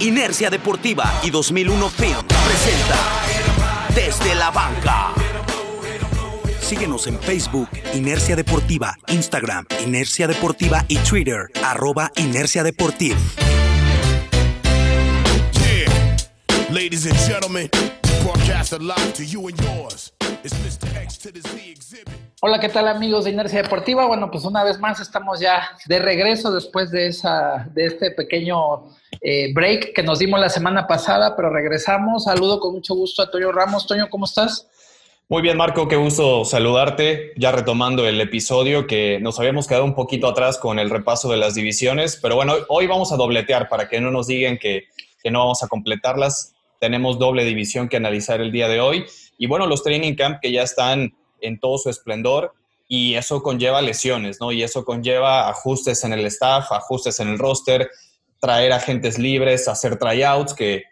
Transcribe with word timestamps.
Inercia 0.00 0.48
Deportiva 0.48 1.20
y 1.22 1.28
2001 1.28 1.90
Film 1.90 2.26
presenta 2.46 2.96
Desde 3.94 4.34
la 4.34 4.50
Banca. 4.50 5.12
Síguenos 6.58 7.06
en 7.06 7.20
Facebook, 7.20 7.68
Inercia 7.92 8.34
Deportiva, 8.34 8.96
Instagram, 9.08 9.66
Inercia 9.84 10.26
Deportiva 10.26 10.86
y 10.88 10.96
Twitter, 10.98 11.50
arroba 11.62 12.10
Inercia 12.16 12.62
Deportiva. 12.62 13.18
Ladies 16.70 17.04
and 17.06 17.18
gentlemen, 17.28 17.68
broadcast 18.22 18.72
live 18.80 19.12
to 19.12 19.24
you 19.24 19.48
and 19.48 19.60
yours. 19.60 20.12
It's 20.42 20.54
Mr. 20.54 20.89
Hola, 22.40 22.60
¿qué 22.60 22.68
tal 22.68 22.88
amigos 22.88 23.24
de 23.24 23.30
Inercia 23.30 23.62
Deportiva? 23.62 24.06
Bueno, 24.06 24.30
pues 24.30 24.44
una 24.44 24.64
vez 24.64 24.78
más 24.78 25.00
estamos 25.00 25.40
ya 25.40 25.70
de 25.86 25.98
regreso 25.98 26.52
después 26.52 26.90
de, 26.90 27.08
esa, 27.08 27.68
de 27.74 27.86
este 27.86 28.10
pequeño 28.12 28.88
eh, 29.20 29.52
break 29.52 29.92
que 29.94 30.02
nos 30.02 30.18
dimos 30.18 30.40
la 30.40 30.48
semana 30.48 30.86
pasada, 30.86 31.36
pero 31.36 31.50
regresamos. 31.50 32.24
Saludo 32.24 32.60
con 32.60 32.72
mucho 32.72 32.94
gusto 32.94 33.22
a 33.22 33.30
Toño 33.30 33.52
Ramos. 33.52 33.86
Toño, 33.86 34.08
¿cómo 34.08 34.24
estás? 34.24 34.68
Muy 35.28 35.42
bien, 35.42 35.56
Marco, 35.56 35.86
qué 35.86 35.96
gusto 35.96 36.44
saludarte. 36.44 37.32
Ya 37.36 37.52
retomando 37.52 38.06
el 38.06 38.20
episodio 38.20 38.86
que 38.86 39.18
nos 39.20 39.38
habíamos 39.38 39.66
quedado 39.66 39.84
un 39.84 39.94
poquito 39.94 40.28
atrás 40.28 40.58
con 40.58 40.78
el 40.78 40.90
repaso 40.90 41.30
de 41.30 41.36
las 41.36 41.54
divisiones, 41.54 42.18
pero 42.20 42.36
bueno, 42.36 42.54
hoy 42.68 42.86
vamos 42.86 43.12
a 43.12 43.16
dobletear 43.16 43.68
para 43.68 43.88
que 43.88 44.00
no 44.00 44.10
nos 44.10 44.26
digan 44.26 44.58
que, 44.58 44.84
que 45.22 45.30
no 45.30 45.40
vamos 45.40 45.62
a 45.62 45.68
completarlas 45.68 46.54
tenemos 46.80 47.18
doble 47.18 47.44
división 47.44 47.88
que 47.88 47.98
analizar 47.98 48.40
el 48.40 48.50
día 48.50 48.66
de 48.66 48.80
hoy. 48.80 49.04
Y 49.40 49.46
bueno, 49.46 49.66
los 49.66 49.82
training 49.82 50.16
camp 50.16 50.38
que 50.42 50.52
ya 50.52 50.62
están 50.62 51.16
en 51.40 51.58
todo 51.58 51.78
su 51.78 51.88
esplendor 51.88 52.52
y 52.86 53.14
eso 53.14 53.42
conlleva 53.42 53.80
lesiones, 53.80 54.38
¿no? 54.38 54.52
Y 54.52 54.62
eso 54.62 54.84
conlleva 54.84 55.48
ajustes 55.48 56.04
en 56.04 56.12
el 56.12 56.26
staff, 56.26 56.70
ajustes 56.70 57.20
en 57.20 57.28
el 57.28 57.38
roster, 57.38 57.90
traer 58.38 58.70
agentes 58.74 59.18
libres, 59.18 59.66
hacer 59.66 59.98
tryouts, 59.98 60.52
que 60.52 60.82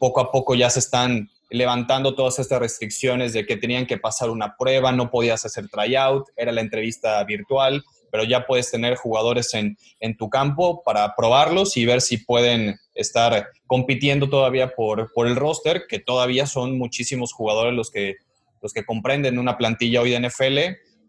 poco 0.00 0.20
a 0.20 0.32
poco 0.32 0.56
ya 0.56 0.68
se 0.68 0.80
están 0.80 1.30
levantando 1.48 2.16
todas 2.16 2.40
estas 2.40 2.58
restricciones 2.58 3.34
de 3.34 3.46
que 3.46 3.56
tenían 3.56 3.86
que 3.86 3.98
pasar 3.98 4.30
una 4.30 4.56
prueba, 4.56 4.90
no 4.90 5.08
podías 5.08 5.44
hacer 5.44 5.68
tryout, 5.68 6.26
era 6.34 6.50
la 6.50 6.60
entrevista 6.60 7.22
virtual, 7.22 7.84
pero 8.12 8.24
ya 8.24 8.46
puedes 8.46 8.70
tener 8.70 8.96
jugadores 8.96 9.54
en, 9.54 9.78
en 9.98 10.18
tu 10.18 10.28
campo 10.28 10.82
para 10.84 11.16
probarlos 11.16 11.78
y 11.78 11.86
ver 11.86 12.02
si 12.02 12.18
pueden 12.18 12.78
estar 12.94 13.48
compitiendo 13.66 14.28
todavía 14.28 14.74
por, 14.74 15.10
por 15.14 15.26
el 15.26 15.34
roster, 15.34 15.84
que 15.88 15.98
todavía 15.98 16.46
son 16.46 16.76
muchísimos 16.76 17.32
jugadores 17.32 17.72
los 17.72 17.90
que, 17.90 18.16
los 18.60 18.74
que 18.74 18.84
comprenden 18.84 19.38
una 19.38 19.56
plantilla 19.56 20.02
hoy 20.02 20.10
de 20.10 20.20
NFL. 20.28 20.58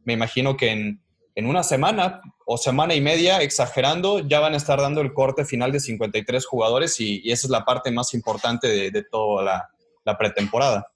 Me 0.06 0.14
imagino 0.14 0.56
que 0.56 0.72
en, 0.72 1.02
en 1.36 1.46
una 1.46 1.62
semana 1.62 2.22
o 2.46 2.58
semana 2.58 2.96
y 2.96 3.02
media, 3.02 3.42
exagerando, 3.42 4.20
ya 4.20 4.40
van 4.40 4.54
a 4.54 4.58
estar 4.58 4.80
dando 4.80 5.02
el 5.02 5.14
corte 5.14 5.44
final 5.44 5.74
de 5.74 5.82
53 5.82 6.46
jugadores 6.46 7.00
y, 7.02 7.22
esa 7.30 7.48
es 7.48 7.52
la 7.52 7.66
parte 7.66 7.92
más 7.92 8.14
importante 8.14 8.70
de, 8.70 8.92
de 8.92 9.04
toda 9.04 9.44
la, 9.44 9.70
la, 10.06 10.18
pretemporada. 10.18 10.88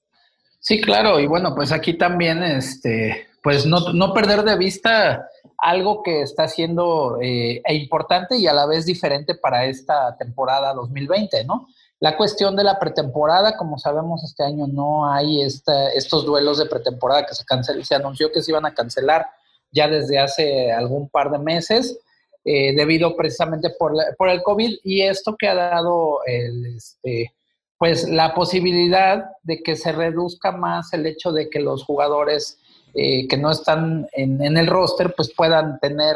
Sí, 0.61 0.79
claro, 0.79 1.19
y 1.19 1.27
bueno, 1.27 1.53
pues 1.53 1.73
aquí 1.73 1.97
también, 1.97 2.43
este, 2.43 3.26
pues 3.47 3.65
no, 3.65 3.93
no 3.93 4.13
perder 4.13 4.43
de 4.43 4.57
vista 4.57 5.25
algo 5.57 6.03
que 6.03 6.21
está 6.21 6.49
siendo 6.49 7.17
eh, 7.21 7.61
e 7.63 7.75
importante 7.75 8.35
y 8.35 8.45
a 8.45 8.51
la 8.51 8.65
vez 8.65 8.85
diferente 8.85 9.35
para 9.35 9.67
esta 9.67 10.17
temporada 10.17 10.73
2020, 10.73 11.45
¿no? 11.45 11.69
La 12.01 12.17
cuestión 12.17 12.57
de 12.57 12.65
la 12.65 12.77
pretemporada, 12.77 13.55
como 13.55 13.79
sabemos, 13.79 14.21
este 14.25 14.43
año 14.43 14.67
no 14.67 15.09
hay 15.09 15.43
estos 15.43 16.25
duelos 16.25 16.57
de 16.57 16.65
pretemporada 16.65 17.25
que 17.25 17.35
se 17.35 17.45
canceló, 17.45 17.85
se 17.85 17.95
anunció 17.95 18.33
que 18.33 18.41
se 18.41 18.51
iban 18.51 18.65
a 18.65 18.73
cancelar 18.73 19.25
ya 19.71 19.87
desde 19.87 20.19
hace 20.19 20.73
algún 20.73 21.07
par 21.07 21.31
de 21.31 21.39
meses, 21.39 21.97
eh, 22.43 22.75
debido 22.75 23.15
precisamente 23.15 23.69
por, 23.79 23.93
por, 24.17 24.27
el 24.27 24.43
COVID 24.43 24.79
y 24.83 25.03
esto 25.03 25.37
que 25.39 25.47
ha 25.47 25.55
dado 25.55 26.19
el, 26.25 26.75
este, 26.75 27.33
pues 27.77 28.09
la 28.09 28.33
posibilidad 28.33 29.23
de 29.43 29.63
que 29.63 29.77
se 29.77 29.93
reduzca 29.93 30.51
más 30.51 30.91
el 30.91 31.05
hecho 31.05 31.31
de 31.31 31.49
que 31.49 31.61
los 31.61 31.85
jugadores 31.85 32.59
eh, 32.99 33.27
que 33.27 33.37
no 33.37 33.51
están 33.51 34.07
en, 34.11 34.57
el 34.57 34.65
roster, 34.65 35.13
pues 35.15 35.31
puedan 35.31 35.79
tener 35.79 36.15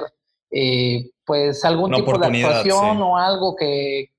eh, 0.50 1.12
pues 1.24 1.64
algún 1.64 1.92
tipo 1.92 2.18
de 2.18 2.26
actuación 2.26 3.00
o 3.04 3.18
algo 3.20 3.56
que, 3.56 4.10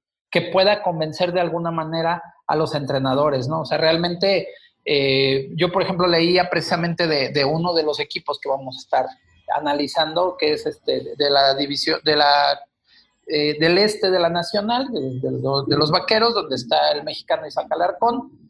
pueda 0.52 0.80
convencer 0.80 1.32
de 1.32 1.40
alguna 1.40 1.72
manera 1.72 2.22
a 2.46 2.54
los 2.54 2.76
entrenadores, 2.76 3.48
¿no? 3.48 3.62
O 3.62 3.64
sea, 3.64 3.78
realmente 3.78 4.46
eh, 4.84 5.48
yo, 5.56 5.72
por 5.72 5.82
ejemplo, 5.82 6.06
leía 6.06 6.48
precisamente 6.48 7.08
de, 7.08 7.44
uno 7.44 7.74
de 7.74 7.82
los 7.82 7.98
equipos 7.98 8.38
que 8.40 8.48
vamos 8.48 8.76
a 8.76 8.78
estar 8.78 9.06
analizando, 9.56 10.36
que 10.38 10.52
es 10.52 10.64
este 10.64 11.16
de 11.16 11.30
la 11.30 11.56
división, 11.56 11.98
de 12.04 12.14
la 12.14 12.60
del 13.26 13.78
este 13.78 14.08
de 14.08 14.20
la 14.20 14.28
Nacional, 14.28 14.86
de, 14.92 15.00
de, 15.18 15.76
los 15.76 15.90
Vaqueros, 15.90 16.32
donde 16.32 16.54
está 16.54 16.92
el 16.92 17.02
mexicano 17.02 17.44
Isaac 17.44 17.66
Alarcón, 17.70 18.41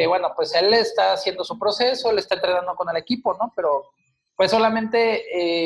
que 0.00 0.06
bueno, 0.06 0.32
pues 0.34 0.54
él 0.54 0.72
está 0.72 1.12
haciendo 1.12 1.44
su 1.44 1.58
proceso, 1.58 2.10
él 2.10 2.18
está 2.18 2.34
entrenando 2.34 2.74
con 2.74 2.88
el 2.88 2.96
equipo, 2.96 3.36
¿no? 3.38 3.52
Pero 3.54 3.90
pues 4.34 4.50
solamente 4.50 5.24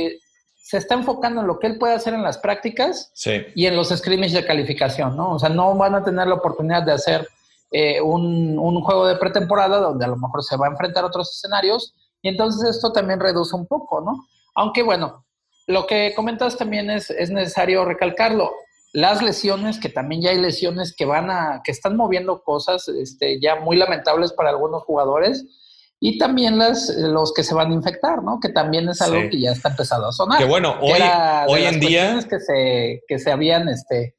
eh, 0.08 0.18
se 0.56 0.78
está 0.78 0.96
enfocando 0.96 1.40
en 1.40 1.46
lo 1.46 1.60
que 1.60 1.68
él 1.68 1.78
puede 1.78 1.94
hacer 1.94 2.14
en 2.14 2.24
las 2.24 2.38
prácticas 2.38 3.12
y 3.54 3.66
en 3.66 3.76
los 3.76 3.90
scrimmage 3.90 4.34
de 4.34 4.44
calificación, 4.44 5.16
¿no? 5.16 5.34
O 5.34 5.38
sea, 5.38 5.50
no 5.50 5.76
van 5.76 5.94
a 5.94 6.02
tener 6.02 6.26
la 6.26 6.34
oportunidad 6.34 6.82
de 6.82 6.90
hacer 6.90 7.28
eh, 7.70 8.00
un, 8.00 8.58
un, 8.58 8.82
juego 8.82 9.06
de 9.06 9.14
pretemporada 9.14 9.78
donde 9.78 10.04
a 10.04 10.08
lo 10.08 10.16
mejor 10.16 10.42
se 10.42 10.56
va 10.56 10.66
a 10.66 10.70
enfrentar 10.70 11.04
a 11.04 11.06
otros 11.06 11.30
escenarios 11.30 11.94
y 12.20 12.28
entonces 12.28 12.68
esto 12.68 12.92
también 12.92 13.20
reduce 13.20 13.54
un 13.54 13.68
poco, 13.68 14.00
¿no? 14.00 14.26
Aunque 14.56 14.82
bueno, 14.82 15.24
lo 15.68 15.86
que 15.86 16.12
comentas 16.16 16.56
también 16.56 16.90
es, 16.90 17.08
es 17.08 17.30
necesario 17.30 17.84
recalcarlo 17.84 18.50
las 18.94 19.22
lesiones, 19.22 19.80
que 19.80 19.88
también 19.88 20.22
ya 20.22 20.30
hay 20.30 20.40
lesiones 20.40 20.94
que 20.96 21.04
van 21.04 21.28
a, 21.28 21.62
que 21.64 21.72
están 21.72 21.96
moviendo 21.96 22.42
cosas 22.44 22.86
este, 22.88 23.40
ya 23.40 23.56
muy 23.56 23.76
lamentables 23.76 24.32
para 24.32 24.50
algunos 24.50 24.84
jugadores, 24.84 25.44
y 25.98 26.16
también 26.16 26.58
las, 26.58 26.94
los 26.96 27.32
que 27.34 27.42
se 27.42 27.54
van 27.54 27.72
a 27.72 27.74
infectar, 27.74 28.22
¿no? 28.22 28.38
Que 28.38 28.50
también 28.50 28.88
es 28.88 29.00
algo 29.02 29.28
que 29.28 29.40
ya 29.40 29.50
está 29.50 29.70
empezado 29.70 30.06
a 30.06 30.12
sonar. 30.12 30.38
Que 30.38 30.44
bueno, 30.44 30.76
hoy, 30.80 31.00
hoy 31.48 31.64
en 31.64 31.80
día... 31.80 32.20
Que 32.28 32.38
se, 32.38 33.02
que 33.08 33.18
se 33.18 33.32
habían, 33.32 33.68
este, 33.68 34.14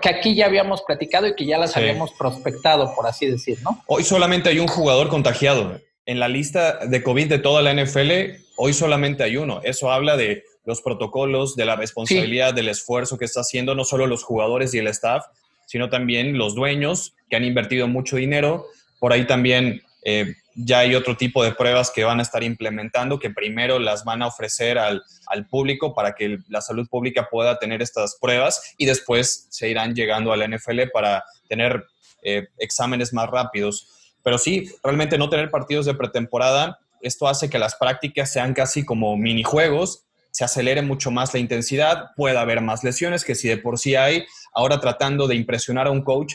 que 0.00 0.08
aquí 0.08 0.36
ya 0.36 0.46
habíamos 0.46 0.82
platicado 0.82 1.26
y 1.26 1.34
que 1.34 1.46
ya 1.46 1.58
las 1.58 1.76
habíamos 1.76 2.12
prospectado, 2.12 2.94
por 2.94 3.08
así 3.08 3.26
decir, 3.26 3.58
¿no? 3.64 3.82
Hoy 3.86 4.04
solamente 4.04 4.50
hay 4.50 4.60
un 4.60 4.68
jugador 4.68 5.08
contagiado. 5.08 5.80
En 6.06 6.20
la 6.20 6.28
lista 6.28 6.86
de 6.86 7.02
COVID 7.02 7.28
de 7.28 7.38
toda 7.38 7.62
la 7.62 7.72
NFL, 7.72 8.10
hoy 8.58 8.74
solamente 8.74 9.24
hay 9.24 9.38
uno. 9.38 9.60
Eso 9.64 9.90
habla 9.90 10.16
de 10.16 10.44
los 10.64 10.80
protocolos, 10.80 11.56
de 11.56 11.64
la 11.64 11.76
responsabilidad, 11.76 12.54
del 12.54 12.68
esfuerzo 12.68 13.18
que 13.18 13.24
está 13.24 13.40
haciendo 13.40 13.74
no 13.74 13.84
solo 13.84 14.06
los 14.06 14.24
jugadores 14.24 14.74
y 14.74 14.78
el 14.78 14.88
staff, 14.88 15.24
sino 15.66 15.88
también 15.88 16.38
los 16.38 16.54
dueños 16.54 17.14
que 17.28 17.36
han 17.36 17.44
invertido 17.44 17.88
mucho 17.88 18.16
dinero. 18.16 18.66
Por 18.98 19.12
ahí 19.12 19.26
también 19.26 19.82
eh, 20.04 20.34
ya 20.54 20.80
hay 20.80 20.94
otro 20.94 21.16
tipo 21.16 21.42
de 21.42 21.52
pruebas 21.52 21.90
que 21.90 22.04
van 22.04 22.20
a 22.20 22.22
estar 22.22 22.42
implementando, 22.42 23.18
que 23.18 23.30
primero 23.30 23.78
las 23.78 24.04
van 24.04 24.22
a 24.22 24.26
ofrecer 24.26 24.78
al, 24.78 25.02
al 25.26 25.46
público 25.46 25.94
para 25.94 26.14
que 26.14 26.38
la 26.48 26.60
salud 26.60 26.88
pública 26.88 27.28
pueda 27.30 27.58
tener 27.58 27.82
estas 27.82 28.16
pruebas 28.20 28.74
y 28.76 28.86
después 28.86 29.46
se 29.50 29.68
irán 29.68 29.94
llegando 29.94 30.32
a 30.32 30.36
la 30.36 30.46
NFL 30.46 30.82
para 30.92 31.24
tener 31.48 31.86
eh, 32.22 32.48
exámenes 32.58 33.12
más 33.12 33.28
rápidos. 33.28 33.88
Pero 34.22 34.38
sí, 34.38 34.70
realmente 34.82 35.18
no 35.18 35.28
tener 35.28 35.50
partidos 35.50 35.86
de 35.86 35.94
pretemporada, 35.94 36.78
esto 37.02 37.28
hace 37.28 37.50
que 37.50 37.58
las 37.58 37.74
prácticas 37.76 38.32
sean 38.32 38.54
casi 38.54 38.84
como 38.84 39.16
minijuegos 39.16 40.04
se 40.34 40.42
acelere 40.42 40.82
mucho 40.82 41.12
más 41.12 41.32
la 41.32 41.38
intensidad, 41.38 42.06
pueda 42.16 42.40
haber 42.40 42.60
más 42.60 42.82
lesiones 42.82 43.24
que 43.24 43.36
si 43.36 43.46
de 43.46 43.56
por 43.56 43.78
sí 43.78 43.94
hay. 43.94 44.24
Ahora 44.52 44.80
tratando 44.80 45.28
de 45.28 45.36
impresionar 45.36 45.86
a 45.86 45.92
un 45.92 46.02
coach, 46.02 46.34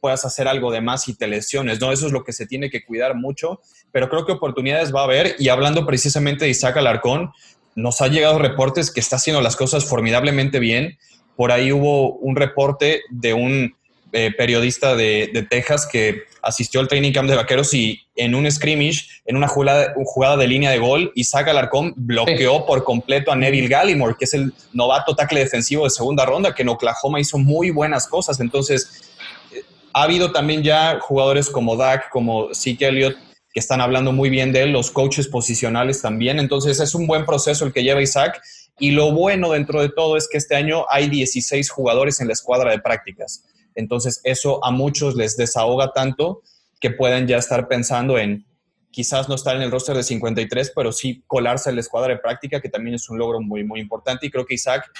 puedas 0.00 0.24
hacer 0.24 0.46
algo 0.46 0.70
de 0.70 0.80
más 0.80 1.08
y 1.08 1.14
te 1.14 1.26
lesiones, 1.26 1.80
¿no? 1.80 1.90
Eso 1.90 2.06
es 2.06 2.12
lo 2.12 2.22
que 2.22 2.32
se 2.32 2.46
tiene 2.46 2.70
que 2.70 2.84
cuidar 2.84 3.16
mucho, 3.16 3.60
pero 3.90 4.08
creo 4.08 4.24
que 4.24 4.30
oportunidades 4.30 4.94
va 4.94 5.00
a 5.00 5.04
haber 5.04 5.34
y 5.40 5.48
hablando 5.48 5.84
precisamente 5.84 6.44
de 6.44 6.52
Isaac 6.52 6.76
Alarcón, 6.76 7.32
nos 7.74 8.00
ha 8.00 8.06
llegado 8.06 8.38
reportes 8.38 8.92
que 8.92 9.00
está 9.00 9.16
haciendo 9.16 9.42
las 9.42 9.56
cosas 9.56 9.84
formidablemente 9.86 10.60
bien. 10.60 10.96
Por 11.34 11.50
ahí 11.50 11.72
hubo 11.72 12.14
un 12.18 12.36
reporte 12.36 13.02
de 13.10 13.34
un 13.34 13.74
eh, 14.12 14.30
periodista 14.36 14.94
de, 14.94 15.30
de, 15.32 15.42
Texas 15.42 15.88
que 15.90 16.24
asistió 16.42 16.80
al 16.80 16.88
training 16.88 17.12
camp 17.12 17.30
de 17.30 17.36
vaqueros 17.36 17.72
y 17.72 18.00
en 18.16 18.34
un 18.34 18.50
scrimmage, 18.50 19.06
en 19.24 19.36
una 19.36 19.48
jugada, 19.48 19.94
jugada 20.04 20.36
de 20.36 20.46
línea 20.46 20.70
de 20.70 20.78
gol, 20.78 21.12
Isaac 21.14 21.48
Alarcón 21.48 21.94
bloqueó 21.96 22.66
por 22.66 22.84
completo 22.84 23.32
a 23.32 23.36
Neville 23.36 23.68
Gallimore, 23.68 24.16
que 24.18 24.26
es 24.26 24.34
el 24.34 24.52
novato 24.72 25.14
tackle 25.14 25.40
defensivo 25.40 25.84
de 25.84 25.90
segunda 25.90 26.26
ronda, 26.26 26.54
que 26.54 26.62
en 26.62 26.68
Oklahoma 26.68 27.20
hizo 27.20 27.38
muy 27.38 27.70
buenas 27.70 28.06
cosas. 28.06 28.40
Entonces, 28.40 29.12
eh, 29.52 29.62
ha 29.94 30.02
habido 30.02 30.32
también 30.32 30.62
ya 30.62 30.98
jugadores 31.00 31.48
como 31.48 31.76
Dak, 31.76 32.10
como 32.10 32.52
Zeke 32.54 32.88
Elliott, 32.88 33.16
que 33.52 33.60
están 33.60 33.80
hablando 33.80 34.12
muy 34.12 34.30
bien 34.30 34.52
de 34.52 34.62
él, 34.62 34.72
los 34.72 34.90
coaches 34.90 35.28
posicionales 35.28 36.02
también. 36.02 36.38
Entonces, 36.38 36.80
es 36.80 36.94
un 36.94 37.06
buen 37.06 37.24
proceso 37.24 37.64
el 37.64 37.72
que 37.72 37.82
lleva 37.82 38.02
Isaac. 38.02 38.42
Y 38.78 38.90
lo 38.90 39.12
bueno 39.12 39.52
dentro 39.52 39.80
de 39.80 39.90
todo 39.90 40.16
es 40.16 40.28
que 40.28 40.38
este 40.38 40.56
año 40.56 40.86
hay 40.90 41.08
16 41.08 41.70
jugadores 41.70 42.20
en 42.20 42.26
la 42.26 42.32
escuadra 42.32 42.70
de 42.70 42.80
prácticas. 42.80 43.44
Entonces 43.74 44.20
eso 44.24 44.64
a 44.64 44.70
muchos 44.70 45.14
les 45.16 45.36
desahoga 45.36 45.92
tanto 45.92 46.42
que 46.80 46.90
pueden 46.90 47.26
ya 47.26 47.38
estar 47.38 47.68
pensando 47.68 48.18
en 48.18 48.44
quizás 48.90 49.28
no 49.28 49.34
estar 49.34 49.56
en 49.56 49.62
el 49.62 49.70
roster 49.70 49.96
de 49.96 50.02
53, 50.02 50.72
pero 50.76 50.92
sí 50.92 51.24
colarse 51.26 51.70
a 51.70 51.72
la 51.72 51.80
escuadra 51.80 52.12
de 52.12 52.20
práctica, 52.20 52.60
que 52.60 52.68
también 52.68 52.94
es 52.94 53.08
un 53.08 53.18
logro 53.18 53.40
muy, 53.40 53.64
muy 53.64 53.80
importante. 53.80 54.26
Y 54.26 54.30
creo 54.30 54.44
que 54.44 54.54
Isaac 54.54 54.90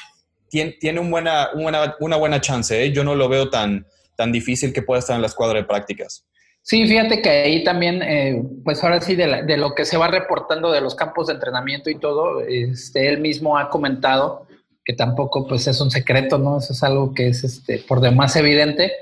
tiene, 0.49 0.73
tiene 0.81 1.01
una, 1.01 1.51
buena, 1.55 1.97
una, 2.01 2.17
buena 2.17 2.41
chance. 2.41 2.83
¿eh? 2.83 2.93
Yo 2.93 3.05
no 3.05 3.15
lo 3.15 3.29
veo 3.29 3.51
tan, 3.51 3.87
tan 4.17 4.33
difícil 4.33 4.73
que 4.73 4.83
pueda 4.83 5.01
estar 5.01 5.15
en 5.15 5.23
la 5.23 5.29
escuadra 5.29 5.59
de 5.59 5.65
prácticas. 5.65 6.27
Sí, 6.63 6.87
fíjate 6.87 7.21
que 7.21 7.29
ahí 7.29 7.65
también, 7.65 8.03
eh, 8.03 8.41
pues 8.65 8.83
ahora 8.85 9.01
sí, 9.01 9.17
de, 9.17 9.57
lo 9.57 9.75
que 9.75 9.85
se 9.85 9.97
va 9.97 10.07
reportando 10.07 10.71
de 10.71 10.81
los 10.81 10.95
campos 10.95 11.27
de 11.27 11.35
entrenamiento 11.35 11.91
y 11.91 11.99
todo, 11.99 12.41
este, 12.41 13.09
él 13.09 13.19
mismo 13.21 13.59
ha 13.59 13.69
comentado 13.69 14.47
que 14.84 14.94
tampoco 14.94 15.46
pues 15.46 15.67
es 15.67 15.81
un 15.81 15.90
secreto, 15.90 16.38
¿no? 16.38 16.58
Eso 16.58 16.73
es 16.73 16.82
algo 16.82 17.14
que 17.14 17.29
es 17.29 17.44
este, 17.44 17.79
por 17.79 18.00
demás 18.00 18.34
evidente, 18.37 18.93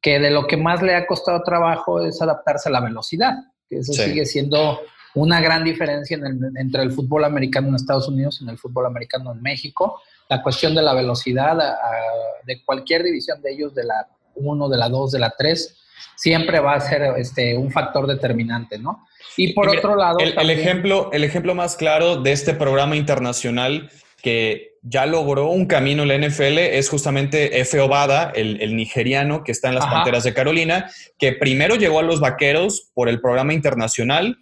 que 0.00 0.18
de 0.18 0.30
lo 0.30 0.46
que 0.46 0.56
más 0.56 0.82
le 0.82 0.94
ha 0.94 1.06
costado 1.06 1.42
trabajo 1.42 2.04
es 2.04 2.20
adaptarse 2.22 2.68
a 2.68 2.72
la 2.72 2.80
velocidad, 2.80 3.34
que 3.68 3.78
eso 3.78 3.92
sigue 3.92 4.24
siendo 4.24 4.80
una 5.14 5.40
gran 5.40 5.64
diferencia 5.64 6.18
entre 6.56 6.82
el 6.82 6.92
fútbol 6.92 7.24
americano 7.24 7.68
en 7.68 7.74
Estados 7.74 8.06
Unidos 8.06 8.38
y 8.40 8.44
en 8.44 8.50
el 8.50 8.58
fútbol 8.58 8.86
americano 8.86 9.32
en 9.32 9.40
México. 9.40 10.00
La 10.28 10.42
cuestión 10.42 10.74
de 10.74 10.82
la 10.82 10.92
velocidad 10.92 11.56
de 12.44 12.62
cualquier 12.64 13.02
división 13.02 13.40
de 13.40 13.52
ellos, 13.52 13.74
de 13.74 13.84
la 13.84 14.06
1, 14.34 14.68
de 14.68 14.76
la 14.76 14.88
2, 14.88 15.12
de 15.12 15.18
la 15.18 15.34
3, 15.36 15.76
siempre 16.16 16.60
va 16.60 16.74
a 16.74 16.80
ser 16.80 17.14
este, 17.16 17.56
un 17.56 17.70
factor 17.70 18.06
determinante, 18.06 18.78
¿no? 18.78 19.06
Y 19.36 19.52
por 19.52 19.68
otro 19.68 19.96
lado... 19.96 20.18
El, 20.18 20.50
ejemplo, 20.50 21.10
el 21.12 21.24
ejemplo 21.24 21.54
más 21.54 21.76
claro 21.76 22.16
de 22.16 22.32
este 22.32 22.54
programa 22.54 22.96
internacional 22.96 23.90
que 24.22 24.75
ya 24.88 25.04
logró 25.06 25.48
un 25.48 25.66
camino 25.66 26.04
en 26.04 26.08
la 26.08 26.28
NFL 26.28 26.58
es 26.58 26.88
justamente 26.88 27.60
Efe 27.60 27.80
Obada, 27.80 28.30
el, 28.34 28.76
nigeriano 28.76 29.42
que 29.42 29.50
está 29.50 29.68
en 29.68 29.74
las 29.74 29.86
Panteras 29.86 30.22
de 30.22 30.32
Carolina, 30.32 30.90
que 31.18 31.32
primero 31.32 31.74
llegó 31.74 31.98
a 31.98 32.02
los 32.02 32.20
Vaqueros 32.20 32.90
por 32.94 33.08
el 33.08 33.20
programa 33.20 33.52
internacional 33.52 34.38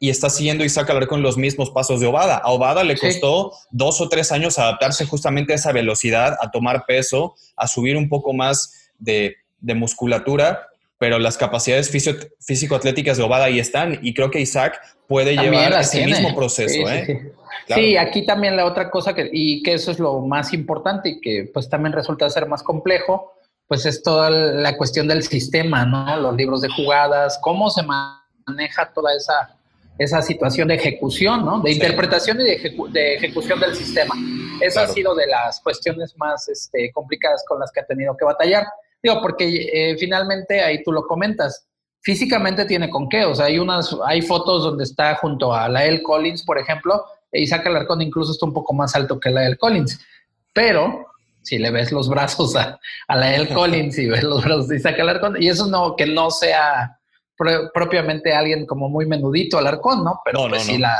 y 0.00 0.10
está 0.10 0.30
siguiendo 0.30 0.64
Isaac 0.64 1.06
con 1.06 1.22
los 1.22 1.36
mismos 1.36 1.70
pasos 1.70 2.00
de 2.00 2.06
Obada. 2.06 2.38
A 2.38 2.50
Obada 2.50 2.82
le 2.82 2.98
costó 2.98 3.52
dos 3.70 4.00
o 4.00 4.08
tres 4.08 4.32
años 4.32 4.58
adaptarse 4.58 5.06
justamente 5.06 5.52
a 5.52 5.56
esa 5.56 5.70
velocidad, 5.70 6.36
a 6.40 6.50
tomar 6.50 6.86
peso, 6.86 7.36
a 7.56 7.68
subir 7.68 7.96
un 7.96 8.08
poco 8.08 8.32
más 8.32 8.90
de, 8.98 9.36
de 9.60 9.74
musculatura 9.74 10.66
pero 11.04 11.18
las 11.18 11.36
capacidades 11.36 11.90
físico-atléticas 11.90 13.18
de 13.18 13.24
Obada 13.24 13.44
ahí 13.44 13.58
están 13.58 13.98
y 14.00 14.14
creo 14.14 14.30
que 14.30 14.40
Isaac 14.40 14.80
puede 15.06 15.36
llevar 15.36 15.78
ese 15.78 16.06
mismo 16.06 16.34
proceso. 16.34 16.88
¿eh? 16.88 17.30
Sí, 17.68 17.98
aquí 17.98 18.24
también 18.24 18.56
la 18.56 18.64
otra 18.64 18.90
cosa 18.90 19.14
que, 19.14 19.28
y 19.30 19.62
que 19.62 19.74
eso 19.74 19.90
es 19.90 19.98
lo 19.98 20.20
más 20.20 20.54
importante 20.54 21.10
y 21.10 21.20
que 21.20 21.50
pues 21.52 21.68
también 21.68 21.92
resulta 21.92 22.30
ser 22.30 22.48
más 22.48 22.62
complejo, 22.62 23.34
pues 23.68 23.84
es 23.84 24.02
toda 24.02 24.30
la 24.30 24.78
cuestión 24.78 25.06
del 25.06 25.22
sistema, 25.22 25.84
¿no? 25.84 26.16
Los 26.16 26.36
libros 26.36 26.62
de 26.62 26.70
jugadas, 26.70 27.38
cómo 27.42 27.68
se 27.68 27.82
maneja 27.82 28.90
toda 28.94 29.14
esa, 29.14 29.58
esa 29.98 30.22
situación 30.22 30.68
de 30.68 30.76
ejecución, 30.76 31.44
¿no? 31.44 31.60
De 31.60 31.70
interpretación 31.70 32.40
y 32.40 32.44
de, 32.44 33.14
ejecución 33.16 33.60
del 33.60 33.76
sistema. 33.76 34.14
Esa 34.62 34.84
ha 34.84 34.86
sido 34.86 35.14
de 35.14 35.26
las 35.26 35.60
cuestiones 35.60 36.16
más 36.16 36.48
este, 36.48 36.90
complicadas 36.92 37.44
con 37.46 37.60
las 37.60 37.70
que 37.70 37.80
ha 37.80 37.84
tenido 37.84 38.16
que 38.16 38.24
batallar. 38.24 38.64
Digo, 39.04 39.20
porque 39.20 39.68
eh, 39.70 39.98
finalmente 39.98 40.62
ahí 40.62 40.82
tú 40.82 40.90
lo 40.90 41.06
comentas, 41.06 41.66
físicamente 42.00 42.64
tiene 42.64 42.88
con 42.88 43.06
qué, 43.06 43.26
o 43.26 43.34
sea, 43.34 43.44
hay 43.46 43.58
unas, 43.58 43.94
hay 44.06 44.22
fotos 44.22 44.64
donde 44.64 44.84
está 44.84 45.14
junto 45.16 45.52
a 45.52 45.68
la 45.68 45.84
El 45.84 46.02
Collins, 46.02 46.42
por 46.42 46.58
ejemplo, 46.58 47.04
e 47.30 47.42
Isaac 47.42 47.66
Alarcón 47.66 48.00
incluso 48.00 48.32
está 48.32 48.46
un 48.46 48.54
poco 48.54 48.72
más 48.72 48.96
alto 48.96 49.20
que 49.20 49.28
la 49.28 49.46
El 49.46 49.58
Collins, 49.58 50.00
pero 50.54 51.04
si 51.42 51.58
le 51.58 51.70
ves 51.70 51.92
los 51.92 52.08
brazos 52.08 52.56
a, 52.56 52.80
la 53.08 53.34
El 53.34 53.48
Collins 53.54 53.98
y 53.98 54.06
ves 54.06 54.22
los 54.22 54.42
brazos 54.42 54.68
de 54.68 54.76
Isaac 54.76 54.98
Alarcón, 54.98 55.36
y 55.38 55.48
eso 55.48 55.66
no, 55.66 55.96
que 55.96 56.06
no 56.06 56.30
sea 56.30 56.98
propiamente 57.74 58.32
alguien 58.32 58.64
como 58.64 58.88
muy 58.88 59.04
menudito 59.04 59.58
Alarcón, 59.58 60.02
¿no? 60.02 60.22
Pero 60.24 60.48
pues 60.48 60.62
sí 60.62 60.78
la, 60.78 60.96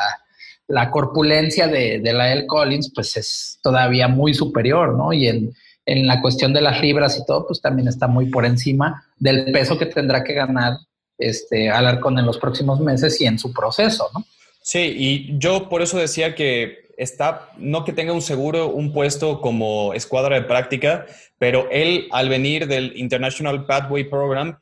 la 0.67 0.91
corpulencia 0.91 1.69
de, 1.69 2.01
de 2.01 2.13
la 2.13 2.35
El 2.35 2.47
Collins, 2.47 2.93
pues 2.95 3.17
es 3.17 3.59
todavía 3.63 4.09
muy 4.09 4.35
superior, 4.35 4.95
¿no? 4.95 5.11
Y 5.15 5.29
en, 5.29 5.55
en 5.87 6.07
la 6.07 6.21
cuestión 6.21 6.53
de 6.53 6.63
las 6.63 6.81
libras 6.81 7.19
y 7.19 7.27
todo, 7.27 7.47
pues 7.47 7.61
también 7.61 7.89
está 7.89 8.07
muy 8.07 8.27
por 8.27 8.45
encima 8.45 9.05
del 9.19 9.53
peso 9.53 9.79
que 9.79 9.87
tendrá 9.87 10.25
que 10.25 10.35
ganar 10.35 10.79
este 11.19 11.71
Alarcón 11.71 12.19
en 12.19 12.27
los 12.27 12.39
próximos 12.39 12.81
meses 12.81 13.21
y 13.21 13.27
en 13.27 13.39
su 13.39 13.53
proceso, 13.53 14.09
¿no? 14.15 14.25
Sí, 14.63 14.95
y 14.97 15.39
yo 15.39 15.69
por 15.69 15.83
eso 15.83 15.99
decía 15.99 16.35
que 16.35 16.89
está, 16.97 17.51
no 17.59 17.85
que 17.85 17.93
tenga 17.93 18.13
un 18.13 18.23
seguro, 18.23 18.69
un 18.69 18.93
puesto 18.93 19.41
como 19.41 19.93
escuadra 19.93 20.37
de 20.37 20.43
práctica, 20.43 21.07
pero 21.39 21.69
él 21.71 22.09
al 22.13 22.29
venir 22.29 22.67
del 22.67 22.97
International 22.97 23.67
Pathway 23.67 24.05
Program, 24.05 24.59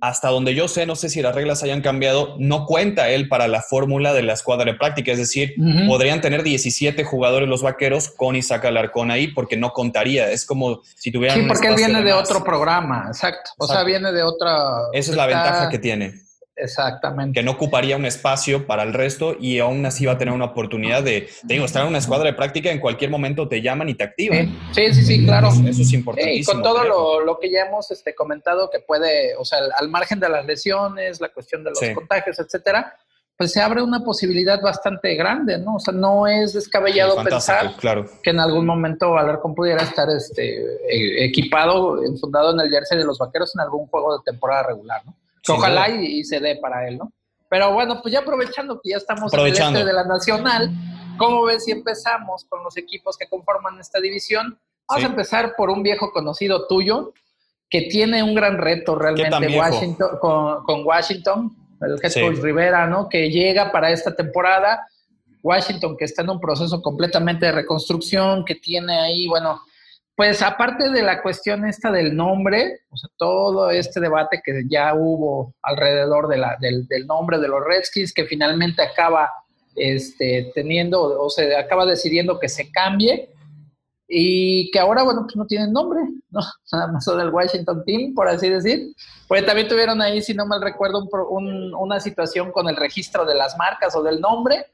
hasta 0.00 0.28
donde 0.28 0.54
yo 0.54 0.68
sé, 0.68 0.86
no 0.86 0.96
sé 0.96 1.08
si 1.08 1.20
las 1.22 1.34
reglas 1.34 1.62
hayan 1.62 1.82
cambiado, 1.82 2.36
no 2.38 2.66
cuenta 2.66 3.08
él 3.10 3.28
para 3.28 3.48
la 3.48 3.62
fórmula 3.62 4.12
de 4.12 4.22
la 4.22 4.32
escuadra 4.32 4.72
de 4.72 4.78
práctica. 4.78 5.12
Es 5.12 5.18
decir, 5.18 5.54
podrían 5.86 6.20
tener 6.20 6.42
17 6.42 7.04
jugadores 7.04 7.48
los 7.48 7.62
vaqueros 7.62 8.08
con 8.08 8.36
Isaac 8.36 8.64
Alarcón 8.64 9.10
ahí 9.10 9.28
porque 9.28 9.56
no 9.56 9.72
contaría. 9.72 10.30
Es 10.30 10.46
como 10.46 10.82
si 10.96 11.10
tuvieran. 11.10 11.40
Sí, 11.40 11.46
porque 11.46 11.68
él 11.68 11.76
viene 11.76 12.02
de, 12.02 12.12
otro 12.12 12.42
programa, 12.42 13.04
exacto. 13.08 13.50
O 13.58 13.66
sea, 13.66 13.84
viene 13.84 14.12
de 14.12 14.22
otra. 14.22 14.88
Esa 14.92 15.10
es 15.10 15.16
la 15.16 15.26
ventaja 15.26 15.68
que 15.68 15.78
tiene. 15.78 16.29
Exactamente. 16.62 17.38
Que 17.38 17.44
no 17.44 17.52
ocuparía 17.52 17.96
un 17.96 18.04
espacio 18.04 18.66
para 18.66 18.82
el 18.82 18.92
resto 18.92 19.36
y 19.38 19.58
aún 19.58 19.84
así 19.86 20.06
va 20.06 20.12
a 20.12 20.18
tener 20.18 20.34
una 20.34 20.46
oportunidad 20.46 21.02
de, 21.02 21.28
te 21.46 21.54
digo, 21.54 21.64
estar 21.64 21.82
en 21.82 21.88
una 21.88 21.98
escuadra 21.98 22.26
de 22.26 22.34
práctica, 22.34 22.70
en 22.70 22.80
cualquier 22.80 23.10
momento 23.10 23.48
te 23.48 23.62
llaman 23.62 23.88
y 23.88 23.94
te 23.94 24.04
activan. 24.04 24.56
Sí, 24.72 24.92
sí, 24.92 25.02
sí, 25.02 25.24
claro. 25.24 25.48
Eso, 25.48 25.82
es 25.82 25.92
importante. 25.92 26.34
y 26.34 26.44
con 26.44 26.62
todo 26.62 26.84
lo, 27.24 27.38
que 27.40 27.50
ya 27.50 27.62
hemos 27.62 27.90
este, 27.90 28.14
comentado 28.14 28.70
que 28.70 28.80
puede, 28.80 29.34
o 29.36 29.44
sea, 29.44 29.58
al 29.76 29.88
margen 29.88 30.20
de 30.20 30.28
las 30.28 30.44
lesiones, 30.44 31.20
la 31.20 31.30
cuestión 31.30 31.64
de 31.64 31.70
los 31.70 31.80
contagios, 31.94 32.38
etcétera, 32.38 32.94
pues 33.40 33.52
se 33.52 33.62
abre 33.62 33.80
una 33.80 34.04
posibilidad 34.04 34.60
bastante 34.60 35.14
grande, 35.14 35.56
¿no? 35.56 35.76
O 35.76 35.80
sea, 35.80 35.94
no 35.94 36.26
es 36.26 36.52
descabellado 36.52 37.24
pensar 37.24 37.74
que 38.22 38.30
en 38.30 38.38
algún 38.38 38.66
momento 38.66 39.16
Alarcón 39.16 39.54
pudiera 39.54 39.82
estar 39.82 40.10
este, 40.10 40.58
e, 40.86 41.24
equipado, 41.24 42.02
fundado 42.20 42.52
en 42.52 42.60
el 42.60 42.70
jersey 42.70 42.98
de 42.98 43.04
los 43.04 43.18
vaqueros 43.18 43.54
en 43.54 43.62
algún 43.62 43.86
juego 43.86 44.18
de 44.18 44.24
temporada 44.30 44.64
regular, 44.64 45.00
¿no? 45.06 45.16
Ojalá 45.48 45.88
y, 45.88 46.24
se 46.24 46.40
dé 46.40 46.56
para 46.56 46.86
él, 46.88 46.98
¿no? 46.98 47.12
Pero 47.48 47.72
bueno, 47.72 48.00
pues 48.00 48.12
ya 48.12 48.20
aprovechando 48.20 48.80
que 48.80 48.90
ya 48.90 48.96
estamos 48.96 49.32
en 49.34 49.40
el 49.40 49.46
este 49.48 49.84
de 49.84 49.92
la 49.92 50.04
Nacional, 50.04 50.70
¿cómo 51.18 51.42
ves 51.44 51.64
si 51.64 51.72
empezamos 51.72 52.44
con 52.44 52.62
los 52.62 52.76
equipos 52.76 53.16
que 53.18 53.26
conforman 53.28 53.78
esta 53.80 54.00
división? 54.00 54.58
Vamos 54.88 55.04
a 55.04 55.08
empezar 55.08 55.54
por 55.56 55.70
un 55.70 55.82
viejo 55.82 56.12
conocido 56.12 56.66
tuyo, 56.66 57.12
que 57.68 57.82
tiene 57.82 58.22
un 58.22 58.34
gran 58.34 58.58
reto 58.58 58.96
realmente 58.96 59.56
Washington, 59.56 60.18
con, 60.20 60.84
Washington, 60.84 61.56
el 61.80 61.98
head 62.02 62.22
coach 62.22 62.42
Rivera, 62.42 62.86
¿no? 62.86 63.08
Que 63.08 63.30
llega 63.30 63.70
para 63.70 63.90
esta 63.90 64.14
temporada. 64.14 64.86
Washington, 65.42 65.96
que 65.96 66.04
está 66.04 66.22
en 66.22 66.30
un 66.30 66.40
proceso 66.40 66.82
completamente 66.82 67.46
de 67.46 67.52
reconstrucción, 67.52 68.44
que 68.44 68.56
tiene 68.56 68.98
ahí, 68.98 69.26
bueno, 69.26 69.62
pues 70.20 70.42
aparte 70.42 70.90
de 70.90 71.02
la 71.02 71.22
cuestión 71.22 71.64
esta 71.64 71.90
del 71.90 72.14
nombre, 72.14 72.82
o 72.90 72.96
sea, 72.98 73.08
todo 73.16 73.70
este 73.70 74.00
debate 74.00 74.42
que 74.44 74.64
ya 74.68 74.92
hubo 74.92 75.54
alrededor 75.62 76.28
de 76.28 76.36
la, 76.36 76.58
del, 76.60 76.86
nombre 77.06 77.38
de 77.38 77.48
los 77.48 77.64
Redskins, 77.64 78.12
que 78.12 78.26
finalmente 78.26 78.82
acaba 78.82 79.32
este, 79.74 80.52
teniendo, 80.54 81.00
o 81.00 81.30
se 81.30 81.56
acaba 81.56 81.86
decidiendo 81.86 82.38
que 82.38 82.50
se 82.50 82.70
cambie, 82.70 83.30
y 84.06 84.70
que 84.72 84.78
ahora, 84.78 85.04
bueno, 85.04 85.22
pues 85.22 85.36
no 85.36 85.46
tienen 85.46 85.72
nombre, 85.72 86.02
¿no? 86.28 86.40
Nada 86.70 86.88
más 86.88 87.02
son 87.02 87.18
el 87.18 87.30
Washington 87.30 87.82
Team, 87.86 88.12
por 88.14 88.28
así 88.28 88.50
decir. 88.50 88.94
Porque 89.26 89.44
también 89.44 89.68
tuvieron 89.68 90.02
ahí, 90.02 90.20
si 90.20 90.34
no 90.34 90.44
mal 90.44 90.60
recuerdo, 90.60 91.08
una 91.78 91.98
situación 91.98 92.52
con 92.52 92.68
el 92.68 92.76
registro 92.76 93.24
de 93.24 93.36
las 93.36 93.56
marcas 93.56 93.96
o 93.96 94.02
del 94.02 94.20
nombre, 94.20 94.66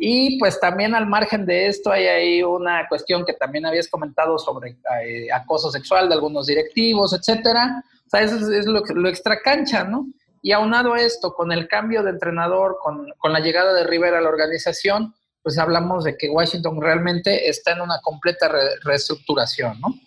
y 0.00 0.38
pues 0.38 0.60
también 0.60 0.94
al 0.94 1.08
margen 1.08 1.44
de 1.44 1.66
esto 1.66 1.90
hay 1.90 2.06
ahí 2.06 2.42
una 2.44 2.86
cuestión 2.88 3.24
que 3.26 3.32
también 3.32 3.66
habías 3.66 3.88
comentado 3.88 4.38
sobre 4.38 4.76
eh, 5.04 5.26
acoso 5.34 5.72
sexual 5.72 6.08
de 6.08 6.14
algunos 6.14 6.46
directivos, 6.46 7.12
etcétera. 7.12 7.82
O 8.06 8.08
sea, 8.08 8.20
eso 8.20 8.36
es, 8.36 8.64
lo, 8.66 8.80
lo 8.94 9.08
extra 9.08 9.40
cancha, 9.40 9.82
¿no? 9.82 10.06
Y 10.40 10.52
aunado 10.52 10.94
esto, 10.94 11.34
con 11.34 11.50
el 11.50 11.66
cambio 11.66 12.04
de 12.04 12.10
entrenador, 12.10 12.78
con, 12.80 13.32
la 13.32 13.40
llegada 13.40 13.74
de 13.74 13.88
Rivera 13.88 14.18
a 14.18 14.20
la 14.20 14.28
organización, 14.28 15.14
pues 15.42 15.58
hablamos 15.58 16.04
de 16.04 16.16
que 16.16 16.30
Washington 16.30 16.80
realmente 16.80 17.48
está 17.48 17.72
en 17.72 17.80
una 17.80 17.98
completa 18.00 18.48
reestructuración, 18.84 19.80
¿no? 19.80 19.98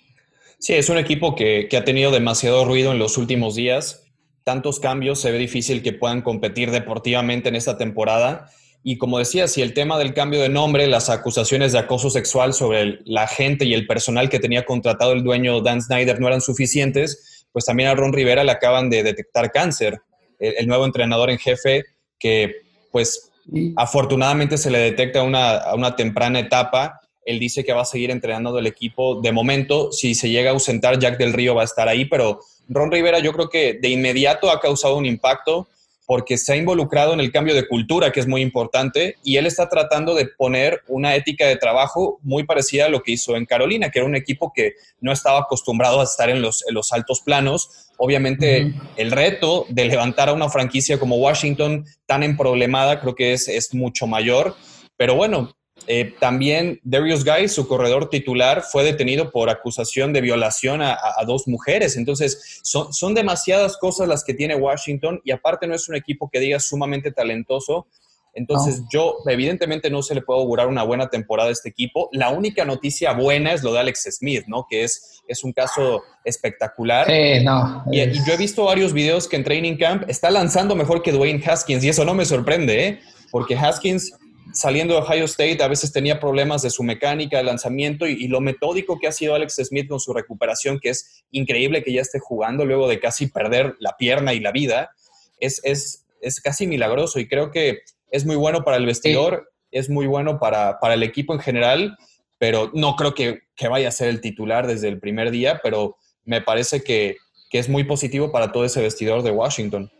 Sí, 0.57 0.74
es 0.74 0.88
un 0.88 1.00
equipo 1.00 1.36
que, 1.36 1.67
que 1.69 1.75
ha 1.75 1.83
tenido 1.83 2.12
demasiado 2.12 2.63
ruido 2.63 2.93
en 2.93 3.00
los 3.00 3.17
últimos 3.17 3.55
días. 3.55 4.05
Tantos 4.45 4.79
cambios, 4.79 5.19
se 5.19 5.31
ve 5.31 5.38
difícil 5.38 5.83
que 5.83 5.91
puedan 5.91 6.21
competir 6.21 6.71
deportivamente 6.71 7.50
en 7.50 7.55
esta 7.55 7.77
temporada 7.77 8.50
y 8.83 8.97
como 8.97 9.19
decía, 9.19 9.47
si 9.47 9.61
el 9.61 9.73
tema 9.73 10.00
del 10.00 10.13
cambio 10.13 10.41
de 10.41 10.50
nombre, 10.50 10.88
las 10.88 11.09
acusaciones 11.09 11.71
de 11.71 11.79
acoso 11.79 12.09
sexual 12.09 12.53
sobre 12.53 13.00
la 13.05 13.27
gente 13.27 13.65
y 13.65 13.73
el 13.73 13.85
personal 13.85 14.29
que 14.29 14.39
tenía 14.39 14.65
contratado 14.65 15.11
el 15.11 15.23
dueño 15.23 15.61
Dan 15.61 15.81
Snyder 15.81 16.19
no 16.19 16.27
eran 16.27 16.41
suficientes, 16.41 17.45
pues 17.51 17.65
también 17.65 17.89
a 17.89 17.95
Ron 17.95 18.13
Rivera 18.13 18.43
le 18.43 18.51
acaban 18.51 18.89
de 18.89 19.03
detectar 19.03 19.51
cáncer. 19.51 20.01
El, 20.39 20.67
nuevo 20.67 20.85
entrenador 20.85 21.29
en 21.29 21.38
jefe 21.38 21.83
que 22.17 22.55
pues 22.91 23.31
afortunadamente 23.75 24.57
se 24.57 24.71
le 24.71 24.79
detecta 24.79 25.19
a 25.19 25.23
una, 25.23 25.95
temprana 25.95 26.39
etapa. 26.39 27.00
Él 27.23 27.38
dice 27.38 27.63
que 27.63 27.73
va 27.73 27.83
a 27.83 27.85
seguir 27.85 28.09
entrenando 28.09 28.57
el 28.57 28.65
equipo 28.65 29.21
de 29.21 29.31
momento. 29.31 29.91
Si 29.91 30.15
se 30.15 30.29
llega 30.29 30.50
a 30.50 30.53
ausentar, 30.53 30.97
Jack 30.97 31.19
del 31.19 31.33
Río 31.33 31.53
va 31.53 31.61
a 31.61 31.65
estar 31.65 31.88
ahí, 31.88 32.05
pero 32.05 32.39
Ron 32.67 32.91
Rivera 32.91 33.19
yo 33.19 33.31
creo 33.33 33.50
que 33.50 33.77
de 33.79 33.89
inmediato 33.89 34.50
ha 34.50 34.59
causado 34.59 34.97
un 34.97 35.05
impacto 35.05 35.67
porque 36.05 36.38
se 36.38 36.53
ha 36.53 36.55
involucrado 36.55 37.13
en 37.13 37.20
el 37.20 37.31
cambio 37.31 37.55
de 37.55 37.67
cultura, 37.67 38.12
que 38.12 38.20
es 38.20 38.27
muy 38.27 38.41
importante, 38.41 39.15
y 39.24 39.38
él 39.38 39.46
está 39.46 39.70
tratando 39.70 40.15
de 40.15 40.25
poner 40.25 40.81
una 40.88 41.15
ética 41.15 41.48
de 41.48 41.55
trabajo 41.55 42.20
muy 42.22 42.43
parecida 42.43 42.86
a 42.86 42.89
lo 42.89 43.01
que 43.01 43.13
hizo 43.13 43.36
en 43.36 43.46
Carolina, 43.46 43.89
que 43.89 44.00
era 44.00 44.08
un 44.08 44.15
equipo 44.15 44.51
que 44.53 44.74
no 45.00 45.12
estaba 45.12 45.39
acostumbrado 45.39 46.01
a 46.01 46.03
estar 46.03 46.29
en 46.29 46.41
los, 46.41 46.63
los 46.70 46.91
altos 46.91 47.22
planos. 47.22 47.91
Obviamente, 47.98 48.74
el 48.98 49.12
reto 49.12 49.65
de 49.70 49.86
levantar 49.86 50.29
a 50.29 50.34
una 50.34 50.50
franquicia 50.50 51.00
como 51.00 51.17
Washington 51.17 51.86
tan 52.05 52.24
emproblemada 52.24 53.00
creo 53.00 53.15
que 53.15 53.34
es, 53.34 53.48
es 53.48 53.74
mucho 53.74 54.08
mayor. 54.08 54.55
Pero 54.98 55.15
bueno, 55.15 55.51
eh, 55.88 56.13
también 56.19 56.79
Darius 56.83 57.25
Guy, 57.25 57.47
su 57.47 57.67
corredor 57.67 58.09
titular, 58.09 58.63
fue 58.63 58.83
detenido 58.83 59.31
por 59.31 59.50
acusación 59.50 60.13
de 60.13 60.21
violación 60.21 60.81
a, 60.81 60.97
dos 61.25 61.47
mujeres. 61.47 61.97
Entonces, 61.97 62.59
son, 62.63 62.93
son, 62.93 63.13
demasiadas 63.13 63.77
cosas 63.77 64.07
las 64.07 64.23
que 64.23 64.33
tiene 64.33 64.55
Washington 64.55 65.21
y 65.23 65.31
aparte 65.31 65.67
no 65.67 65.75
es 65.75 65.88
un 65.89 65.95
equipo 65.95 66.29
que 66.29 66.39
diga 66.39 66.59
sumamente 66.59 67.11
talentoso. 67.11 67.88
Entonces, 68.33 68.83
yo 68.89 69.17
evidentemente 69.27 69.89
no 69.89 70.01
se 70.01 70.15
le 70.15 70.21
puede 70.21 70.39
augurar 70.39 70.67
una 70.67 70.83
buena 70.83 71.09
temporada 71.09 71.50
a 71.50 71.51
este 71.51 71.67
equipo. 71.67 72.07
La 72.13 72.29
única 72.29 72.63
noticia 72.63 73.11
buena 73.11 73.51
es 73.51 73.61
lo 73.61 73.73
de 73.73 73.79
Alex 73.79 74.07
Smith, 74.09 74.43
¿no? 74.47 74.65
Que 74.69 74.85
es, 74.85 75.21
es 75.27 75.43
un 75.43 75.51
caso 75.51 76.03
espectacular. 76.23 77.07
Sí, 77.07 77.43
no. 77.43 77.83
Y, 77.91 78.00
y, 78.00 78.25
yo 78.25 78.33
he 78.33 78.38
visto 78.38 78.63
varios 78.63 78.93
videos 78.93 79.27
que 79.27 79.35
en 79.35 79.43
Training 79.43 79.75
Camp 79.75 80.03
está 80.07 80.31
lanzando 80.31 80.75
mejor 80.75 81.01
que 81.01 81.11
Dwayne 81.11 81.43
Haskins 81.45 81.83
y 81.83 81.89
eso 81.89 82.05
no 82.05 82.13
me 82.13 82.23
sorprende, 82.23 82.88
¿eh? 82.88 83.00
Porque 83.31 83.55
Haskins 83.55 84.13
saliendo 84.53 84.93
de 84.93 85.01
Ohio 85.01 85.25
State 85.25 85.62
a 85.63 85.67
veces 85.67 85.91
tenía 85.91 86.20
problemas 86.20 86.62
de 86.62 86.70
su 86.70 86.84
mecánica 86.84 87.38
de 87.38 87.43
lanzamiento 87.43 88.08
y, 88.08 88.27
lo 88.27 88.41
metódico 88.41 89.00
que 89.00 89.08
ha 89.08 89.12
sido 89.12 89.36
Alex 89.36 89.55
Smith 89.63 89.88
con 89.88 90.00
su 90.00 90.13
recuperación, 90.13 90.79
que 90.79 90.89
es 90.89 91.24
increíble 91.31 91.84
que 91.84 91.93
ya 91.93 92.01
esté 92.01 92.20
jugando 92.20 92.65
luego 92.65 92.88
de 92.88 93.00
casi 93.00 93.27
perder 93.27 93.75
la 93.79 93.96
pierna 93.98 94.34
y 94.34 94.39
la 94.39 94.51
vida, 94.51 94.91
es, 95.39 95.62
es, 95.63 96.05
es 96.22 96.39
casi 96.39 96.67
milagroso 96.67 97.20
y 97.20 97.27
creo 97.27 97.51
que 97.51 97.79
es 98.10 98.25
muy 98.25 98.36
bueno 98.36 98.63
para 98.63 98.77
el 98.77 98.86
vestidor, 98.86 99.51
es 99.72 99.89
muy 99.89 100.08
bueno 100.08 100.39
para, 100.39 100.79
para, 100.79 100.93
el 100.96 101.03
equipo 101.03 101.34
en 101.34 101.39
general, 101.39 101.98
pero 102.38 102.72
no 102.74 102.96
creo 102.96 103.13
que, 103.13 103.39
que, 103.55 103.67
vaya 103.67 103.88
a 103.88 103.91
ser 103.91 104.10
el 104.10 104.22
titular 104.22 104.67
desde 104.67 104.89
el 104.89 105.00
primer 105.00 105.31
día, 105.31 105.60
pero 105.63 105.98
me 106.25 106.41
parece 106.41 106.84
que, 106.84 107.17
que 107.50 107.60
es 107.60 107.70
muy 107.70 107.84
positivo 107.84 108.31
para 108.31 108.51
todo 108.51 108.65
ese 108.65 108.81
vestidor 108.81 109.24
de 109.24 109.31
Washington. 109.31 109.91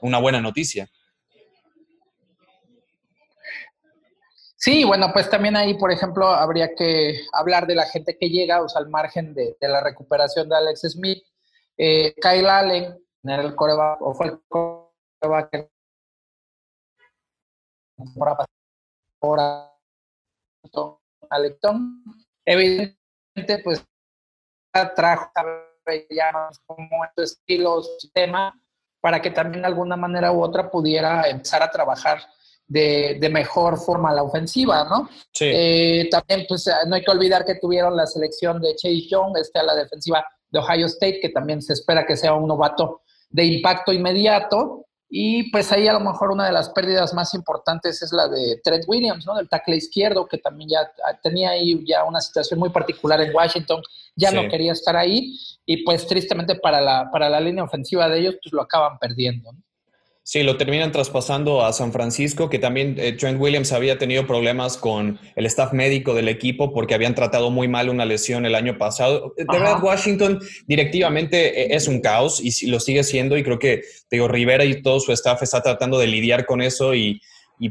Una 0.00 0.18
buena 0.18 0.40
noticia. 0.40 0.90
Sí, 4.62 4.84
bueno, 4.84 5.10
pues 5.10 5.30
también 5.30 5.56
ahí, 5.56 5.72
por 5.78 5.90
ejemplo, 5.90 6.26
habría 6.26 6.74
que 6.74 7.18
hablar 7.32 7.66
de 7.66 7.74
la 7.74 7.86
gente 7.86 8.18
que 8.18 8.28
llega, 8.28 8.60
o 8.60 8.68
sea, 8.68 8.82
al 8.82 8.90
margen 8.90 9.32
de, 9.32 9.56
la 9.62 9.80
recuperación 9.80 10.50
de 10.50 10.56
Alex 10.56 10.82
Smith. 10.82 11.24
Eh, 11.78 12.14
Kyle 12.20 12.46
Allen, 12.46 13.02
era 13.24 13.42
el 13.42 13.54
coreback, 13.56 14.02
o 14.02 14.12
fue 14.14 14.26
el 14.26 14.40
coreback 14.48 15.70
ahora 19.22 19.72
Alecton. 21.30 22.04
Evidentemente, 22.44 23.62
pues 23.64 23.82
trajo 24.94 25.32
ya 26.10 26.50
como 26.66 27.04
estos 27.06 27.32
estilos, 27.32 27.96
sistema, 27.98 28.60
para 29.00 29.22
que 29.22 29.30
también 29.30 29.62
de 29.62 29.68
alguna 29.68 29.96
manera 29.96 30.32
u 30.32 30.42
otra 30.42 30.70
pudiera 30.70 31.28
empezar 31.30 31.62
a 31.62 31.70
trabajar 31.70 32.20
de, 32.70 33.28
mejor 33.30 33.78
forma 33.78 34.14
la 34.14 34.22
ofensiva, 34.22 34.84
¿no? 34.84 35.08
Sí. 35.32 35.46
Eh, 35.52 36.08
también, 36.10 36.46
pues, 36.48 36.70
no 36.86 36.94
hay 36.94 37.02
que 37.02 37.10
olvidar 37.10 37.44
que 37.44 37.56
tuvieron 37.56 37.96
la 37.96 38.06
selección 38.06 38.62
de 38.62 38.74
Chase 38.76 39.08
Young, 39.08 39.36
este 39.38 39.58
a 39.58 39.64
la 39.64 39.74
defensiva 39.74 40.24
de 40.50 40.58
Ohio 40.60 40.86
State, 40.86 41.18
que 41.20 41.30
también 41.30 41.60
se 41.60 41.72
espera 41.72 42.06
que 42.06 42.16
sea 42.16 42.34
un 42.34 42.46
novato 42.46 43.02
de 43.28 43.44
impacto 43.44 43.92
inmediato. 43.92 44.86
Y 45.12 45.50
pues 45.50 45.72
ahí 45.72 45.88
a 45.88 45.94
lo 45.94 45.98
mejor 45.98 46.30
una 46.30 46.46
de 46.46 46.52
las 46.52 46.68
pérdidas 46.68 47.12
más 47.12 47.34
importantes 47.34 48.00
es 48.00 48.12
la 48.12 48.28
de 48.28 48.60
Trent 48.62 48.84
Williams, 48.86 49.26
¿no? 49.26 49.34
Del 49.34 49.48
tackle 49.48 49.74
izquierdo, 49.74 50.28
que 50.28 50.38
también 50.38 50.70
ya 50.70 50.88
tenía 51.20 51.50
ahí 51.50 51.84
ya 51.84 52.04
una 52.04 52.20
situación 52.20 52.60
muy 52.60 52.70
particular 52.70 53.20
en 53.20 53.34
Washington, 53.34 53.82
ya 54.14 54.30
no 54.30 54.48
quería 54.48 54.70
estar 54.70 54.96
ahí. 54.96 55.36
Y 55.66 55.82
pues 55.82 56.06
tristemente 56.06 56.54
para 56.54 56.80
la, 56.80 57.10
para 57.10 57.28
la 57.28 57.40
línea 57.40 57.64
ofensiva 57.64 58.08
de 58.08 58.20
ellos, 58.20 58.36
pues 58.40 58.52
lo 58.52 58.62
acaban 58.62 59.00
perdiendo. 59.00 59.50
¿no? 59.52 59.58
Sí, 60.22 60.42
lo 60.42 60.56
terminan 60.56 60.92
traspasando 60.92 61.64
a 61.64 61.72
San 61.72 61.92
Francisco, 61.92 62.50
que 62.50 62.58
también 62.58 62.94
eh, 62.98 63.12
Trent 63.12 63.40
Williams 63.40 63.72
había 63.72 63.98
tenido 63.98 64.26
problemas 64.26 64.76
con 64.76 65.18
el 65.34 65.46
staff 65.46 65.72
médico 65.72 66.14
del 66.14 66.28
equipo 66.28 66.72
porque 66.72 66.94
habían 66.94 67.14
tratado 67.14 67.50
muy 67.50 67.68
mal 67.68 67.88
una 67.88 68.04
lesión 68.04 68.44
el 68.44 68.54
año 68.54 68.76
pasado. 68.76 69.32
De 69.36 69.44
verdad, 69.46 69.82
Washington 69.82 70.38
directivamente 70.66 71.62
eh, 71.62 71.74
es 71.74 71.88
un 71.88 72.00
caos 72.00 72.40
y 72.40 72.66
lo 72.66 72.80
sigue 72.80 73.02
siendo 73.02 73.38
y 73.38 73.42
creo 73.42 73.58
que, 73.58 73.82
digo, 74.10 74.28
Rivera 74.28 74.64
y 74.64 74.82
todo 74.82 75.00
su 75.00 75.10
staff 75.12 75.42
está 75.42 75.62
tratando 75.62 75.98
de 75.98 76.06
lidiar 76.06 76.44
con 76.46 76.60
eso 76.60 76.94
y, 76.94 77.20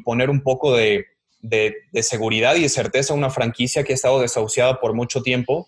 poner 0.04 0.30
un 0.30 0.42
poco 0.42 0.76
de, 0.76 1.06
de, 1.42 1.74
seguridad 2.04 2.56
y 2.56 2.62
de 2.62 2.70
certeza 2.70 3.14
a 3.14 3.18
una 3.18 3.32
franquicia 3.32 3.84
que 3.84 3.94
ha 3.94 3.96
estado 3.96 4.20
desahuciada 4.20 4.80
por 4.80 4.94
mucho 4.94 5.22
tiempo. 5.24 5.68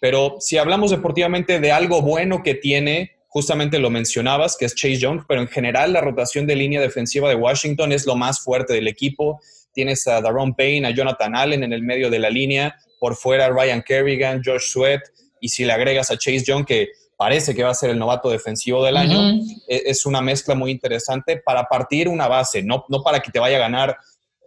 Pero 0.00 0.36
si 0.40 0.58
hablamos 0.58 0.90
deportivamente 0.90 1.60
de 1.60 1.70
algo 1.70 2.02
bueno 2.02 2.42
que 2.42 2.54
tiene 2.54 3.19
justamente 3.30 3.78
lo 3.78 3.90
mencionabas, 3.90 4.56
que 4.56 4.64
es 4.64 4.74
Chase 4.74 4.98
Young, 4.98 5.22
pero 5.26 5.40
en 5.40 5.46
general 5.46 5.92
la 5.92 6.00
rotación 6.00 6.48
de 6.48 6.56
línea 6.56 6.80
defensiva 6.80 7.28
de 7.28 7.36
Washington 7.36 7.92
es 7.92 8.04
lo 8.04 8.16
más 8.16 8.40
fuerte 8.40 8.74
del 8.74 8.88
equipo. 8.88 9.40
Tienes 9.72 10.06
a 10.08 10.20
Daron 10.20 10.54
Payne, 10.54 10.88
a 10.88 10.90
Jonathan 10.90 11.36
Allen 11.36 11.62
en 11.62 11.72
el 11.72 11.82
medio 11.82 12.10
de 12.10 12.18
la 12.18 12.28
línea, 12.28 12.76
por 12.98 13.14
fuera 13.14 13.48
Ryan 13.48 13.82
Kerrigan, 13.86 14.42
Josh 14.44 14.72
Sweat, 14.72 15.02
y 15.40 15.48
si 15.48 15.64
le 15.64 15.72
agregas 15.72 16.10
a 16.10 16.18
Chase 16.18 16.42
Young, 16.44 16.66
que 16.66 16.88
parece 17.16 17.54
que 17.54 17.62
va 17.62 17.70
a 17.70 17.74
ser 17.74 17.90
el 17.90 18.00
novato 18.00 18.30
defensivo 18.30 18.84
del 18.84 18.96
año, 18.96 19.20
e, 19.68 19.82
es 19.86 20.06
una 20.06 20.20
mezcla 20.20 20.56
muy 20.56 20.72
interesante 20.72 21.36
para 21.36 21.64
partir 21.64 22.08
una 22.08 22.26
base, 22.26 22.64
no, 22.64 22.84
no 22.88 23.04
para 23.04 23.20
que 23.20 23.30
te 23.30 23.38
vaya 23.38 23.58
a 23.58 23.60
ganar 23.60 23.96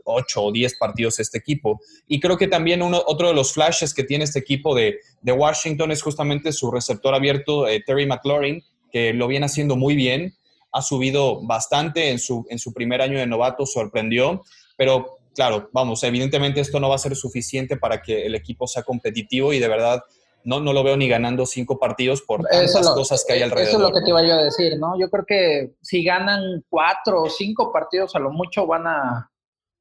8 0.03 0.43
o 0.43 0.51
10 0.51 0.77
partidos 0.77 1.19
este 1.19 1.37
equipo. 1.37 1.79
Y 2.05 2.19
creo 2.19 2.37
que 2.37 2.49
también 2.49 2.81
uno, 2.81 3.01
otro 3.07 3.29
de 3.29 3.33
los 3.33 3.53
flashes 3.53 3.93
que 3.93 4.03
tiene 4.03 4.25
este 4.25 4.39
equipo 4.39 4.75
de, 4.75 4.99
de 5.21 5.31
Washington 5.31 5.91
es 5.91 6.01
justamente 6.01 6.51
su 6.51 6.69
receptor 6.69 7.15
abierto, 7.15 7.65
eh, 7.69 7.81
Terry 7.85 8.05
McLaurin, 8.05 8.61
que 8.93 9.11
lo 9.11 9.27
viene 9.27 9.47
haciendo 9.47 9.75
muy 9.75 9.95
bien, 9.95 10.35
ha 10.71 10.83
subido 10.83 11.41
bastante 11.41 12.11
en 12.11 12.19
su, 12.19 12.45
en 12.49 12.59
su 12.59 12.73
primer 12.73 13.01
año 13.01 13.17
de 13.17 13.25
novato, 13.25 13.65
sorprendió, 13.65 14.43
pero 14.77 15.17
claro, 15.35 15.69
vamos, 15.73 16.03
evidentemente 16.03 16.61
esto 16.61 16.79
no 16.79 16.89
va 16.89 16.95
a 16.95 16.99
ser 16.99 17.15
suficiente 17.15 17.75
para 17.75 18.03
que 18.03 18.27
el 18.27 18.35
equipo 18.35 18.67
sea 18.67 18.83
competitivo 18.83 19.51
y 19.51 19.59
de 19.59 19.67
verdad 19.67 20.03
no, 20.43 20.59
no 20.59 20.73
lo 20.73 20.83
veo 20.83 20.95
ni 20.95 21.07
ganando 21.07 21.47
cinco 21.47 21.79
partidos 21.79 22.21
por 22.21 22.43
tantas 22.43 22.89
cosas 22.89 23.25
que 23.25 23.33
hay 23.33 23.41
alrededor. 23.41 23.69
Eso 23.69 23.77
es 23.77 23.83
lo 23.83 23.93
que 23.93 24.01
te 24.01 24.09
iba 24.09 24.21
yo 24.23 24.33
a 24.33 24.43
decir, 24.43 24.77
¿no? 24.77 24.99
Yo 24.99 25.09
creo 25.09 25.25
que 25.25 25.73
si 25.81 26.03
ganan 26.03 26.63
cuatro 26.69 27.23
o 27.23 27.29
cinco 27.29 27.71
partidos 27.71 28.15
a 28.15 28.19
lo 28.19 28.29
mucho 28.29 28.67
van 28.67 28.85
a, 28.85 29.31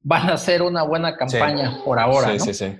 van 0.00 0.30
a 0.30 0.34
hacer 0.34 0.62
una 0.62 0.84
buena 0.84 1.16
campaña 1.16 1.82
por 1.84 1.98
ahora. 1.98 2.32
Sí, 2.32 2.38
sí, 2.38 2.54
sí. 2.54 2.76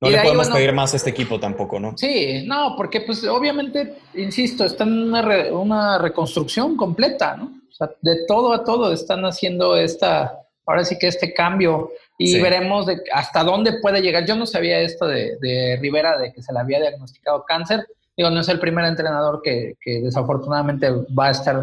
No 0.00 0.08
le 0.08 0.22
podemos 0.22 0.48
pedir 0.48 0.72
más 0.72 0.94
a 0.94 0.96
este 0.96 1.10
equipo 1.10 1.38
tampoco, 1.38 1.78
¿no? 1.78 1.96
Sí, 1.96 2.44
no, 2.46 2.74
porque 2.76 3.02
pues 3.02 3.22
obviamente, 3.24 3.96
insisto, 4.14 4.64
están 4.64 4.88
en 4.88 5.02
una, 5.08 5.52
una 5.52 5.98
reconstrucción 5.98 6.76
completa, 6.76 7.36
¿no? 7.36 7.60
O 7.68 7.72
sea, 7.72 7.90
de 8.00 8.24
todo 8.26 8.52
a 8.54 8.64
todo 8.64 8.92
están 8.92 9.24
haciendo 9.24 9.76
esta, 9.76 10.38
ahora 10.64 10.84
sí 10.84 10.98
que 10.98 11.08
este 11.08 11.34
cambio 11.34 11.90
y 12.16 12.38
veremos 12.38 12.86
de 12.86 13.02
hasta 13.12 13.42
dónde 13.44 13.80
puede 13.80 14.00
llegar. 14.00 14.26
Yo 14.26 14.36
no 14.36 14.46
sabía 14.46 14.80
esto 14.80 15.06
de, 15.06 15.36
de, 15.40 15.78
Rivera, 15.80 16.18
de 16.18 16.32
que 16.32 16.42
se 16.42 16.52
le 16.52 16.60
había 16.60 16.80
diagnosticado 16.80 17.44
cáncer. 17.46 17.86
Digo, 18.16 18.30
no 18.30 18.40
es 18.40 18.48
el 18.48 18.60
primer 18.60 18.84
entrenador 18.84 19.40
que, 19.42 19.76
que 19.80 20.00
desafortunadamente 20.00 20.90
va 21.18 21.28
a 21.28 21.30
estar 21.30 21.62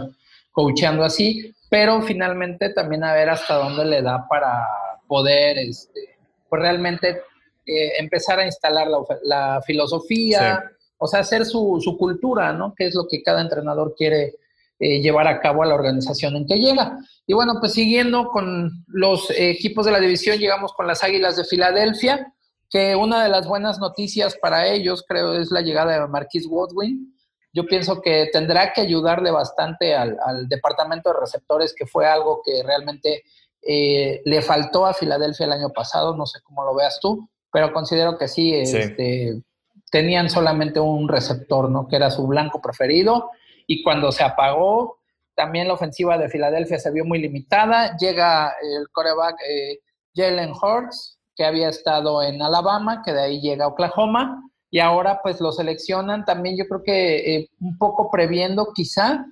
coacheando 0.51 1.03
así, 1.03 1.53
pero 1.69 2.01
finalmente 2.01 2.69
también 2.69 3.03
a 3.03 3.13
ver 3.13 3.29
hasta 3.29 3.55
dónde 3.55 3.85
le 3.85 4.01
da 4.01 4.27
para 4.27 4.65
poder, 5.07 5.59
este, 5.59 6.17
pues 6.49 6.61
realmente 6.61 7.21
eh, 7.67 7.99
empezar 7.99 8.39
a 8.39 8.45
instalar 8.45 8.87
la, 9.23 9.61
filosofía, 9.61 10.63
o 10.97 11.05
sea, 11.05 11.19
hacer 11.19 11.45
su, 11.45 11.81
su, 11.81 11.97
cultura, 11.97 12.53
¿no? 12.53 12.73
Que 12.73 12.85
es 12.85 12.95
lo 12.95 13.07
que 13.09 13.21
cada 13.21 13.41
entrenador 13.41 13.93
quiere 13.93 14.35
eh, 14.79 15.01
llevar 15.01 15.27
a 15.27 15.41
cabo 15.41 15.63
a 15.63 15.65
la 15.65 15.75
organización 15.75 16.37
en 16.37 16.47
que 16.47 16.59
llega. 16.59 16.97
Y 17.25 17.33
bueno, 17.33 17.55
pues 17.59 17.73
siguiendo 17.73 18.27
con 18.29 18.85
los 18.87 19.29
equipos 19.31 19.85
de 19.85 19.91
la 19.91 19.99
división, 19.99 20.37
llegamos 20.37 20.71
con 20.71 20.87
las 20.87 21.03
Águilas 21.03 21.35
de 21.35 21.43
Filadelfia, 21.43 22.33
que 22.69 22.95
una 22.95 23.21
de 23.21 23.29
las 23.29 23.47
buenas 23.47 23.79
noticias 23.79 24.37
para 24.37 24.67
ellos, 24.67 25.03
creo, 25.05 25.33
es 25.33 25.51
la 25.51 25.59
llegada 25.59 25.99
de 25.99 26.07
Marquis 26.07 26.47
Woodwin. 26.47 27.13
Yo 27.51 27.65
pienso 27.65 28.01
que 28.01 28.29
tendrá 28.31 28.71
que 28.71 28.79
ayudarle 28.79 29.29
bastante 29.29 29.93
al, 29.93 30.47
departamento 30.47 31.11
de 31.11 31.19
receptores, 31.19 31.73
que 31.75 31.85
fue 31.85 32.07
algo 32.07 32.41
que 32.45 32.63
realmente 32.63 33.23
eh, 33.61 34.21
le 34.23 34.41
faltó 34.41 34.85
a 34.85 34.93
Filadelfia 34.93 35.47
el 35.47 35.51
año 35.51 35.69
pasado, 35.71 36.15
no 36.15 36.25
sé 36.25 36.39
cómo 36.43 36.63
lo 36.63 36.73
veas 36.73 36.97
tú 37.01 37.27
pero 37.57 37.73
considero 37.73 38.19
que 38.19 38.27
sí, 38.27 38.53
Este, 38.53 39.41
tenían 39.89 40.29
solamente 40.29 40.79
un 40.79 41.07
receptor, 41.07 41.71
¿no? 41.71 41.87
Que 41.87 41.95
era 41.95 42.11
su 42.11 42.27
blanco 42.27 42.61
preferido, 42.61 43.31
y 43.65 43.81
cuando 43.81 44.11
se 44.11 44.23
apagó, 44.23 44.99
también 45.33 45.67
la 45.67 45.73
ofensiva 45.73 46.19
de 46.19 46.29
Filadelfia 46.29 46.77
se 46.77 46.91
vio 46.91 47.03
muy 47.03 47.17
limitada, 47.17 47.97
llega 47.97 48.53
el 48.61 48.87
coreback 48.91 49.37
eh, 49.49 49.79
Jalen 50.13 50.51
Hurts, 50.51 51.17
que 51.35 51.45
había 51.45 51.69
estado 51.69 52.21
en 52.21 52.43
Alabama, 52.43 53.01
que 53.03 53.11
de 53.11 53.21
ahí 53.21 53.41
llega 53.41 53.65
a 53.65 53.69
Oklahoma, 53.69 54.39
y 54.69 54.77
ahora 54.77 55.19
pues 55.23 55.41
lo 55.41 55.51
seleccionan 55.51 56.25
también 56.25 56.57
yo 56.57 56.67
creo 56.67 56.83
que 56.83 57.37
eh, 57.37 57.49
un 57.59 57.75
poco 57.79 58.11
previendo 58.11 58.71
quizá 58.71 59.25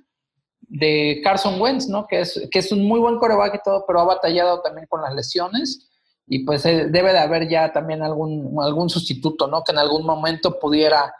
de 0.62 1.20
Carson 1.22 1.60
Wentz, 1.60 1.86
¿no? 1.88 2.08
Que 2.08 2.22
es, 2.22 2.48
que 2.50 2.58
es 2.58 2.72
un 2.72 2.88
muy 2.88 2.98
buen 2.98 3.18
coreback 3.18 3.54
y 3.54 3.62
todo, 3.62 3.84
pero 3.86 4.00
ha 4.00 4.04
batallado 4.04 4.62
también 4.62 4.88
con 4.88 5.00
las 5.00 5.14
lesiones 5.14 5.85
y 6.26 6.44
pues 6.44 6.66
eh, 6.66 6.86
debe 6.88 7.12
de 7.12 7.18
haber 7.18 7.48
ya 7.48 7.72
también 7.72 8.02
algún, 8.02 8.56
algún 8.60 8.90
sustituto, 8.90 9.46
¿no? 9.46 9.62
Que 9.62 9.72
en 9.72 9.78
algún 9.78 10.04
momento 10.04 10.58
pudiera 10.58 11.14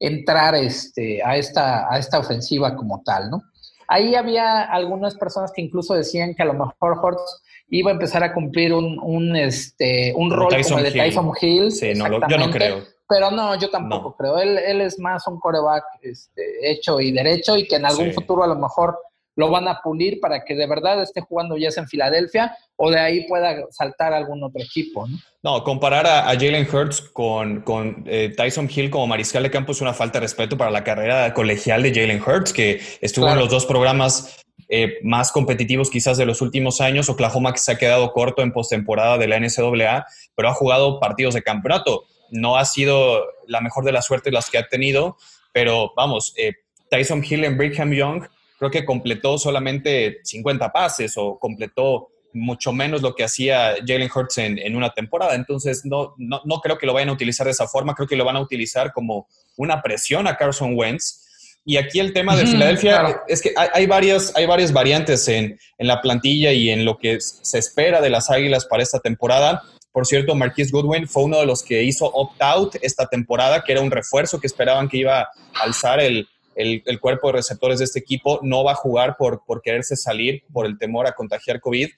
entrar 0.00 0.54
este, 0.54 1.22
a, 1.22 1.36
esta, 1.36 1.92
a 1.92 1.98
esta 1.98 2.18
ofensiva 2.18 2.74
como 2.74 3.02
tal, 3.04 3.30
¿no? 3.30 3.42
Ahí 3.86 4.14
había 4.14 4.62
algunas 4.62 5.14
personas 5.14 5.52
que 5.52 5.62
incluso 5.62 5.94
decían 5.94 6.34
que 6.34 6.42
a 6.42 6.46
lo 6.46 6.52
mejor 6.52 6.98
Hortz 7.02 7.42
iba 7.68 7.90
a 7.90 7.94
empezar 7.94 8.22
a 8.22 8.34
cumplir 8.34 8.74
un, 8.74 8.98
un, 9.00 9.34
este, 9.36 10.12
un 10.14 10.30
rol 10.30 10.54
como 10.62 10.78
el 10.78 10.84
de 10.84 10.90
Tyson 10.92 11.32
Hill. 11.40 11.72
Sí, 11.72 11.94
no, 11.94 12.06
yo 12.28 12.38
no 12.38 12.50
creo. 12.50 12.82
Pero 13.08 13.30
no, 13.30 13.58
yo 13.58 13.70
tampoco 13.70 14.14
creo. 14.14 14.38
Él, 14.38 14.58
él 14.58 14.82
es 14.82 14.98
más 14.98 15.26
un 15.26 15.40
coreback 15.40 15.84
este, 16.02 16.70
hecho 16.70 17.00
y 17.00 17.12
derecho 17.12 17.56
y 17.56 17.66
que 17.66 17.76
en 17.76 17.86
algún 17.86 18.12
futuro 18.12 18.44
a 18.44 18.46
lo 18.46 18.56
mejor 18.56 18.98
lo 19.38 19.50
van 19.50 19.68
a 19.68 19.80
pulir 19.82 20.18
para 20.20 20.44
que 20.44 20.56
de 20.56 20.66
verdad 20.66 21.00
esté 21.00 21.20
jugando 21.20 21.56
ya 21.56 21.70
sea 21.70 21.84
en 21.84 21.88
Filadelfia 21.88 22.56
o 22.74 22.90
de 22.90 22.98
ahí 22.98 23.26
pueda 23.28 23.56
saltar 23.70 24.12
algún 24.12 24.42
otro 24.42 24.60
equipo. 24.60 25.06
No, 25.06 25.18
no 25.42 25.62
comparar 25.62 26.08
a, 26.08 26.24
Jalen 26.24 26.66
Hurts 26.70 27.00
con, 27.00 27.62
con 27.62 28.02
eh, 28.08 28.34
Tyson 28.36 28.68
Hill 28.74 28.90
como 28.90 29.06
mariscal 29.06 29.44
de 29.44 29.50
campo 29.52 29.70
es 29.70 29.80
una 29.80 29.94
falta 29.94 30.18
de 30.18 30.24
respeto 30.24 30.58
para 30.58 30.72
la 30.72 30.82
carrera 30.82 31.32
colegial 31.34 31.84
de 31.84 31.94
Jalen 31.94 32.20
Hurts, 32.20 32.52
que 32.52 32.80
estuvo 33.00 33.28
en 33.28 33.38
los 33.38 33.48
dos 33.48 33.64
programas 33.64 34.44
eh, 34.68 34.98
más 35.04 35.30
competitivos 35.30 35.88
quizás 35.88 36.18
de 36.18 36.26
los 36.26 36.42
últimos 36.42 36.80
años. 36.80 37.08
Oklahoma 37.08 37.52
que 37.52 37.60
se 37.60 37.70
ha 37.70 37.78
quedado 37.78 38.10
corto 38.10 38.42
en 38.42 38.52
postemporada 38.52 39.18
de 39.18 39.28
la 39.28 39.38
NCAA, 39.38 40.04
pero 40.34 40.48
ha 40.48 40.54
jugado 40.54 40.98
partidos 40.98 41.34
de 41.34 41.42
campeonato 41.42 42.06
no 42.30 42.56
ha 42.56 42.64
sido 42.64 43.24
la 43.46 43.60
mejor 43.60 43.84
de 43.84 43.92
las 43.92 44.06
suertes 44.06 44.32
las 44.32 44.50
que 44.50 44.58
ha 44.58 44.68
tenido, 44.68 45.16
pero 45.52 45.92
vamos, 45.96 46.34
eh, 46.36 46.52
Tyson 46.90 47.24
Hill 47.24 47.44
en 47.44 47.56
Brigham 47.56 47.92
Young 47.92 48.28
creo 48.58 48.70
que 48.70 48.84
completó 48.84 49.38
solamente 49.38 50.18
50 50.24 50.72
pases 50.72 51.14
o 51.16 51.38
completó 51.38 52.08
mucho 52.32 52.72
menos 52.72 53.00
lo 53.00 53.14
que 53.14 53.24
hacía 53.24 53.76
Jalen 53.86 54.10
Hurts 54.14 54.38
en, 54.38 54.76
una 54.76 54.90
temporada. 54.90 55.34
Entonces, 55.34 55.84
no, 55.84 56.14
no, 56.18 56.60
creo 56.60 56.76
que 56.76 56.86
lo 56.86 56.92
vayan 56.92 57.08
a 57.08 57.12
utilizar 57.12 57.46
de 57.46 57.52
esa 57.52 57.66
forma, 57.66 57.94
creo 57.94 58.08
que 58.08 58.16
lo 58.16 58.24
van 58.24 58.36
a 58.36 58.40
utilizar 58.40 58.92
como 58.92 59.28
una 59.56 59.80
presión 59.80 60.26
a 60.26 60.36
Carson 60.36 60.76
Wentz. 60.76 61.24
Y 61.64 61.76
aquí 61.76 62.00
el 62.00 62.12
tema 62.12 62.34
de 62.34 62.46
Filadelfia 62.46 63.20
es 63.28 63.42
que 63.42 63.52
hay, 63.56 63.86
varias, 63.86 64.34
hay 64.36 64.46
varias 64.46 64.72
variantes 64.72 65.28
en, 65.28 65.58
en, 65.76 65.86
la 65.86 66.00
plantilla 66.00 66.52
y 66.52 66.70
en 66.70 66.84
lo 66.84 66.96
que 66.96 67.20
se 67.20 67.58
espera 67.58 68.00
de 68.00 68.08
las 68.08 68.30
Águilas 68.30 68.64
para 68.64 68.82
esta 68.82 69.00
temporada. 69.00 69.62
Por 69.92 70.06
cierto, 70.06 70.34
Marquis 70.34 70.72
Goodwin 70.72 71.06
fue 71.06 71.24
uno 71.24 71.38
de 71.38 71.46
los 71.46 71.62
que 71.62 71.82
hizo 71.82 72.06
opt-out 72.06 72.76
esta 72.80 73.06
temporada, 73.06 73.62
que 73.64 73.72
era 73.72 73.82
un 73.82 73.90
refuerzo 73.90 74.40
que 74.40 74.46
esperaban 74.46 74.88
que 74.88 74.98
iba 74.98 75.20
a 75.20 75.28
alzar 75.62 76.00
el, 76.00 76.26
el, 76.58 77.00
cuerpo 77.00 77.28
de 77.28 77.34
receptores 77.34 77.78
de 77.78 77.84
este 77.84 78.00
equipo. 78.00 78.40
No 78.42 78.64
va 78.64 78.72
a 78.72 78.74
jugar 78.74 79.16
por, 79.16 79.44
por 79.46 79.62
quererse 79.62 79.96
salir, 79.96 80.42
por 80.52 80.66
el 80.66 80.76
temor 80.76 81.06
a 81.06 81.12
contagiar 81.12 81.60
COVID. 81.60 81.88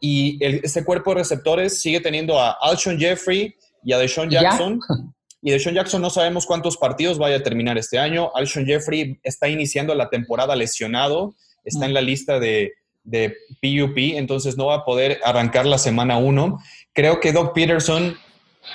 Y 0.00 0.38
este 0.42 0.84
cuerpo 0.84 1.10
de 1.10 1.20
receptores 1.20 1.80
sigue 1.80 2.00
teniendo 2.00 2.38
a 2.38 2.56
Alshon 2.60 2.98
Jeffrey 2.98 3.54
y 3.84 3.92
a 3.92 3.98
Deshaun 3.98 4.28
Jackson. 4.30 4.80
Y 5.42 5.52
Deshaun 5.52 5.74
Jackson 5.74 6.02
no 6.02 6.10
sabemos 6.10 6.44
cuántos 6.44 6.76
partidos 6.76 7.18
vaya 7.18 7.36
a 7.36 7.42
terminar 7.42 7.78
este 7.78 7.98
año. 7.98 8.30
Alshon 8.34 8.66
Jeffrey 8.66 9.18
está 9.22 9.48
iniciando 9.48 9.94
la 9.94 10.10
temporada 10.10 10.56
lesionado, 10.56 11.34
está 11.64 11.86
en 11.86 11.94
la 11.94 12.00
lista 12.00 12.40
de, 12.40 12.72
de 13.04 13.36
PUP, 13.62 13.96
entonces 13.96 14.56
no 14.56 14.66
va 14.66 14.76
a 14.76 14.84
poder 14.84 15.20
arrancar 15.24 15.66
la 15.66 15.78
semana 15.78 16.18
1. 16.18 16.58
Creo 16.92 17.20
que 17.20 17.32
Doug 17.32 17.52
Peterson 17.52 18.16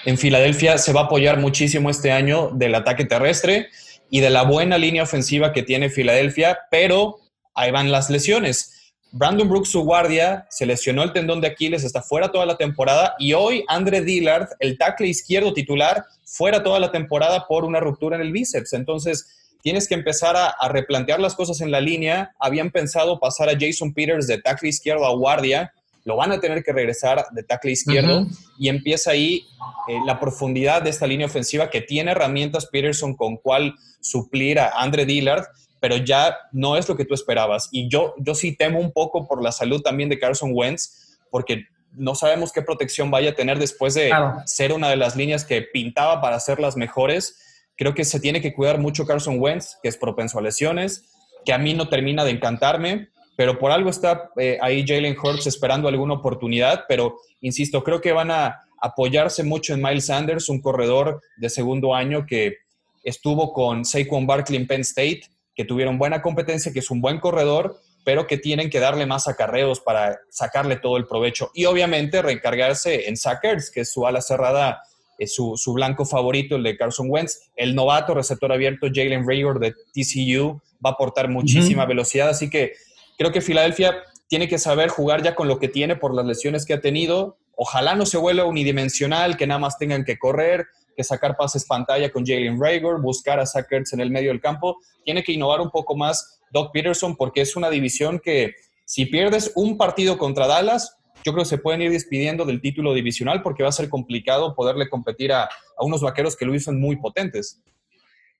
en 0.05 0.17
Filadelfia 0.17 0.77
se 0.77 0.93
va 0.93 1.01
a 1.01 1.03
apoyar 1.05 1.39
muchísimo 1.39 1.89
este 1.89 2.11
año 2.11 2.51
del 2.53 2.73
ataque 2.75 3.05
terrestre 3.05 3.67
y 4.09 4.19
de 4.19 4.29
la 4.29 4.43
buena 4.43 4.77
línea 4.77 5.03
ofensiva 5.03 5.53
que 5.53 5.63
tiene 5.63 5.89
Filadelfia, 5.89 6.59
pero 6.69 7.17
ahí 7.53 7.71
van 7.71 7.91
las 7.91 8.09
lesiones. 8.09 8.93
Brandon 9.11 9.47
Brooks, 9.47 9.69
su 9.69 9.81
guardia, 9.81 10.45
se 10.49 10.65
lesionó 10.65 11.01
el 11.01 11.13
tendón 11.13 11.39
de 11.39 11.47
Aquiles, 11.47 11.85
está 11.85 12.01
fuera 12.01 12.31
toda 12.31 12.45
la 12.45 12.57
temporada 12.57 13.15
y 13.17 13.31
hoy 13.33 13.63
Andre 13.69 14.01
Dillard, 14.01 14.49
el 14.59 14.77
tackle 14.77 15.07
izquierdo 15.07 15.53
titular, 15.53 16.03
fuera 16.25 16.63
toda 16.63 16.79
la 16.79 16.91
temporada 16.91 17.47
por 17.47 17.63
una 17.63 17.79
ruptura 17.79 18.17
en 18.17 18.21
el 18.21 18.33
bíceps. 18.33 18.73
Entonces, 18.73 19.55
tienes 19.61 19.87
que 19.87 19.93
empezar 19.93 20.35
a, 20.35 20.47
a 20.47 20.67
replantear 20.67 21.21
las 21.21 21.33
cosas 21.33 21.61
en 21.61 21.71
la 21.71 21.79
línea. 21.79 22.35
Habían 22.39 22.71
pensado 22.71 23.19
pasar 23.19 23.47
a 23.47 23.57
Jason 23.57 23.93
Peters 23.93 24.27
de 24.27 24.41
tackle 24.41 24.67
izquierdo 24.67 25.05
a 25.05 25.15
guardia, 25.15 25.73
lo 26.05 26.15
van 26.15 26.31
a 26.31 26.39
tener 26.39 26.63
que 26.63 26.71
regresar 26.71 27.25
de 27.31 27.43
tackle 27.43 27.71
izquierdo 27.71 28.27
y 28.59 28.69
empieza 28.69 29.11
ahí 29.11 29.47
eh, 29.87 29.99
la 30.05 30.19
profundidad 30.19 30.83
de 30.83 30.91
esta 30.91 31.07
línea 31.07 31.25
ofensiva 31.25 31.69
que 31.71 31.81
tiene 31.81 32.11
herramientas 32.11 32.67
Peterson 32.67 33.15
con 33.15 33.37
cual 33.37 33.75
suplir 33.99 34.59
a 34.59 34.69
Andre 34.69 35.05
Dillard, 35.05 35.45
pero 35.79 35.97
ya 35.97 36.37
no 36.51 36.77
es 36.77 36.87
lo 36.87 36.95
que 36.95 37.05
tú 37.05 37.15
esperabas. 37.15 37.69
Y 37.71 37.89
yo, 37.89 38.13
yo 38.19 38.35
sí 38.35 38.55
temo 38.55 38.79
un 38.79 38.91
poco 38.91 39.27
por 39.27 39.41
la 39.41 39.51
salud 39.51 39.81
también 39.81 40.07
de 40.07 40.19
Carson 40.19 40.51
Wentz, 40.53 41.17
porque 41.31 41.65
no 41.91 42.13
sabemos 42.13 42.51
qué 42.51 42.61
protección 42.61 43.09
vaya 43.09 43.31
a 43.31 43.35
tener 43.35 43.57
después 43.57 43.95
de 43.95 44.11
ser 44.45 44.73
una 44.73 44.89
de 44.89 44.97
las 44.97 45.15
líneas 45.15 45.43
que 45.43 45.63
pintaba 45.63 46.21
para 46.21 46.39
ser 46.39 46.59
las 46.59 46.77
mejores. 46.77 47.41
Creo 47.75 47.95
que 47.95 48.05
se 48.05 48.19
tiene 48.19 48.41
que 48.41 48.53
cuidar 48.53 48.77
mucho 48.77 49.07
Carson 49.07 49.39
Wentz, 49.39 49.77
que 49.81 49.89
es 49.89 49.97
propenso 49.97 50.37
a 50.37 50.43
lesiones, 50.43 51.05
que 51.43 51.53
a 51.53 51.57
mí 51.57 51.73
no 51.73 51.89
termina 51.89 52.23
de 52.23 52.31
encantarme 52.31 53.09
pero 53.35 53.59
por 53.59 53.71
algo 53.71 53.89
está 53.89 54.29
eh, 54.37 54.57
ahí 54.61 54.85
Jalen 54.87 55.17
Hurts 55.21 55.47
esperando 55.47 55.87
alguna 55.87 56.13
oportunidad, 56.13 56.85
pero 56.87 57.17
insisto, 57.41 57.83
creo 57.83 58.01
que 58.01 58.11
van 58.11 58.31
a 58.31 58.61
apoyarse 58.79 59.43
mucho 59.43 59.73
en 59.73 59.81
Miles 59.81 60.07
Sanders, 60.07 60.49
un 60.49 60.61
corredor 60.61 61.21
de 61.37 61.49
segundo 61.49 61.95
año 61.95 62.25
que 62.25 62.57
estuvo 63.03 63.53
con 63.53 63.85
Saquon 63.85 64.27
Barkley 64.27 64.59
en 64.59 64.67
Penn 64.67 64.81
State, 64.81 65.23
que 65.55 65.65
tuvieron 65.65 65.97
buena 65.97 66.21
competencia, 66.21 66.71
que 66.73 66.79
es 66.79 66.91
un 66.91 67.01
buen 67.01 67.19
corredor, 67.19 67.79
pero 68.03 68.27
que 68.27 68.37
tienen 68.37 68.69
que 68.69 68.79
darle 68.79 69.05
más 69.05 69.27
acarreos 69.27 69.79
para 69.79 70.19
sacarle 70.29 70.75
todo 70.75 70.97
el 70.97 71.07
provecho. 71.07 71.49
Y 71.53 71.65
obviamente 71.65 72.21
reencargarse 72.21 73.07
en 73.07 73.17
Sackers, 73.17 73.71
que 73.71 73.81
es 73.81 73.91
su 73.91 74.05
ala 74.05 74.21
cerrada, 74.21 74.81
es 75.17 75.33
su, 75.33 75.73
blanco 75.73 76.05
favorito, 76.05 76.55
el 76.55 76.63
de 76.63 76.77
Carson 76.77 77.07
Wentz. 77.09 77.49
El 77.55 77.73
novato 77.73 78.13
receptor 78.13 78.51
abierto 78.51 78.87
Jalen 78.93 79.27
Rager 79.27 79.59
de 79.59 79.73
TCU 79.93 80.61
va 80.85 80.91
a 80.91 80.93
aportar 80.93 81.29
muchísima 81.29 81.85
velocidad, 81.85 82.29
así 82.29 82.49
que 82.49 82.73
Creo 83.17 83.31
que 83.31 83.41
Filadelfia 83.41 84.03
tiene 84.27 84.47
que 84.47 84.57
saber 84.57 84.89
jugar 84.89 85.23
ya 85.23 85.35
con 85.35 85.47
lo 85.47 85.59
que 85.59 85.67
tiene 85.67 85.95
por 85.95 86.13
las 86.13 86.25
lesiones 86.25 86.65
que 86.65 86.73
ha 86.73 86.81
tenido. 86.81 87.37
Ojalá 87.55 87.95
no 87.95 88.05
se 88.05 88.17
vuelva 88.17 88.45
unidimensional, 88.45 89.37
que 89.37 89.47
nada 89.47 89.59
más 89.59 89.77
tengan 89.77 90.03
que 90.03 90.17
correr, 90.17 90.65
que 90.95 91.03
sacar 91.03 91.37
pases 91.37 91.65
pantalla 91.65 92.11
con 92.11 92.25
Jalen 92.25 92.59
Rager, 92.59 92.97
buscar 93.01 93.39
a 93.39 93.45
Sackers 93.45 93.93
en 93.93 94.01
el 94.01 94.11
medio 94.11 94.29
del 94.29 94.41
campo. 94.41 94.77
Tiene 95.03 95.23
que 95.23 95.31
innovar 95.31 95.61
un 95.61 95.69
poco 95.69 95.95
más 95.95 96.39
Doc 96.51 96.71
Peterson 96.73 97.15
porque 97.15 97.41
es 97.41 97.55
una 97.55 97.69
división 97.69 98.19
que 98.23 98.55
si 98.85 99.05
pierdes 99.05 99.51
un 99.55 99.77
partido 99.77 100.17
contra 100.17 100.47
Dallas, 100.47 100.97
yo 101.23 101.33
creo 101.33 101.43
que 101.43 101.49
se 101.49 101.57
pueden 101.57 101.81
ir 101.81 101.91
despidiendo 101.91 102.45
del 102.45 102.61
título 102.61 102.93
divisional 102.93 103.41
porque 103.41 103.63
va 103.63 103.69
a 103.69 103.73
ser 103.73 103.89
complicado 103.89 104.53
poderle 104.53 104.89
competir 104.89 105.33
a, 105.33 105.43
a 105.43 105.83
unos 105.83 106.01
vaqueros 106.01 106.35
que 106.35 106.45
lo 106.45 106.57
son 106.59 106.79
muy 106.79 106.97
potentes. 106.97 107.61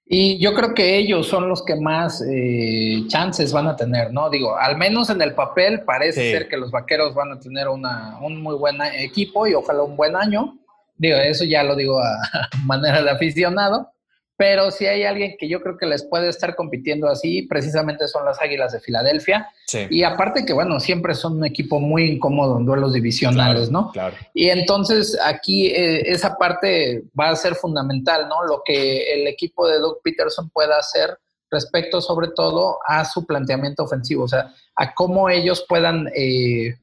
Y 0.07 0.37
yo 0.37 0.53
creo 0.53 0.75
que 0.75 0.97
ellos 0.97 1.27
son 1.27 1.49
los 1.49 1.63
que 1.63 1.75
más 1.75 2.21
eh, 2.21 3.03
chances 3.07 3.51
van 3.51 3.65
a 3.65 3.75
tener, 3.75 4.13
¿no? 4.13 4.29
Digo, 4.29 4.55
al 4.55 4.77
menos 4.77 5.09
en 5.09 5.19
el 5.21 5.33
papel 5.33 5.81
parece 5.81 6.31
ser 6.31 6.47
que 6.47 6.57
los 6.57 6.69
vaqueros 6.69 7.15
van 7.15 7.31
a 7.31 7.39
tener 7.39 7.67
una, 7.67 8.19
un 8.21 8.41
muy 8.41 8.55
buen 8.55 8.79
equipo 8.99 9.47
y 9.47 9.55
ojalá 9.55 9.81
un 9.81 9.97
buen 9.97 10.15
año. 10.15 10.59
Digo, 10.97 11.17
eso 11.17 11.43
ya 11.43 11.63
lo 11.63 11.75
digo 11.75 11.99
a 11.99 12.19
manera 12.65 13.01
de 13.01 13.09
aficionado. 13.09 13.94
Pero 14.37 14.69
si 14.69 14.85
hay 14.85 15.03
alguien 15.03 15.35
que 15.39 15.47
yo 15.47 15.61
creo 15.61 15.77
que 15.77 15.85
les 15.85 16.03
puede 16.03 16.27
estar 16.27 16.55
compitiendo 16.55 17.07
así, 17.07 17.43
precisamente 17.43 18.07
son 18.07 18.25
las 18.25 18.41
Águilas 18.41 18.73
de 18.73 18.81
Filadelfia. 18.81 19.49
Y 19.89 20.03
aparte 20.03 20.45
que, 20.45 20.51
bueno, 20.51 20.79
siempre 20.79 21.15
son 21.15 21.37
un 21.37 21.45
equipo 21.45 21.79
muy 21.79 22.03
incómodo 22.03 22.57
en 22.57 22.65
duelos 22.65 22.93
divisionales, 22.93 23.71
¿no? 23.71 23.91
Claro. 23.91 24.15
Y 24.33 24.49
entonces 24.49 25.17
aquí 25.23 25.67
eh, 25.67 26.11
esa 26.11 26.37
parte 26.37 27.03
va 27.17 27.29
a 27.29 27.35
ser 27.35 27.55
fundamental, 27.55 28.27
¿no? 28.27 28.43
Lo 28.43 28.61
que 28.65 29.13
el 29.13 29.27
equipo 29.27 29.67
de 29.67 29.79
Doug 29.79 30.01
Peterson 30.03 30.49
pueda 30.49 30.77
hacer 30.77 31.17
respecto 31.49 32.01
sobre 32.01 32.29
todo 32.29 32.79
a 32.85 33.05
su 33.05 33.25
planteamiento 33.25 33.83
ofensivo, 33.83 34.23
o 34.25 34.27
sea, 34.27 34.53
a 34.75 34.93
cómo 34.93 35.29
ellos 35.29 35.65
puedan 35.67 36.09
eh, 36.15 36.75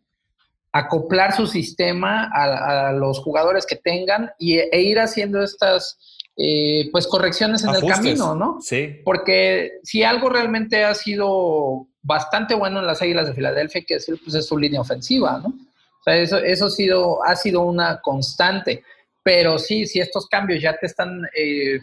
acoplar 0.73 1.35
su 1.37 1.47
sistema 1.47 2.31
a, 2.33 2.93
los 2.93 3.19
jugadores 3.19 3.67
que 3.67 3.77
tengan 3.77 4.33
y, 4.39 4.59
e 4.59 4.81
ir 4.81 4.99
haciendo 4.99 5.43
estas 5.43 5.99
eh, 6.37 6.89
pues 6.91 7.07
correcciones 7.07 7.63
en 7.65 7.75
el 7.75 7.85
camino, 7.85 8.35
¿no? 8.35 8.59
Sí. 8.61 9.01
Porque 9.05 9.81
si 9.83 10.03
algo 10.03 10.29
realmente 10.29 10.85
ha 10.85 10.95
sido 10.95 11.89
bastante 12.03 12.55
bueno 12.55 12.81
en 12.81 12.87
las 12.87 13.03
Águilas 13.03 13.27
de 13.27 13.35
Filadelfia, 13.35 13.85
que 13.87 13.95
es, 13.97 14.07
pues, 14.23 14.35
es 14.35 14.47
su 14.47 14.59
línea 14.59 14.81
ofensiva, 14.81 15.41
¿no? 15.43 15.49
O 15.49 16.03
sea, 16.05 16.17
eso, 16.17 16.39
eso 16.39 16.67
ha, 16.67 16.71
sido, 16.71 17.25
ha 17.25 17.37
sido 17.37 17.61
una 17.63 18.01
constante. 18.01 18.83
Pero 19.23 19.59
sí, 19.59 19.87
si 19.87 20.01
estos 20.01 20.27
cambios 20.27 20.61
ya 20.61 20.77
te 20.77 20.87
están 20.87 21.23
eh, 21.37 21.79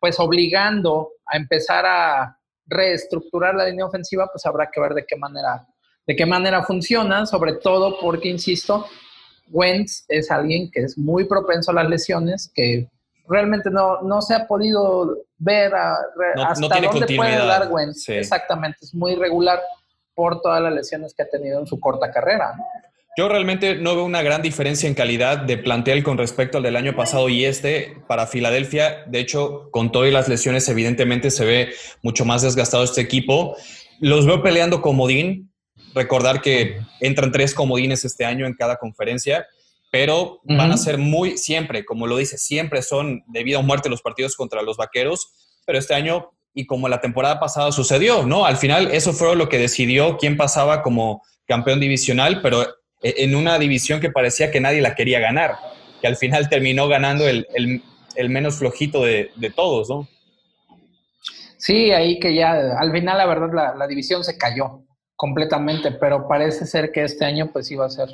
pues 0.00 0.18
obligando 0.18 1.10
a 1.26 1.36
empezar 1.36 1.84
a 1.86 2.36
reestructurar 2.66 3.54
la 3.54 3.66
línea 3.66 3.86
ofensiva, 3.86 4.28
pues 4.32 4.44
habrá 4.46 4.70
que 4.72 4.80
ver 4.80 4.94
de 4.94 5.04
qué 5.06 5.16
manera, 5.16 5.66
de 6.06 6.16
qué 6.16 6.26
manera 6.26 6.64
funciona, 6.64 7.26
sobre 7.26 7.54
todo 7.54 8.00
porque, 8.00 8.28
insisto, 8.28 8.86
Wentz 9.50 10.04
es 10.08 10.30
alguien 10.30 10.70
que 10.70 10.80
es 10.80 10.96
muy 10.96 11.24
propenso 11.24 11.70
a 11.70 11.74
las 11.74 11.88
lesiones, 11.88 12.50
que 12.54 12.88
realmente 13.30 13.70
no, 13.70 14.02
no 14.02 14.20
se 14.20 14.34
ha 14.34 14.46
podido 14.46 15.16
ver 15.38 15.72
hasta 15.74 16.80
dónde 16.80 17.16
puede 17.16 17.36
dar 17.36 17.70
Wentz. 17.70 18.08
Exactamente, 18.08 18.78
es 18.82 18.94
muy 18.94 19.12
irregular. 19.12 19.60
por 20.14 20.42
todas 20.42 20.60
las 20.60 20.74
lesiones 20.74 21.14
que 21.14 21.22
ha 21.22 21.28
tenido 21.30 21.60
en 21.60 21.66
su 21.66 21.80
corta 21.80 22.10
carrera. 22.10 22.52
Yo 23.16 23.28
realmente 23.28 23.76
no 23.76 23.94
veo 23.94 24.04
una 24.04 24.22
gran 24.22 24.42
diferencia 24.42 24.86
en 24.86 24.94
calidad 24.94 25.38
de 25.38 25.56
plantel 25.56 26.02
con 26.02 26.18
respecto 26.18 26.58
al 26.58 26.64
del 26.64 26.76
año 26.76 26.94
pasado 26.94 27.28
y 27.28 27.44
este 27.44 27.96
para 28.06 28.26
Filadelfia. 28.26 29.04
De 29.06 29.20
hecho, 29.20 29.70
con 29.70 29.90
todas 29.92 30.12
las 30.12 30.28
lesiones, 30.28 30.68
evidentemente 30.68 31.30
se 31.30 31.44
ve 31.44 31.70
mucho 32.02 32.24
más 32.24 32.42
desgastado 32.42 32.84
este 32.84 33.00
equipo. 33.00 33.56
Los 34.00 34.26
veo 34.26 34.42
peleando 34.42 34.82
comodín. 34.82 35.52
Recordar 35.94 36.42
que 36.42 36.80
entran 37.00 37.32
tres 37.32 37.54
comodines 37.54 38.04
este 38.04 38.24
año 38.24 38.46
en 38.46 38.54
cada 38.54 38.76
conferencia, 38.76 39.46
pero 39.90 40.40
van 40.44 40.70
a 40.70 40.76
ser 40.76 40.98
muy, 40.98 41.36
siempre, 41.36 41.84
como 41.84 42.06
lo 42.06 42.16
dice, 42.16 42.38
siempre 42.38 42.80
son 42.80 43.24
de 43.26 43.42
vida 43.42 43.58
o 43.58 43.62
muerte 43.62 43.88
los 43.88 44.02
partidos 44.02 44.36
contra 44.36 44.62
los 44.62 44.76
vaqueros. 44.76 45.32
Pero 45.66 45.78
este 45.78 45.94
año, 45.94 46.30
y 46.54 46.66
como 46.66 46.88
la 46.88 47.00
temporada 47.00 47.40
pasada 47.40 47.72
sucedió, 47.72 48.24
¿no? 48.24 48.46
Al 48.46 48.56
final, 48.56 48.90
eso 48.92 49.12
fue 49.12 49.34
lo 49.34 49.48
que 49.48 49.58
decidió 49.58 50.16
quién 50.16 50.36
pasaba 50.36 50.82
como 50.82 51.22
campeón 51.46 51.80
divisional, 51.80 52.40
pero 52.40 52.62
e, 53.02 53.24
en 53.24 53.34
una 53.34 53.58
división 53.58 54.00
que 54.00 54.10
parecía 54.10 54.52
que 54.52 54.60
nadie 54.60 54.80
la 54.80 54.94
quería 54.94 55.18
ganar, 55.18 55.56
que 56.00 56.06
al 56.06 56.16
final 56.16 56.48
terminó 56.48 56.86
ganando 56.86 57.26
el, 57.26 57.82
menos 58.28 58.58
flojito 58.58 59.02
de, 59.02 59.52
todos, 59.56 59.90
¿no? 59.90 60.08
Sí, 61.58 61.90
ahí 61.90 62.20
que 62.20 62.34
ya 62.34 62.52
al 62.78 62.92
final 62.92 63.18
la 63.18 63.26
verdad 63.26 63.50
la, 63.52 63.74
la, 63.74 63.86
división 63.86 64.24
se 64.24 64.38
cayó 64.38 64.84
completamente, 65.14 65.90
pero 65.92 66.26
parece 66.26 66.64
ser 66.64 66.90
que 66.90 67.02
este 67.02 67.24
año 67.26 67.50
pues 67.52 67.70
iba 67.70 67.84
a 67.84 67.90
ser 67.90 68.08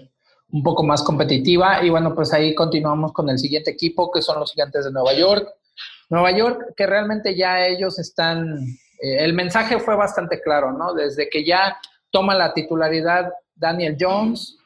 un 0.53 0.63
poco 0.63 0.83
más 0.83 1.03
competitiva 1.03 1.85
y 1.85 1.91
bueno, 1.91 2.15
pues 2.15 2.33
ahí 2.33 2.55
continuamos 2.55 3.13
con 3.13 3.29
el 3.29 3.39
siguiente 3.39 3.71
equipo 3.71 4.11
que 4.11 4.23
son 4.23 4.39
los 4.39 4.53
gigantes 4.53 4.85
de 4.85 4.93
Nueva 4.93 5.13
York. 5.13 5.49
Nueva 6.09 6.31
York 6.31 6.75
que 6.77 6.87
realmente 6.87 7.37
ya 7.37 7.67
ellos 7.67 7.99
están, 7.99 8.59
eh, 9.01 9.25
el 9.25 9.33
mensaje 9.33 9.79
fue 9.81 9.97
bastante 9.97 10.41
claro, 10.41 10.73
¿no? 10.73 10.95
Desde 10.95 11.29
que 11.29 11.45
ya 11.45 11.77
toma 12.11 12.35
la 12.35 12.55
titularidad 12.55 13.33
Daniel 13.55 13.97
Jones, 13.99 14.57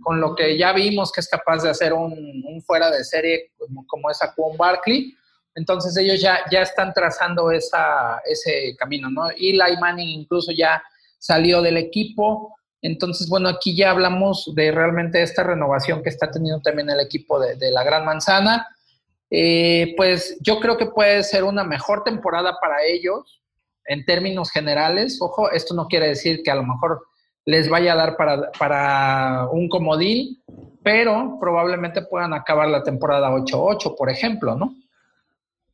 con 0.00 0.20
lo 0.20 0.34
que 0.34 0.56
ya 0.56 0.72
vimos 0.72 1.10
que 1.10 1.20
es 1.20 1.28
capaz 1.28 1.62
de 1.62 1.70
hacer 1.70 1.92
un, 1.92 2.62
fuera 2.66 2.90
de 2.90 3.02
serie 3.04 3.52
como, 3.58 3.86
como 3.86 4.10
es 4.10 4.22
Aquon 4.22 4.56
Barkley. 4.56 5.14
Entonces 5.56 5.96
ellos 5.96 6.20
ya, 6.20 6.40
ya 6.50 6.62
están 6.62 6.92
trazando 6.92 7.50
esa, 7.50 8.20
ese 8.24 8.74
camino, 8.76 9.10
¿no? 9.10 9.30
Eli 9.30 9.76
Manning 9.80 10.20
incluso 10.20 10.52
ya 10.52 10.82
salió 11.18 11.62
del 11.62 11.76
equipo. 11.76 12.54
Entonces, 12.84 13.30
bueno, 13.30 13.48
aquí 13.48 13.74
ya 13.74 13.90
hablamos 13.90 14.52
de 14.54 14.70
realmente 14.70 15.22
esta 15.22 15.42
renovación 15.42 16.02
que 16.02 16.10
está 16.10 16.30
teniendo 16.30 16.60
también 16.60 16.90
el 16.90 17.00
equipo 17.00 17.40
de, 17.40 17.70
la 17.70 17.82
Gran 17.82 18.04
Manzana. 18.04 18.68
Eh, 19.30 19.94
pues 19.96 20.36
yo 20.42 20.60
creo 20.60 20.76
que 20.76 20.84
puede 20.84 21.22
ser 21.22 21.44
una 21.44 21.64
mejor 21.64 22.04
temporada 22.04 22.58
para 22.60 22.84
ellos 22.84 23.42
en 23.86 24.04
términos 24.04 24.50
generales. 24.50 25.16
Ojo, 25.22 25.50
esto 25.50 25.72
no 25.74 25.88
quiere 25.88 26.08
decir 26.08 26.42
que 26.44 26.50
a 26.50 26.56
lo 26.56 26.62
mejor 26.62 27.06
les 27.46 27.70
vaya 27.70 27.94
a 27.94 27.96
dar 27.96 28.18
para, 28.18 28.52
para 28.52 29.48
un 29.50 29.70
comodín, 29.70 30.42
pero 30.82 31.38
probablemente 31.40 32.02
puedan 32.02 32.34
acabar 32.34 32.68
la 32.68 32.82
temporada 32.82 33.30
8-8, 33.30 33.96
por 33.96 34.10
ejemplo, 34.10 34.56
¿no? 34.56 34.74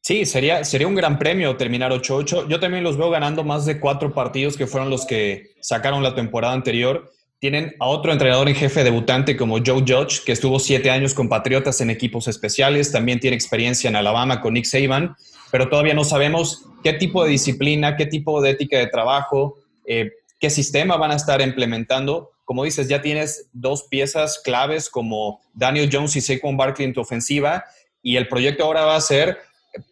Sí, 0.03 0.25
sería, 0.25 0.65
sería 0.65 0.87
un 0.87 0.95
gran 0.95 1.19
premio 1.19 1.57
terminar 1.57 1.93
8-8. 1.93 2.49
Yo 2.49 2.59
también 2.59 2.83
los 2.83 2.97
veo 2.97 3.11
ganando 3.11 3.45
más 3.45 3.67
de 3.67 3.79
cuatro 3.79 4.15
partidos 4.15 4.57
que 4.57 4.67
fueron 4.67 4.89
los 4.89 5.05
que 5.05 5.51
sacaron 5.61 6.03
la 6.03 6.15
temporada 6.15 6.55
anterior. 6.55 7.11
Tienen 7.39 7.75
a 7.79 7.87
otro 7.87 8.13
entrenador 8.13 8.49
en 8.49 8.55
jefe 8.55 8.83
debutante 8.83 9.37
como 9.37 9.59
Joe 9.65 9.85
Judge, 9.87 10.25
que 10.25 10.33
estuvo 10.33 10.59
siete 10.59 10.91
años 10.91 11.13
con 11.13 11.29
Patriotas 11.29 11.81
en 11.83 11.91
equipos 11.91 12.29
especiales. 12.29 12.93
También 12.93 13.21
tiene 13.21 13.37
experiencia 13.37 13.89
en 13.89 13.97
Alabama 13.97 14.41
con 14.41 14.55
Nick 14.55 14.65
Saban, 14.65 15.17
pero 15.51 15.69
todavía 15.69 15.95
no 15.95 16.05
sabemos 16.05 16.67
qué 16.83 16.95
tipo 16.95 17.25
de 17.25 17.31
disciplina, 17.31 17.97
qué 17.97 18.07
tipo 18.07 18.41
de 18.41 18.51
ética 18.51 18.79
de 18.79 18.87
trabajo, 18.87 19.57
eh, 19.85 20.13
qué 20.39 20.49
sistema 20.49 20.97
van 20.97 21.11
a 21.11 21.17
estar 21.17 21.43
implementando. 21.43 22.31
Como 22.47 22.65
dices, 22.65 22.89
ya 22.89 23.03
tienes 23.03 23.51
dos 23.53 23.85
piezas 23.85 24.41
claves 24.43 24.89
como 24.89 25.41
Daniel 25.53 25.91
Jones 25.93 26.17
y 26.17 26.23
Saquon 26.23 26.57
Barkley 26.57 26.87
en 26.87 26.95
tu 26.95 27.01
ofensiva 27.01 27.65
y 28.03 28.17
el 28.17 28.29
proyecto 28.29 28.65
ahora 28.65 28.85
va 28.85 28.97
a 28.97 29.01
ser 29.01 29.39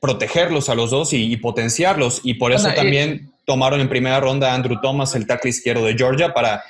protegerlos 0.01 0.69
a 0.69 0.75
los 0.75 0.91
dos 0.91 1.13
y, 1.13 1.37
potenciarlos. 1.37 2.21
Y 2.25 2.35
por 2.35 2.53
eso 2.53 2.73
también 2.75 3.33
tomaron 3.45 3.81
en 3.81 3.89
primera 3.89 4.21
ronda 4.21 4.53
a 4.53 4.55
Andrew 4.55 4.81
Thomas, 4.81 5.15
el 5.15 5.27
tackle 5.27 5.51
izquierdo 5.51 5.85
de 5.85 5.95
Georgia, 5.95 6.35
para, 6.35 6.63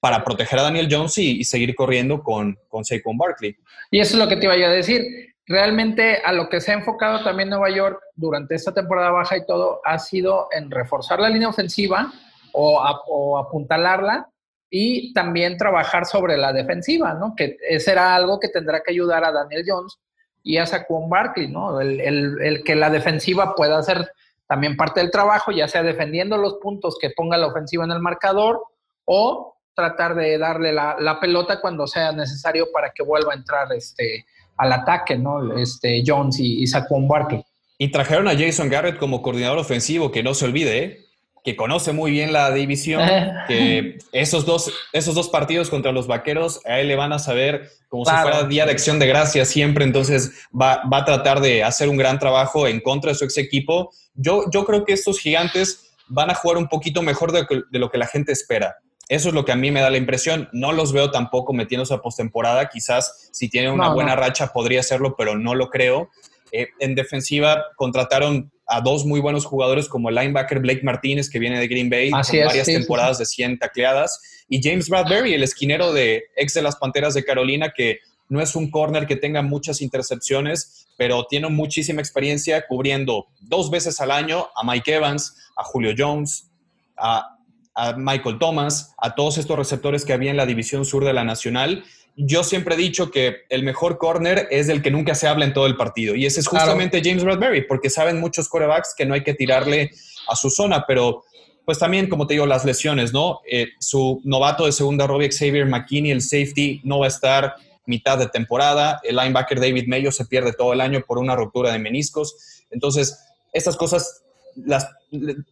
para 0.00 0.24
proteger 0.24 0.58
a 0.58 0.62
Daniel 0.62 0.88
Jones 0.90 1.18
y, 1.18 1.44
seguir 1.44 1.74
corriendo 1.74 2.22
con, 2.22 2.58
con 2.68 2.84
Saquon 2.84 3.18
Barkley. 3.18 3.56
Y 3.90 4.00
eso 4.00 4.14
es 4.14 4.18
lo 4.22 4.28
que 4.28 4.36
te 4.36 4.44
iba 4.44 4.54
a 4.54 4.70
decir. 4.70 5.02
Realmente 5.46 6.18
a 6.24 6.32
lo 6.32 6.48
que 6.48 6.60
se 6.60 6.70
ha 6.70 6.74
enfocado 6.74 7.24
también 7.24 7.48
Nueva 7.48 7.68
York 7.68 8.00
durante 8.14 8.54
esta 8.54 8.72
temporada 8.72 9.10
baja 9.10 9.36
y 9.36 9.44
todo 9.44 9.80
ha 9.84 9.98
sido 9.98 10.48
en 10.52 10.70
reforzar 10.70 11.18
la 11.18 11.28
línea 11.28 11.48
ofensiva, 11.48 12.12
o, 12.52 13.38
apuntalarla 13.38 14.28
y 14.70 15.12
también 15.12 15.56
trabajar 15.56 16.06
sobre 16.06 16.36
la 16.36 16.52
defensiva, 16.52 17.14
¿no? 17.14 17.34
Que 17.36 17.56
ese 17.68 17.92
era 17.92 18.14
algo 18.14 18.40
que 18.40 18.48
tendrá 18.48 18.82
que 18.82 18.92
ayudar 18.92 19.24
a 19.24 19.32
Daniel 19.32 19.64
Jones 19.66 19.98
y 20.42 20.58
a 20.58 20.66
Saquon 20.66 21.08
Barkley, 21.08 21.48
¿no? 21.48 21.80
El, 21.80 22.62
que 22.64 22.74
la 22.74 22.90
defensiva 22.90 23.54
pueda 23.54 23.78
hacer 23.78 24.12
también 24.46 24.76
parte 24.76 25.00
del 25.00 25.10
trabajo, 25.10 25.52
ya 25.52 25.68
sea 25.68 25.82
defendiendo 25.82 26.36
los 26.36 26.54
puntos 26.54 26.96
que 27.00 27.10
ponga 27.10 27.38
la 27.38 27.46
ofensiva 27.46 27.84
en 27.84 27.92
el 27.92 28.00
marcador 28.00 28.62
o 29.04 29.56
tratar 29.74 30.14
de 30.14 30.36
darle 30.36 30.72
la, 30.72 31.18
pelota 31.20 31.60
cuando 31.60 31.86
sea 31.86 32.12
necesario 32.12 32.66
para 32.72 32.90
que 32.90 33.02
vuelva 33.02 33.32
a 33.32 33.36
entrar 33.36 33.72
este, 33.72 34.26
al 34.56 34.72
ataque, 34.72 35.16
¿no? 35.16 35.56
Este, 35.56 36.02
Jones 36.06 36.38
y, 36.38 36.62
y 36.62 36.66
Saquon 36.66 37.08
Barkley. 37.08 37.42
Y 37.78 37.90
trajeron 37.90 38.28
a 38.28 38.36
Jason 38.38 38.68
Garrett 38.68 38.98
como 38.98 39.22
coordinador 39.22 39.58
ofensivo, 39.58 40.12
que 40.12 40.22
no 40.22 40.34
se 40.34 40.44
olvide, 40.44 40.84
¿eh? 40.84 41.01
Que 41.44 41.56
conoce 41.56 41.92
muy 41.92 42.10
bien 42.10 42.32
la 42.32 42.52
división, 42.52 43.02
que 43.48 43.98
esos 44.12 44.46
dos, 44.46 44.72
esos 44.92 45.14
dos 45.14 45.28
partidos 45.28 45.70
contra 45.70 45.92
los 45.92 46.06
vaqueros, 46.06 46.60
a 46.64 46.80
él 46.80 46.88
le 46.88 46.96
van 46.96 47.12
a 47.12 47.18
saber 47.18 47.70
como 47.88 48.04
si 48.04 48.12
fuera 48.12 48.44
día 48.44 48.64
de 48.64 48.72
acción 48.72 48.98
de 48.98 49.06
gracia 49.06 49.44
siempre, 49.44 49.84
entonces 49.84 50.32
va, 50.58 50.82
a 50.90 51.04
tratar 51.04 51.40
de 51.40 51.62
hacer 51.62 51.88
un 51.88 51.96
gran 51.96 52.18
trabajo 52.18 52.66
en 52.66 52.80
contra 52.80 53.12
de 53.12 53.18
su 53.18 53.24
ex 53.24 53.36
equipo. 53.38 53.90
Yo, 54.14 54.44
yo 54.50 54.64
creo 54.64 54.84
que 54.84 54.92
estos 54.92 55.18
gigantes 55.18 55.92
van 56.08 56.30
a 56.30 56.34
jugar 56.34 56.58
un 56.58 56.68
poquito 56.68 57.02
mejor 57.02 57.32
de, 57.32 57.46
lo 57.70 57.90
que 57.90 57.98
la 57.98 58.06
gente 58.06 58.32
espera. 58.32 58.76
Eso 59.08 59.28
es 59.28 59.34
lo 59.34 59.44
que 59.44 59.52
a 59.52 59.56
mí 59.56 59.70
me 59.70 59.80
da 59.80 59.90
la 59.90 59.98
impresión. 59.98 60.48
No 60.52 60.72
los 60.72 60.92
veo 60.92 61.10
tampoco 61.10 61.52
metiéndose 61.52 61.92
a 61.92 61.98
postemporada. 61.98 62.68
Quizás 62.68 63.28
si 63.32 63.48
tienen 63.48 63.72
una 63.72 63.92
buena 63.92 64.16
racha 64.16 64.52
podría 64.52 64.80
hacerlo, 64.80 65.16
pero 65.16 65.36
no 65.36 65.54
lo 65.54 65.68
creo. 65.68 66.10
Eh, 66.50 66.68
en 66.80 66.94
defensiva 66.94 67.64
contrataron 67.76 68.52
a 68.72 68.80
dos 68.80 69.04
muy 69.04 69.20
buenos 69.20 69.44
jugadores 69.44 69.86
como 69.86 70.08
el 70.08 70.14
linebacker 70.14 70.58
Blake 70.60 70.82
Martínez, 70.82 71.28
que 71.28 71.38
viene 71.38 71.60
de 71.60 71.68
Green 71.68 71.90
Bay, 71.90 72.10
con 72.10 72.22
varias 72.22 72.66
temporadas 72.66 73.18
de 73.18 73.26
100 73.26 73.58
tacleadas, 73.58 74.44
y 74.48 74.62
James 74.62 74.88
Bradbury, 74.88 75.34
el 75.34 75.42
esquinero 75.42 75.92
de 75.92 76.24
ex 76.36 76.54
de 76.54 76.62
las 76.62 76.76
Panteras 76.76 77.12
de 77.12 77.22
Carolina, 77.22 77.74
que 77.76 77.98
no 78.30 78.40
es 78.40 78.56
un 78.56 78.70
corner 78.70 79.06
que 79.06 79.16
tenga 79.16 79.42
muchas 79.42 79.82
intercepciones, 79.82 80.88
pero 80.96 81.26
tiene 81.28 81.50
muchísima 81.50 82.00
experiencia 82.00 82.64
cubriendo 82.66 83.26
dos 83.42 83.70
veces 83.70 84.00
al 84.00 84.10
año 84.10 84.48
a 84.56 84.64
Mike 84.64 84.94
Evans, 84.94 85.36
a 85.54 85.64
Julio 85.64 85.92
Jones, 85.96 86.50
a, 86.96 87.36
a 87.74 87.92
Michael 87.92 88.38
Thomas, 88.38 88.94
a 88.96 89.14
todos 89.14 89.36
estos 89.36 89.58
receptores 89.58 90.06
que 90.06 90.14
había 90.14 90.30
en 90.30 90.38
la 90.38 90.46
división 90.46 90.86
sur 90.86 91.04
de 91.04 91.12
la 91.12 91.24
Nacional 91.24 91.84
yo 92.16 92.44
siempre 92.44 92.74
he 92.74 92.78
dicho 92.78 93.10
que 93.10 93.42
el 93.48 93.62
mejor 93.62 93.98
corner 93.98 94.48
es 94.50 94.68
el 94.68 94.82
que 94.82 94.90
nunca 94.90 95.14
se 95.14 95.26
habla 95.26 95.44
en 95.44 95.52
todo 95.52 95.66
el 95.66 95.76
partido. 95.76 96.14
Y 96.14 96.26
ese 96.26 96.40
es 96.40 96.46
justamente 96.46 97.00
James 97.02 97.24
Bradbury, 97.24 97.62
porque 97.66 97.90
saben 97.90 98.20
muchos 98.20 98.48
corebacks 98.48 98.94
que 98.96 99.06
no 99.06 99.14
hay 99.14 99.22
que 99.22 99.34
tirarle 99.34 99.90
a 100.28 100.36
su 100.36 100.50
zona, 100.50 100.84
pero 100.86 101.24
pues 101.64 101.78
también, 101.78 102.08
como 102.08 102.26
te 102.26 102.34
digo, 102.34 102.46
las 102.46 102.64
lesiones, 102.64 103.12
¿no? 103.12 103.40
Eh, 103.50 103.68
su 103.78 104.20
novato 104.24 104.66
de 104.66 104.72
segunda, 104.72 105.06
Robbie 105.06 105.30
Xavier 105.30 105.66
McKinney, 105.66 106.10
el 106.10 106.20
safety, 106.20 106.80
no 106.84 106.98
va 106.98 107.06
a 107.06 107.08
estar 107.08 107.54
mitad 107.86 108.18
de 108.18 108.28
temporada. 108.28 109.00
El 109.04 109.16
linebacker 109.16 109.60
David 109.60 109.86
Mayo 109.86 110.12
se 110.12 110.26
pierde 110.26 110.52
todo 110.52 110.72
el 110.72 110.80
año 110.80 111.02
por 111.06 111.18
una 111.18 111.36
ruptura 111.36 111.72
de 111.72 111.78
meniscos. 111.78 112.64
Entonces, 112.70 113.18
estas 113.52 113.76
cosas 113.76 114.22
las, 114.56 114.88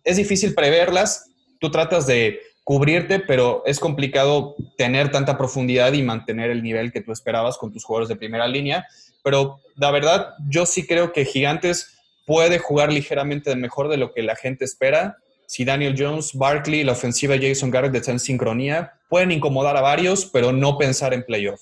es 0.04 0.16
difícil 0.16 0.54
preverlas. 0.54 1.26
Tú 1.60 1.70
tratas 1.70 2.06
de 2.06 2.40
cubrirte, 2.64 3.18
pero 3.18 3.62
es 3.66 3.80
complicado 3.80 4.54
tener 4.76 5.10
tanta 5.10 5.36
profundidad 5.36 5.92
y 5.92 6.02
mantener 6.02 6.50
el 6.50 6.62
nivel 6.62 6.92
que 6.92 7.00
tú 7.00 7.12
esperabas 7.12 7.58
con 7.58 7.72
tus 7.72 7.84
jugadores 7.84 8.08
de 8.08 8.16
primera 8.16 8.46
línea. 8.46 8.86
Pero 9.22 9.60
la 9.76 9.90
verdad, 9.90 10.34
yo 10.48 10.66
sí 10.66 10.86
creo 10.86 11.12
que 11.12 11.24
Gigantes 11.24 11.98
puede 12.26 12.58
jugar 12.58 12.92
ligeramente 12.92 13.54
mejor 13.56 13.88
de 13.88 13.96
lo 13.96 14.12
que 14.12 14.22
la 14.22 14.36
gente 14.36 14.64
espera. 14.64 15.16
Si 15.46 15.64
Daniel 15.64 15.96
Jones, 15.98 16.32
Barkley, 16.34 16.84
la 16.84 16.92
ofensiva 16.92 17.36
Jason 17.40 17.70
Garrett 17.70 17.94
están 17.94 18.14
en 18.14 18.20
sincronía, 18.20 18.92
pueden 19.08 19.32
incomodar 19.32 19.76
a 19.76 19.80
varios, 19.80 20.26
pero 20.26 20.52
no 20.52 20.78
pensar 20.78 21.12
en 21.12 21.24
playoff. 21.24 21.60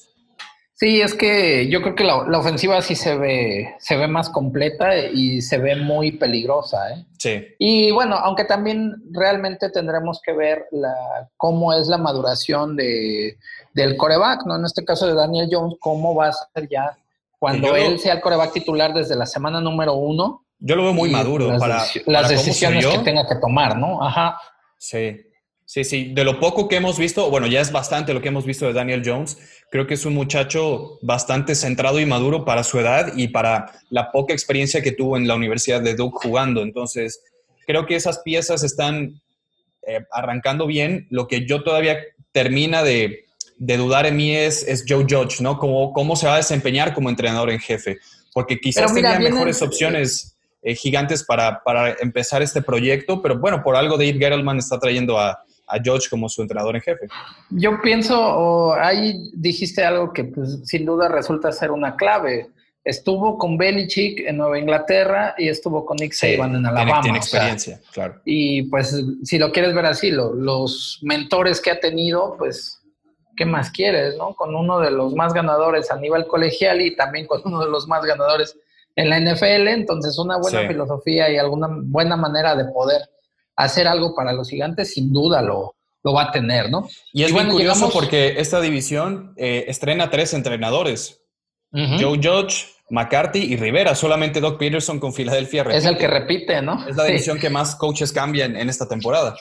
Sí, 0.80 1.00
es 1.00 1.12
que 1.12 1.68
yo 1.68 1.82
creo 1.82 1.96
que 1.96 2.04
la, 2.04 2.38
ofensiva 2.38 2.80
sí 2.82 2.94
se 2.94 3.16
ve, 3.18 3.74
se 3.80 3.96
ve 3.96 4.06
más 4.06 4.30
completa 4.30 4.96
y 4.96 5.42
se 5.42 5.58
ve 5.58 5.74
muy 5.74 6.12
peligrosa. 6.12 6.92
¿eh? 6.92 7.04
Sí. 7.18 7.46
Y 7.58 7.90
bueno, 7.90 8.14
aunque 8.14 8.44
también 8.44 8.94
realmente 9.10 9.70
tendremos 9.70 10.20
que 10.24 10.32
ver 10.32 10.66
la, 10.70 10.94
cómo 11.36 11.72
es 11.72 11.88
la 11.88 11.98
maduración 11.98 12.76
de, 12.76 13.38
del 13.74 13.96
coreback, 13.96 14.46
¿no? 14.46 14.54
En 14.54 14.66
este 14.66 14.84
caso 14.84 15.08
de 15.08 15.14
Daniel 15.14 15.48
Jones, 15.50 15.74
cómo 15.80 16.14
va 16.14 16.28
a 16.28 16.32
ser 16.32 16.68
ya 16.68 16.96
cuando 17.40 17.74
él 17.74 17.98
sea 17.98 18.14
el 18.14 18.20
coreback 18.20 18.52
titular 18.52 18.94
desde 18.94 19.16
la 19.16 19.26
semana 19.26 19.60
número 19.60 19.94
uno. 19.94 20.44
Yo 20.60 20.76
lo 20.76 20.84
veo 20.84 20.92
muy 20.92 21.10
maduro 21.10 21.48
las 21.48 21.60
para 21.60 21.82
las 22.06 22.28
decisiones 22.28 22.86
que 22.86 22.98
tenga 22.98 23.26
que 23.26 23.34
tomar, 23.34 23.76
¿no? 23.76 24.00
Ajá. 24.00 24.38
Sí. 24.76 25.27
Sí, 25.68 25.84
sí, 25.84 26.12
de 26.14 26.24
lo 26.24 26.40
poco 26.40 26.66
que 26.66 26.76
hemos 26.76 26.98
visto, 26.98 27.28
bueno, 27.28 27.46
ya 27.46 27.60
es 27.60 27.70
bastante 27.70 28.14
lo 28.14 28.22
que 28.22 28.28
hemos 28.28 28.46
visto 28.46 28.64
de 28.64 28.72
Daniel 28.72 29.02
Jones. 29.04 29.36
Creo 29.70 29.86
que 29.86 29.92
es 29.92 30.06
un 30.06 30.14
muchacho 30.14 30.98
bastante 31.02 31.54
centrado 31.54 32.00
y 32.00 32.06
maduro 32.06 32.46
para 32.46 32.64
su 32.64 32.80
edad 32.80 33.12
y 33.14 33.28
para 33.28 33.70
la 33.90 34.10
poca 34.10 34.32
experiencia 34.32 34.80
que 34.80 34.92
tuvo 34.92 35.18
en 35.18 35.28
la 35.28 35.34
Universidad 35.34 35.82
de 35.82 35.94
Duke 35.94 36.16
jugando. 36.22 36.62
Entonces, 36.62 37.22
creo 37.66 37.84
que 37.84 37.96
esas 37.96 38.20
piezas 38.20 38.62
están 38.62 39.20
eh, 39.86 40.00
arrancando 40.10 40.66
bien. 40.66 41.06
Lo 41.10 41.28
que 41.28 41.44
yo 41.44 41.62
todavía 41.62 41.98
termina 42.32 42.82
de, 42.82 43.26
dudar 43.58 44.06
en 44.06 44.16
mí 44.16 44.34
es, 44.34 44.66
es 44.66 44.86
Joe 44.88 45.04
Judge, 45.06 45.42
¿no? 45.42 45.58
Cómo, 45.58 45.92
cómo 45.92 46.16
se 46.16 46.28
va 46.28 46.36
a 46.36 46.38
desempeñar 46.38 46.94
como 46.94 47.10
entrenador 47.10 47.50
en 47.50 47.60
jefe. 47.60 47.98
Porque 48.32 48.58
quizás 48.58 48.94
tenía 48.94 49.18
mejores 49.18 49.60
opciones 49.60 50.34
eh, 50.62 50.74
gigantes 50.74 51.24
para, 51.24 51.62
para, 51.62 51.94
empezar 52.00 52.40
este 52.40 52.62
proyecto, 52.62 53.20
pero 53.20 53.38
bueno, 53.38 53.62
por 53.62 53.76
algo 53.76 53.98
Dave 53.98 54.14
Gettleman 54.14 54.56
está 54.56 54.78
trayendo 54.78 55.18
a, 55.18 55.44
a 55.68 55.78
George 55.82 56.08
como 56.10 56.28
su 56.28 56.42
entrenador 56.42 56.76
en 56.76 56.82
jefe. 56.82 57.06
Yo 57.50 57.80
pienso, 57.82 58.74
ahí 58.74 59.30
dijiste 59.34 59.84
algo 59.84 60.12
que 60.12 60.24
pues, 60.24 60.60
sin 60.64 60.84
duda 60.84 61.08
resulta 61.08 61.52
ser 61.52 61.70
una 61.70 61.96
clave. 61.96 62.48
Estuvo 62.84 63.36
con 63.36 63.58
Belichick 63.58 64.20
en 64.20 64.38
Nueva 64.38 64.58
Inglaterra 64.58 65.34
y 65.36 65.48
estuvo 65.48 65.84
con 65.84 65.96
Nick 65.96 66.12
Saban 66.12 66.56
en 66.56 66.64
Alabama. 66.64 67.02
Tiene, 67.02 67.18
experiencia, 67.18 67.80
claro. 67.92 68.20
Y 68.24 68.62
pues 68.64 69.04
si 69.24 69.38
lo 69.38 69.52
quieres 69.52 69.74
ver 69.74 69.86
así, 69.86 70.10
los 70.10 70.98
mentores 71.02 71.60
que 71.60 71.70
ha 71.70 71.80
tenido, 71.80 72.36
pues, 72.38 72.80
¿qué 73.36 73.44
más 73.44 73.70
quieres, 73.70 74.16
no? 74.16 74.34
Con 74.34 74.54
uno 74.54 74.80
de 74.80 74.90
los 74.90 75.14
más 75.14 75.34
ganadores 75.34 75.90
a 75.90 75.96
nivel 75.96 76.26
colegial 76.26 76.80
y 76.80 76.96
también 76.96 77.26
con 77.26 77.42
uno 77.44 77.62
de 77.62 77.70
los 77.70 77.86
más 77.86 78.04
ganadores 78.04 78.56
en 78.96 79.10
la 79.10 79.20
NFL, 79.20 79.68
entonces 79.68 80.18
una 80.18 80.38
buena 80.38 80.66
filosofía 80.66 81.30
y 81.30 81.36
alguna 81.36 81.68
buena 81.70 82.16
manera 82.16 82.56
de 82.56 82.64
poder 82.72 83.02
hacer 83.58 83.88
algo 83.88 84.14
para 84.14 84.32
los 84.32 84.48
gigantes, 84.48 84.94
sin 84.94 85.12
duda 85.12 85.42
lo, 85.42 85.74
lo 86.04 86.12
va 86.12 86.24
a 86.24 86.32
tener, 86.32 86.70
¿no? 86.70 86.88
Y 87.12 87.24
es 87.24 87.32
muy 87.32 87.46
curioso 87.48 87.90
porque 87.92 88.36
esta 88.38 88.60
división 88.60 89.34
eh, 89.36 89.64
estrena 89.68 90.10
tres 90.10 90.32
entrenadores. 90.32 91.20
Joe 91.70 92.18
Judge, 92.22 92.64
McCarthy 92.88 93.40
y 93.40 93.56
Rivera. 93.56 93.94
Solamente 93.94 94.40
Doc 94.40 94.58
Peterson 94.58 94.98
con 94.98 95.12
Filadelfia 95.12 95.62
Es 95.70 95.84
el 95.84 95.98
que 95.98 96.06
repite, 96.06 96.62
¿no? 96.62 96.88
Es 96.88 96.96
la 96.96 97.04
división 97.04 97.38
que 97.38 97.50
más 97.50 97.76
coaches 97.76 98.10
cambian 98.10 98.56
en 98.56 98.70
esta 98.70 98.88
temporada. 98.88 99.36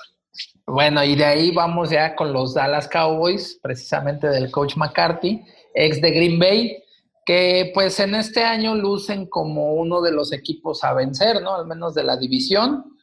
Bueno, 0.65 1.01
y 1.03 1.15
de 1.15 1.23
ahí 1.23 1.51
vamos 1.51 1.91
ya 1.91 2.15
con 2.15 2.33
los 2.33 2.53
Dallas 2.53 2.89
Cowboys, 2.89 3.59
precisamente 3.61 4.27
del 4.27 4.51
coach 4.51 4.75
McCarthy, 4.75 5.41
ex 5.73 6.01
de 6.01 6.11
Green 6.11 6.37
Bay, 6.37 6.83
que 7.25 7.71
pues 7.73 7.97
en 8.01 8.15
este 8.15 8.43
año 8.43 8.75
lucen 8.75 9.27
como 9.27 9.75
uno 9.75 10.01
de 10.01 10.11
los 10.11 10.33
equipos 10.33 10.83
a 10.83 10.93
vencer, 10.93 11.41
¿no? 11.41 11.55
Al 11.55 11.65
menos 11.65 11.93
de 11.93 12.03
la 12.03 12.17
división. 12.17 12.96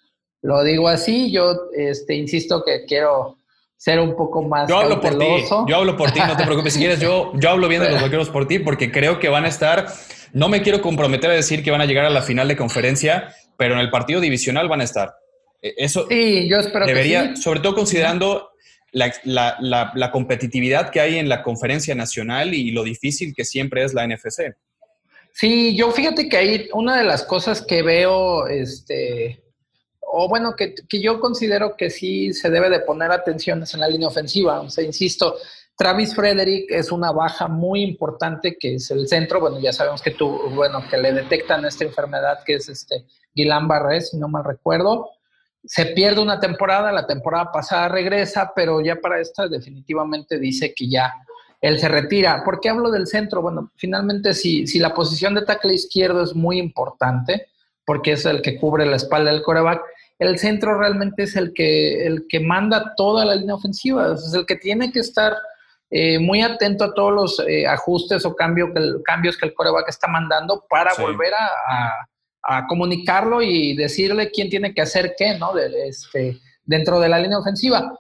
Lo 0.44 0.62
digo 0.62 0.88
así, 0.88 1.32
yo 1.32 1.70
este, 1.74 2.14
insisto 2.14 2.62
que 2.66 2.84
quiero 2.84 3.38
ser 3.78 3.98
un 3.98 4.14
poco 4.14 4.42
más. 4.42 4.68
Yo 4.68 4.76
hablo 4.76 5.00
por 5.00 5.18
ti, 5.18 5.26
yo 5.66 5.76
hablo 5.76 5.96
por 5.96 6.12
ti, 6.12 6.20
no 6.20 6.36
te 6.36 6.44
preocupes. 6.44 6.74
Si 6.74 6.80
quieres, 6.80 7.00
yo, 7.00 7.32
yo 7.36 7.48
hablo 7.48 7.66
bien 7.66 7.82
de 7.82 7.90
los 7.90 8.02
vaqueros 8.02 8.28
por 8.28 8.46
ti 8.46 8.58
porque 8.58 8.92
creo 8.92 9.18
que 9.18 9.30
van 9.30 9.46
a 9.46 9.48
estar. 9.48 9.86
No 10.34 10.50
me 10.50 10.60
quiero 10.60 10.82
comprometer 10.82 11.30
a 11.30 11.32
decir 11.32 11.64
que 11.64 11.70
van 11.70 11.80
a 11.80 11.86
llegar 11.86 12.04
a 12.04 12.10
la 12.10 12.20
final 12.20 12.46
de 12.46 12.58
conferencia, 12.58 13.34
pero 13.56 13.72
en 13.72 13.80
el 13.80 13.88
partido 13.88 14.20
divisional 14.20 14.68
van 14.68 14.82
a 14.82 14.84
estar. 14.84 15.14
E, 15.62 15.72
eso 15.78 16.06
sí, 16.10 16.46
yo 16.46 16.58
espero 16.58 16.84
debería, 16.84 17.30
que 17.30 17.36
sí. 17.36 17.42
sobre 17.42 17.60
todo 17.60 17.74
considerando 17.74 18.50
la, 18.92 19.14
la, 19.24 19.92
la, 19.94 20.10
competitividad 20.10 20.90
que 20.90 21.00
hay 21.00 21.16
en 21.16 21.30
la 21.30 21.42
conferencia 21.42 21.94
nacional 21.94 22.52
y 22.52 22.70
lo 22.70 22.84
difícil 22.84 23.32
que 23.34 23.46
siempre 23.46 23.82
es 23.82 23.94
la 23.94 24.06
NFC. 24.06 24.54
Sí, 25.32 25.74
yo 25.74 25.90
fíjate 25.90 26.28
que 26.28 26.36
ahí 26.36 26.68
una 26.74 26.98
de 26.98 27.04
las 27.04 27.24
cosas 27.24 27.62
que 27.62 27.82
veo, 27.82 28.46
este, 28.46 29.43
o 30.16 30.28
bueno, 30.28 30.54
que, 30.54 30.74
yo 30.92 31.18
considero 31.18 31.76
que 31.76 31.90
sí 31.90 32.32
se 32.32 32.48
debe 32.48 32.70
de 32.70 32.80
poner 32.80 33.10
atenciones 33.10 33.74
en 33.74 33.80
la 33.80 33.88
línea 33.88 34.06
ofensiva. 34.06 34.60
O 34.60 34.70
sea, 34.70 34.84
insisto, 34.84 35.34
Travis 35.76 36.14
Frederick 36.14 36.70
es 36.70 36.92
una 36.92 37.10
baja 37.10 37.48
muy 37.48 37.82
importante 37.82 38.56
que 38.58 38.76
es 38.76 38.90
el 38.92 39.08
centro. 39.08 39.40
Bueno, 39.40 39.58
ya 39.58 39.72
sabemos 39.72 40.02
que 40.02 40.12
tú, 40.12 40.38
bueno, 40.54 40.84
que 40.88 40.98
le 40.98 41.12
detectan 41.12 41.64
esta 41.64 41.82
enfermedad 41.82 42.38
que 42.46 42.54
es 42.54 42.68
este 42.68 43.06
Guillain-Barré, 43.34 44.02
si 44.02 44.16
no 44.16 44.28
mal 44.28 44.44
recuerdo. 44.44 45.10
Se 45.64 45.86
pierde 45.86 46.22
una 46.22 46.38
temporada, 46.38 46.92
la 46.92 47.08
temporada 47.08 47.50
pasada 47.50 47.88
regresa, 47.88 48.52
pero 48.54 48.80
ya 48.80 48.96
para 48.96 49.20
esta 49.20 49.48
definitivamente 49.48 50.38
dice 50.38 50.72
que 50.72 50.88
ya 50.88 51.12
él 51.60 51.80
se 51.80 51.88
retira. 51.88 52.44
¿Por 52.44 52.60
qué 52.60 52.68
hablo 52.68 52.92
del 52.92 53.08
centro? 53.08 53.42
Bueno, 53.42 53.72
finalmente 53.74 54.32
si, 54.32 54.68
si 54.68 54.78
la 54.78 54.94
posición 54.94 55.34
de 55.34 55.42
tackle 55.42 55.74
izquierdo 55.74 56.22
es 56.22 56.36
muy 56.36 56.60
importante, 56.60 57.48
porque 57.84 58.12
es 58.12 58.24
el 58.26 58.42
que 58.42 58.56
cubre 58.58 58.86
la 58.86 58.96
espalda 58.96 59.32
del 59.32 59.42
coreback, 59.42 59.82
el 60.18 60.38
centro 60.38 60.78
realmente 60.78 61.24
es 61.24 61.36
el 61.36 61.52
que, 61.52 62.06
el 62.06 62.26
que 62.28 62.40
manda 62.40 62.94
toda 62.96 63.24
la 63.24 63.34
línea 63.34 63.54
ofensiva, 63.54 64.14
es 64.14 64.34
el 64.34 64.46
que 64.46 64.56
tiene 64.56 64.92
que 64.92 65.00
estar 65.00 65.34
eh, 65.90 66.18
muy 66.18 66.42
atento 66.42 66.84
a 66.84 66.94
todos 66.94 67.12
los 67.12 67.40
eh, 67.46 67.66
ajustes 67.66 68.24
o 68.24 68.34
cambio 68.34 68.72
que 68.72 68.80
el, 68.80 69.02
cambios 69.04 69.36
que 69.36 69.46
el 69.46 69.54
coreback 69.54 69.88
está 69.88 70.08
mandando 70.08 70.64
para 70.68 70.92
volver 70.98 71.32
a, 71.34 72.08
a, 72.42 72.66
comunicarlo 72.66 73.42
y 73.42 73.76
decirle 73.76 74.30
quién 74.30 74.48
tiene 74.50 74.74
que 74.74 74.82
hacer 74.82 75.14
qué, 75.16 75.38
¿no? 75.38 75.52
De, 75.52 75.88
este, 75.88 76.40
dentro 76.64 77.00
de 77.00 77.08
la 77.08 77.18
línea 77.18 77.38
ofensiva. 77.38 77.96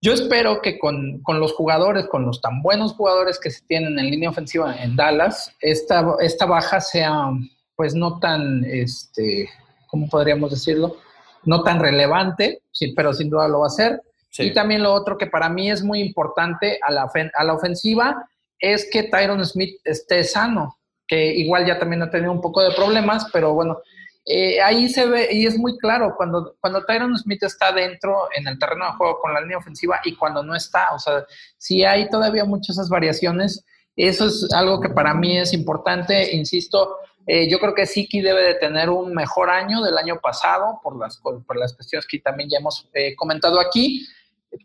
Yo 0.00 0.12
espero 0.12 0.60
que 0.60 0.78
con, 0.78 1.20
con, 1.22 1.40
los 1.40 1.52
jugadores, 1.52 2.06
con 2.06 2.26
los 2.26 2.40
tan 2.40 2.62
buenos 2.62 2.92
jugadores 2.92 3.38
que 3.38 3.50
se 3.50 3.64
tienen 3.66 3.98
en 3.98 4.10
línea 4.10 4.30
ofensiva 4.30 4.76
en 4.76 4.96
Dallas, 4.96 5.50
esta, 5.60 6.16
esta 6.20 6.46
baja 6.46 6.80
sea 6.80 7.30
pues 7.76 7.94
no 7.94 8.18
tan, 8.18 8.64
este, 8.64 9.48
¿cómo 9.88 10.08
podríamos 10.08 10.50
decirlo? 10.50 10.96
No 11.44 11.62
tan 11.62 11.80
relevante, 11.80 12.62
sí, 12.72 12.92
pero 12.96 13.12
sin 13.12 13.30
duda 13.30 13.48
lo 13.48 13.60
va 13.60 13.66
a 13.66 13.70
ser. 13.70 14.02
Y 14.36 14.52
también 14.52 14.82
lo 14.82 14.92
otro 14.92 15.16
que 15.16 15.26
para 15.26 15.48
mí 15.48 15.70
es 15.70 15.82
muy 15.82 16.00
importante 16.00 16.80
a 16.82 16.90
la, 16.90 17.10
a 17.34 17.44
la 17.44 17.54
ofensiva 17.54 18.26
es 18.58 18.88
que 18.90 19.04
Tyron 19.04 19.44
Smith 19.44 19.80
esté 19.84 20.24
sano, 20.24 20.78
que 21.06 21.34
igual 21.34 21.66
ya 21.66 21.78
también 21.78 22.02
ha 22.02 22.10
tenido 22.10 22.32
un 22.32 22.40
poco 22.40 22.62
de 22.62 22.72
problemas, 22.72 23.26
pero 23.32 23.54
bueno, 23.54 23.78
eh, 24.26 24.60
ahí 24.62 24.88
se 24.88 25.06
ve 25.06 25.28
y 25.30 25.46
es 25.46 25.58
muy 25.58 25.76
claro 25.76 26.14
cuando, 26.16 26.56
cuando 26.58 26.84
Tyron 26.84 27.16
Smith 27.18 27.42
está 27.42 27.72
dentro 27.72 28.28
en 28.34 28.48
el 28.48 28.58
terreno 28.58 28.86
de 28.86 28.92
juego 28.92 29.20
con 29.20 29.34
la 29.34 29.40
línea 29.40 29.58
ofensiva 29.58 30.00
y 30.02 30.16
cuando 30.16 30.42
no 30.42 30.54
está, 30.54 30.94
o 30.94 30.98
sea, 30.98 31.24
si 31.58 31.84
hay 31.84 32.08
todavía 32.08 32.44
muchas 32.44 32.76
esas 32.76 32.88
variaciones, 32.88 33.64
eso 33.96 34.26
es 34.26 34.48
algo 34.54 34.80
que 34.80 34.88
para 34.88 35.14
mí 35.14 35.38
es 35.38 35.52
importante, 35.52 36.34
insisto, 36.34 36.96
eh, 37.26 37.48
yo 37.48 37.58
creo 37.58 37.74
que 37.74 37.86
Siki 37.86 38.20
debe 38.20 38.42
de 38.42 38.54
tener 38.54 38.90
un 38.90 39.14
mejor 39.14 39.50
año 39.50 39.82
del 39.82 39.96
año 39.96 40.20
pasado 40.20 40.80
por 40.82 40.98
las, 40.98 41.18
por 41.18 41.56
las 41.56 41.74
cuestiones 41.74 42.06
que 42.06 42.18
también 42.18 42.50
ya 42.50 42.58
hemos 42.58 42.88
eh, 42.92 43.14
comentado 43.16 43.60
aquí. 43.60 44.06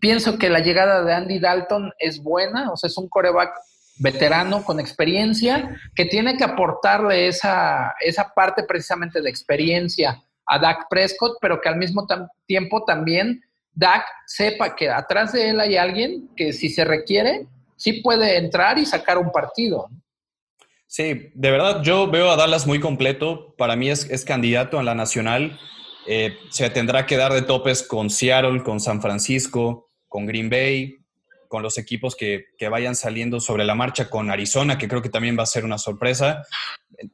Pienso 0.01 0.37
que 0.37 0.49
la 0.49 0.59
llegada 0.59 1.03
de 1.03 1.13
Andy 1.13 1.39
Dalton 1.39 1.91
es 1.97 2.21
buena, 2.21 2.71
o 2.71 2.77
sea, 2.77 2.89
es 2.89 2.97
un 2.97 3.07
coreback 3.07 3.51
veterano 3.99 4.63
con 4.63 4.79
experiencia 4.79 5.77
que 5.95 6.05
tiene 6.05 6.37
que 6.37 6.43
aportarle 6.43 7.27
esa, 7.27 7.95
esa 7.99 8.33
parte 8.33 8.63
precisamente 8.63 9.21
de 9.21 9.29
experiencia 9.29 10.21
a 10.45 10.59
Dak 10.59 10.87
Prescott, 10.89 11.37
pero 11.41 11.61
que 11.61 11.69
al 11.69 11.77
mismo 11.77 12.07
tiempo 12.45 12.83
también 12.85 13.41
Dak 13.73 14.05
sepa 14.25 14.75
que 14.75 14.89
atrás 14.89 15.31
de 15.31 15.49
él 15.49 15.59
hay 15.59 15.77
alguien 15.77 16.29
que 16.35 16.53
si 16.53 16.69
se 16.69 16.83
requiere, 16.83 17.47
sí 17.75 18.01
puede 18.01 18.37
entrar 18.37 18.77
y 18.77 18.85
sacar 18.85 19.17
un 19.17 19.31
partido. 19.31 19.89
Sí, 20.89 21.29
de 21.35 21.51
verdad, 21.51 21.83
yo 21.83 22.09
veo 22.09 22.31
a 22.31 22.35
Dallas 22.35 22.65
muy 22.65 22.79
completo. 22.79 23.53
Para 23.59 23.75
mí 23.75 23.91
es, 23.91 24.09
es 24.09 24.25
candidato 24.25 24.79
a 24.79 24.83
la 24.83 24.95
nacional. 24.95 25.59
Eh, 26.07 26.35
se 26.49 26.67
tendrá 26.71 27.05
que 27.05 27.15
dar 27.15 27.31
de 27.31 27.43
topes 27.43 27.83
con 27.83 28.09
Seattle, 28.09 28.63
con 28.63 28.79
San 28.79 28.99
Francisco, 28.99 29.91
con 30.07 30.25
Green 30.25 30.49
Bay, 30.49 30.97
con 31.47 31.61
los 31.61 31.77
equipos 31.77 32.15
que, 32.15 32.45
que, 32.57 32.69
vayan 32.69 32.95
saliendo 32.95 33.39
sobre 33.39 33.65
la 33.65 33.75
marcha, 33.75 34.09
con 34.09 34.31
Arizona, 34.31 34.79
que 34.79 34.87
creo 34.87 35.03
que 35.03 35.09
también 35.09 35.37
va 35.37 35.43
a 35.43 35.45
ser 35.45 35.63
una 35.63 35.77
sorpresa. 35.77 36.41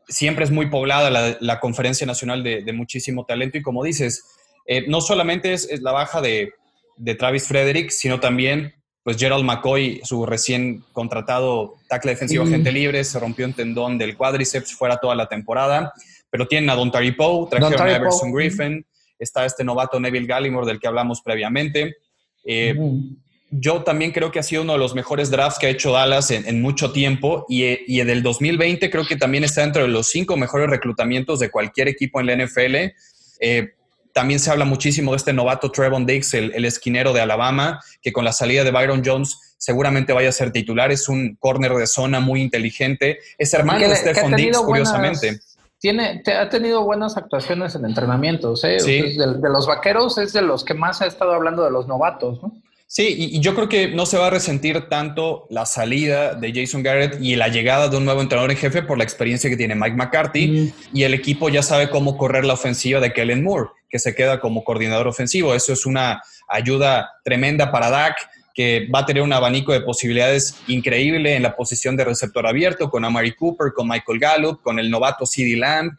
Siempre 0.07 0.45
es 0.45 0.51
muy 0.51 0.69
poblada 0.69 1.09
la, 1.09 1.35
la 1.41 1.59
conferencia 1.59 2.07
nacional 2.07 2.43
de, 2.43 2.63
de, 2.63 2.71
muchísimo 2.71 3.25
talento 3.25 3.57
y 3.57 3.61
como 3.61 3.83
dices, 3.83 4.23
eh, 4.67 4.85
no 4.87 5.01
solamente 5.01 5.51
es, 5.51 5.69
es 5.69 5.81
la 5.81 5.91
baja 5.91 6.21
de, 6.21 6.53
de 6.95 7.15
Travis 7.15 7.45
Frederick, 7.45 7.89
sino 7.89 8.21
también 8.21 8.73
pues 9.05 9.17
Gerald 9.17 9.45
McCoy, 9.45 10.01
su 10.03 10.25
recién 10.25 10.83
contratado 10.91 11.75
tackle 11.87 12.13
defensivo 12.13 12.43
mm. 12.43 12.47
agente 12.47 12.71
libre, 12.71 13.03
se 13.03 13.19
rompió 13.19 13.45
un 13.45 13.53
tendón 13.53 13.99
del 13.99 14.17
cuádriceps 14.17 14.73
fuera 14.73 14.97
toda 14.97 15.13
la 15.13 15.27
temporada, 15.27 15.93
pero 16.31 16.47
tienen 16.47 16.71
a 16.71 16.75
Don 16.75 16.89
Tari 16.89 17.11
Poe, 17.11 17.47
trajeron 17.47 17.87
a 17.87 17.95
Everson 17.97 18.31
Griffin, 18.31 18.83
está 19.19 19.45
este 19.45 19.63
novato 19.63 19.99
Neville 19.99 20.25
Gallimore 20.25 20.65
del 20.65 20.79
que 20.79 20.87
hablamos 20.87 21.21
previamente. 21.21 21.97
Eh, 22.45 22.73
mm. 22.73 23.15
Yo 23.51 23.83
también 23.83 24.11
creo 24.11 24.31
que 24.31 24.39
ha 24.39 24.43
sido 24.43 24.63
uno 24.63 24.73
de 24.73 24.79
los 24.79 24.95
mejores 24.95 25.29
drafts 25.29 25.59
que 25.59 25.67
ha 25.67 25.69
hecho 25.69 25.91
Dallas 25.91 26.31
en, 26.31 26.47
en 26.47 26.59
mucho 26.59 26.91
tiempo 26.91 27.45
y, 27.47 27.63
y 27.85 28.03
del 28.03 28.23
2020 28.23 28.89
creo 28.89 29.05
que 29.05 29.17
también 29.17 29.43
está 29.43 29.61
dentro 29.61 29.83
de 29.83 29.87
los 29.87 30.07
cinco 30.07 30.35
mejores 30.35 30.67
reclutamientos 30.67 31.39
de 31.39 31.51
cualquier 31.51 31.89
equipo 31.89 32.19
en 32.19 32.25
la 32.25 32.43
NFL. 32.43 32.75
Eh, 33.39 33.75
también 34.15 34.39
se 34.39 34.49
habla 34.49 34.63
muchísimo 34.63 35.11
de 35.11 35.17
este 35.17 35.33
novato 35.33 35.69
Trevon 35.69 36.05
Diggs, 36.05 36.33
el, 36.35 36.63
esquinero 36.63 37.11
de 37.11 37.19
Alabama, 37.19 37.81
que 38.01 38.13
con 38.13 38.23
la 38.23 38.31
salida 38.31 38.63
de 38.63 38.71
Byron 38.71 39.01
Jones 39.03 39.55
seguramente 39.57 40.13
vaya 40.13 40.29
a 40.29 40.31
ser 40.31 40.53
titular. 40.53 40.89
Es 40.89 41.09
un 41.09 41.35
corner 41.35 41.73
de 41.73 41.85
zona 41.85 42.21
muy 42.21 42.41
inteligente. 42.41 43.19
Es 43.37 43.53
hermano 43.53 43.89
de 43.89 43.93
Stephon 43.93 44.33
Diggs, 44.33 44.57
curiosamente. 44.59 45.41
tiene, 45.79 46.23
ha 46.33 46.47
tenido 46.47 46.85
buenas 46.85 47.17
actuaciones 47.17 47.75
en 47.75 47.83
entrenamientos. 47.83 48.63
¿eh? 48.63 48.77
de, 48.77 49.49
los 49.49 49.67
vaqueros 49.67 50.17
es 50.17 50.31
de 50.31 50.43
los 50.43 50.63
que 50.63 50.75
más 50.75 51.01
ha 51.01 51.07
estado 51.07 51.33
hablando 51.33 51.65
de 51.65 51.71
los 51.71 51.85
novatos, 51.85 52.41
¿no? 52.41 52.53
Sí, 52.87 53.15
y, 53.17 53.39
yo 53.39 53.55
creo 53.55 53.67
que 53.67 53.87
no 53.89 54.05
se 54.05 54.17
va 54.17 54.27
a 54.27 54.29
resentir 54.29 54.89
tanto 54.89 55.47
la 55.49 55.65
salida 55.65 56.35
de 56.35 56.53
Jason 56.53 56.83
Garrett 56.83 57.17
y 57.19 57.35
la 57.35 57.47
llegada 57.47 57.89
de 57.89 57.97
un 57.97 58.05
nuevo 58.05 58.21
entrenador 58.21 58.51
en 58.51 58.57
jefe 58.57 58.83
por 58.83 58.97
la 58.97 59.03
experiencia 59.03 59.49
que 59.49 59.57
tiene 59.57 59.75
Mike 59.75 59.95
McCarthy 59.95 60.73
y 60.93 61.03
el 61.03 61.13
equipo 61.13 61.49
ya 61.49 61.63
sabe 61.63 61.89
cómo 61.89 62.15
correr 62.15 62.45
la 62.45 62.53
ofensiva 62.53 62.99
de 62.99 63.11
Kellen 63.11 63.43
Moore, 63.43 63.69
que 63.89 63.97
se 63.97 64.13
queda 64.13 64.39
como 64.39 64.63
coordinador 64.63 65.07
ofensivo. 65.07 65.55
Eso 65.55 65.73
es 65.73 65.85
una 65.85 66.21
ayuda 66.47 67.09
tremenda 67.23 67.71
para 67.71 67.89
Dak 67.89 68.15
que 68.53 68.87
va 68.93 68.99
a 68.99 69.05
tener 69.05 69.21
un 69.21 69.33
abanico 69.33 69.73
de 69.73 69.81
posibilidades 69.81 70.55
increíble 70.67 71.35
en 71.35 71.43
la 71.43 71.55
posición 71.55 71.97
de 71.97 72.05
receptor 72.05 72.47
abierto 72.47 72.89
con 72.89 73.03
Amari 73.03 73.33
Cooper, 73.33 73.73
con 73.73 73.89
Michael 73.89 74.19
Gallup, 74.19 74.61
con 74.61 74.79
el 74.79 74.89
novato 74.89 75.25
CeeDee 75.25 75.57
Lamb. 75.57 75.91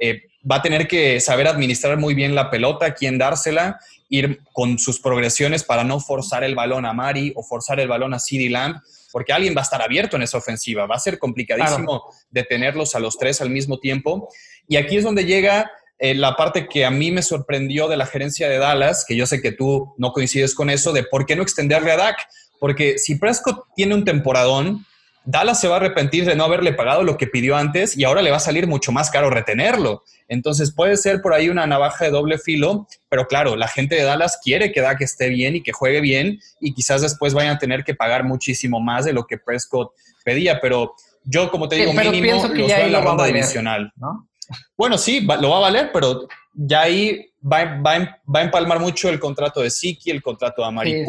Eh, 0.00 0.22
va 0.50 0.56
a 0.56 0.62
tener 0.62 0.88
que 0.88 1.20
saber 1.20 1.46
administrar 1.46 1.98
muy 1.98 2.14
bien 2.14 2.34
la 2.34 2.48
pelota, 2.50 2.94
quién 2.94 3.18
dársela, 3.18 3.78
ir 4.08 4.40
con 4.52 4.78
sus 4.78 5.00
progresiones 5.00 5.64
para 5.64 5.84
no 5.84 6.00
forzar 6.00 6.44
el 6.44 6.54
balón 6.54 6.86
a 6.86 6.92
Mari 6.92 7.32
o 7.36 7.42
forzar 7.42 7.80
el 7.80 7.88
balón 7.88 8.14
a 8.14 8.18
CeeDee 8.18 8.50
Lamb, 8.50 8.80
porque 9.12 9.32
alguien 9.32 9.54
va 9.56 9.60
a 9.60 9.64
estar 9.64 9.82
abierto 9.82 10.16
en 10.16 10.22
esa 10.22 10.38
ofensiva. 10.38 10.86
Va 10.86 10.96
a 10.96 11.00
ser 11.00 11.18
complicadísimo 11.18 12.04
detenerlos 12.30 12.94
a 12.94 13.00
los 13.00 13.18
tres 13.18 13.40
al 13.40 13.50
mismo 13.50 13.78
tiempo. 13.78 14.28
Y 14.66 14.76
aquí 14.76 14.96
es 14.96 15.04
donde 15.04 15.24
llega 15.24 15.70
eh, 15.98 16.14
la 16.14 16.36
parte 16.36 16.68
que 16.68 16.84
a 16.84 16.90
mí 16.90 17.10
me 17.10 17.22
sorprendió 17.22 17.88
de 17.88 17.96
la 17.96 18.06
gerencia 18.06 18.48
de 18.48 18.58
Dallas, 18.58 19.04
que 19.06 19.16
yo 19.16 19.26
sé 19.26 19.40
que 19.40 19.52
tú 19.52 19.94
no 19.98 20.12
coincides 20.12 20.54
con 20.54 20.70
eso, 20.70 20.92
de 20.92 21.04
por 21.04 21.26
qué 21.26 21.36
no 21.36 21.42
extenderle 21.42 21.92
a 21.92 21.96
Dak. 21.96 22.16
Porque 22.60 22.98
si 22.98 23.16
Prescott 23.16 23.64
tiene 23.74 23.94
un 23.94 24.04
temporadón, 24.04 24.84
Dallas 25.30 25.60
se 25.60 25.68
va 25.68 25.74
a 25.74 25.76
arrepentir 25.76 26.24
de 26.24 26.34
no 26.34 26.44
haberle 26.44 26.72
pagado 26.72 27.02
lo 27.02 27.18
que 27.18 27.26
pidió 27.26 27.54
antes 27.54 27.98
y 27.98 28.04
ahora 28.04 28.22
le 28.22 28.30
va 28.30 28.38
a 28.38 28.40
salir 28.40 28.66
mucho 28.66 28.92
más 28.92 29.10
caro 29.10 29.28
retenerlo. 29.28 30.02
Entonces 30.26 30.72
puede 30.72 30.96
ser 30.96 31.20
por 31.20 31.34
ahí 31.34 31.50
una 31.50 31.66
navaja 31.66 32.06
de 32.06 32.10
doble 32.10 32.38
filo, 32.38 32.86
pero 33.10 33.26
claro, 33.26 33.54
la 33.54 33.68
gente 33.68 33.94
de 33.94 34.04
Dallas 34.04 34.40
quiere 34.42 34.72
que 34.72 34.80
Dak 34.80 35.02
esté 35.02 35.28
bien 35.28 35.56
y 35.56 35.62
que 35.62 35.72
juegue 35.72 36.00
bien 36.00 36.40
y 36.62 36.72
quizás 36.72 37.02
después 37.02 37.34
vayan 37.34 37.56
a 37.56 37.58
tener 37.58 37.84
que 37.84 37.94
pagar 37.94 38.24
muchísimo 38.24 38.80
más 38.80 39.04
de 39.04 39.12
lo 39.12 39.26
que 39.26 39.36
Prescott 39.36 39.92
pedía, 40.24 40.62
pero 40.62 40.94
yo 41.24 41.50
como 41.50 41.68
te 41.68 41.76
digo, 41.76 41.92
mínimo 41.92 42.42
los 42.42 42.50
veo 42.50 42.86
en 42.86 42.92
la 42.92 43.02
ronda 43.02 43.26
divisional. 43.26 43.92
¿no? 43.96 44.30
Bueno, 44.78 44.96
sí, 44.96 45.20
lo 45.20 45.50
va 45.50 45.58
a 45.58 45.60
valer, 45.60 45.90
pero 45.92 46.26
ya 46.54 46.80
ahí 46.80 47.34
va, 47.44 47.58
a 47.58 48.42
empalmar 48.42 48.80
mucho 48.80 49.10
el 49.10 49.20
contrato 49.20 49.60
de 49.60 49.68
Siki, 49.68 50.10
el 50.10 50.22
contrato 50.22 50.62
de 50.62 50.68
Amari 50.68 51.04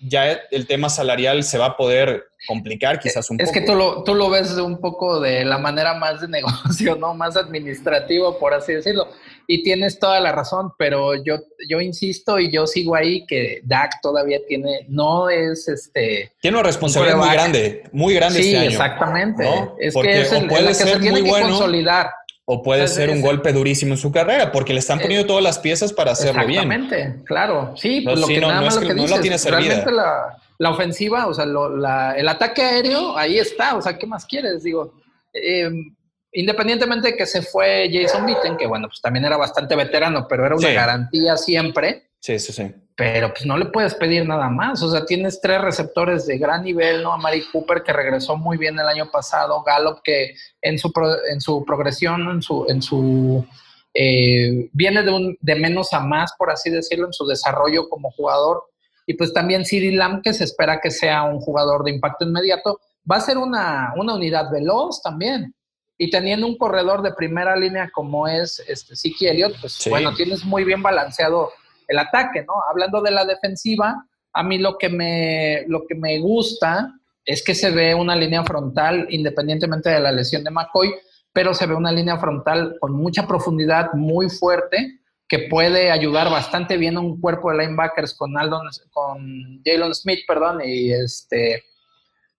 Ya 0.00 0.32
el 0.50 0.66
tema 0.66 0.88
salarial 0.88 1.44
se 1.44 1.58
va 1.58 1.66
a 1.66 1.76
poder 1.76 2.30
complicar 2.46 2.98
quizás 2.98 3.28
un 3.30 3.36
poco. 3.36 3.50
Es 3.50 3.52
que 3.52 3.64
tú 3.64 3.74
lo, 3.74 4.02
tú 4.02 4.14
lo 4.14 4.30
ves 4.30 4.56
de 4.56 4.62
un 4.62 4.80
poco 4.80 5.20
de 5.20 5.44
la 5.44 5.58
manera 5.58 5.94
más 5.94 6.20
de 6.20 6.28
negocio, 6.40 6.96
¿no? 6.96 7.14
Más 7.14 7.36
administrativo, 7.36 8.38
por 8.38 8.54
así 8.54 8.72
decirlo. 8.72 9.08
Y 9.46 9.62
tienes 9.62 9.98
toda 9.98 10.20
la 10.20 10.32
razón, 10.32 10.72
pero 10.78 11.22
yo, 11.22 11.40
yo 11.68 11.80
insisto 11.80 12.38
y 12.38 12.52
yo 12.52 12.66
sigo 12.66 12.94
ahí 12.94 13.26
que 13.26 13.60
Dak 13.64 14.00
todavía 14.00 14.38
tiene, 14.46 14.86
no 14.88 15.28
es 15.28 15.68
este... 15.68 16.32
Tiene 16.40 16.58
una 16.58 16.66
responsabilidad 16.66 17.18
muy 17.18 17.30
grande, 17.30 17.82
muy 17.92 18.14
grande 18.14 18.42
sí, 18.42 18.48
este 18.48 18.58
año. 18.58 18.70
exactamente. 18.70 19.44
Es 19.78 19.94
que 19.94 20.20
es 20.20 20.32
el, 20.32 20.46
puede 20.46 20.68
que 20.68 20.74
se 20.74 20.98
tiene 20.98 21.24
que 21.24 21.30
consolidar 21.30 22.10
o 22.52 22.64
puede 22.64 22.88
ser 22.88 23.10
un 23.10 23.20
golpe 23.20 23.52
durísimo 23.52 23.94
en 23.94 23.96
su 23.96 24.10
carrera, 24.10 24.50
porque 24.50 24.72
le 24.72 24.80
están 24.80 24.98
eh, 24.98 25.02
poniendo 25.02 25.24
todas 25.24 25.44
las 25.44 25.60
piezas 25.60 25.92
para 25.92 26.10
hacerlo 26.10 26.44
bien. 26.44 26.72
Exactamente, 26.72 27.24
claro. 27.24 27.74
Sí, 27.76 28.00
pues 28.00 28.18
lo 28.18 28.26
que 28.26 28.40
nada 28.40 28.60
más 28.60 28.74
lo 28.74 28.88
que, 28.88 28.94
dices, 28.94 29.20
tiene 29.20 29.36
realmente 29.36 29.92
la, 29.92 30.36
la, 30.58 30.70
ofensiva, 30.70 31.28
o 31.28 31.34
sea, 31.34 31.44
el 31.44 32.28
ataque 32.28 32.60
aéreo, 32.60 33.16
ahí 33.16 33.38
está, 33.38 33.76
o 33.76 33.82
sea, 33.82 33.96
¿qué 33.96 34.04
más 34.04 34.26
quieres? 34.26 34.64
Digo, 34.64 34.94
em, 35.32 35.94
independientemente 36.32 37.12
de 37.12 37.16
que 37.16 37.24
se 37.24 37.40
fue 37.40 37.88
Jason 37.92 38.24
Witten, 38.24 38.56
que 38.56 38.66
bueno, 38.66 38.88
pues 38.88 39.00
también 39.00 39.24
era 39.24 39.36
bastante 39.36 39.76
veterano, 39.76 40.26
pero 40.28 40.44
era 40.44 40.56
una 40.56 40.70
garantía 40.70 41.36
siempre. 41.36 42.10
Sí, 42.18 42.40
sí, 42.40 42.52
sí. 42.52 42.74
Pero 43.00 43.30
pues 43.30 43.46
no 43.46 43.56
le 43.56 43.64
puedes 43.64 43.94
pedir 43.94 44.28
nada 44.28 44.50
más. 44.50 44.82
O 44.82 44.90
sea, 44.90 45.06
tienes 45.06 45.40
tres 45.40 45.58
receptores 45.62 46.26
de 46.26 46.36
gran 46.36 46.62
nivel, 46.62 47.02
¿no? 47.02 47.14
A 47.14 47.16
Mari 47.16 47.46
Cooper, 47.50 47.82
que 47.82 47.94
regresó 47.94 48.36
muy 48.36 48.58
bien 48.58 48.78
el 48.78 48.86
año 48.86 49.10
pasado, 49.10 49.62
Gallup, 49.62 50.02
que 50.04 50.34
en 50.60 50.78
su, 50.78 50.92
en 51.32 51.40
su 51.40 51.64
progresión, 51.64 52.28
en 52.28 52.42
su, 52.42 52.66
en 52.68 52.82
su 52.82 53.46
eh, 53.94 54.68
viene 54.74 55.02
de, 55.02 55.10
un, 55.10 55.38
de 55.40 55.54
menos 55.54 55.94
a 55.94 56.00
más, 56.00 56.34
por 56.36 56.50
así 56.50 56.68
decirlo, 56.68 57.06
en 57.06 57.14
su 57.14 57.26
desarrollo 57.26 57.88
como 57.88 58.10
jugador. 58.10 58.64
Y 59.06 59.14
pues 59.14 59.32
también 59.32 59.64
Siri 59.64 59.92
Lamb, 59.92 60.20
que 60.20 60.34
se 60.34 60.44
espera 60.44 60.78
que 60.78 60.90
sea 60.90 61.22
un 61.22 61.40
jugador 61.40 61.84
de 61.84 61.92
impacto 61.92 62.26
inmediato, 62.26 62.80
va 63.10 63.16
a 63.16 63.22
ser 63.22 63.38
una, 63.38 63.94
una 63.96 64.12
unidad 64.12 64.50
veloz 64.50 65.00
también. 65.00 65.54
Y 65.96 66.10
teniendo 66.10 66.46
un 66.46 66.58
corredor 66.58 67.00
de 67.00 67.14
primera 67.14 67.56
línea 67.56 67.88
como 67.94 68.28
es 68.28 68.62
este 68.68 68.94
Siki 68.94 69.26
Elliott, 69.26 69.58
pues 69.58 69.86
bueno, 69.88 70.14
tienes 70.14 70.44
muy 70.44 70.64
bien 70.64 70.82
balanceado 70.82 71.50
el 71.90 71.98
ataque, 71.98 72.44
¿no? 72.46 72.54
Hablando 72.70 73.02
de 73.02 73.10
la 73.10 73.24
defensiva, 73.24 74.06
a 74.32 74.42
mí 74.42 74.58
lo 74.58 74.78
que 74.78 74.88
me, 74.88 75.64
lo 75.66 75.86
que 75.86 75.96
me 75.96 76.20
gusta 76.20 76.92
es 77.24 77.44
que 77.44 77.54
se 77.54 77.70
ve 77.70 77.94
una 77.94 78.14
línea 78.14 78.44
frontal, 78.44 79.06
independientemente 79.10 79.90
de 79.90 80.00
la 80.00 80.12
lesión 80.12 80.44
de 80.44 80.50
McCoy, 80.50 80.94
pero 81.32 81.52
se 81.52 81.66
ve 81.66 81.74
una 81.74 81.92
línea 81.92 82.16
frontal 82.16 82.76
con 82.80 82.92
mucha 82.92 83.26
profundidad, 83.26 83.92
muy 83.92 84.30
fuerte, 84.30 85.00
que 85.28 85.48
puede 85.50 85.90
ayudar 85.90 86.30
bastante 86.30 86.76
bien 86.76 86.96
a 86.96 87.00
un 87.00 87.20
cuerpo 87.20 87.50
de 87.50 87.58
linebackers 87.58 88.14
con 88.14 88.36
Aldon, 88.38 88.68
con 88.90 89.60
Jalen 89.64 89.94
Smith, 89.94 90.20
perdón, 90.26 90.60
y 90.64 90.92
este, 90.92 91.64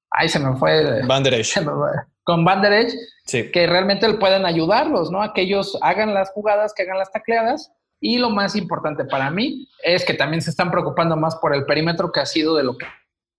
ahí 0.10 0.30
se 0.30 0.40
me 0.40 0.56
fue. 0.58 1.06
Van 1.06 1.24
Con 2.24 2.46
Van 2.46 2.62
que 2.62 3.68
realmente 3.68 4.14
pueden 4.14 4.46
ayudarlos, 4.46 5.10
¿no? 5.10 5.24
A 5.24 5.34
que 5.34 5.42
ellos 5.42 5.78
hagan 5.82 6.14
las 6.14 6.32
jugadas, 6.32 6.74
que 6.74 6.84
hagan 6.84 7.00
las 7.00 7.12
tacleadas 7.12 7.72
y 8.04 8.18
lo 8.18 8.32
más 8.32 8.56
importante 8.56 9.06
para 9.06 9.30
mí 9.30 9.70
es 9.84 10.04
que 10.04 10.16
también 10.16 10.42
se 10.42 10.50
están 10.50 10.72
preocupando 10.72 11.16
más 11.16 11.36
por 11.36 11.56
el 11.56 11.66
perímetro 11.66 12.12
que 12.12 12.20
ha 12.20 12.26
sido 12.26 12.56
de 12.56 12.64
lo 12.64 12.76
que 12.76 12.88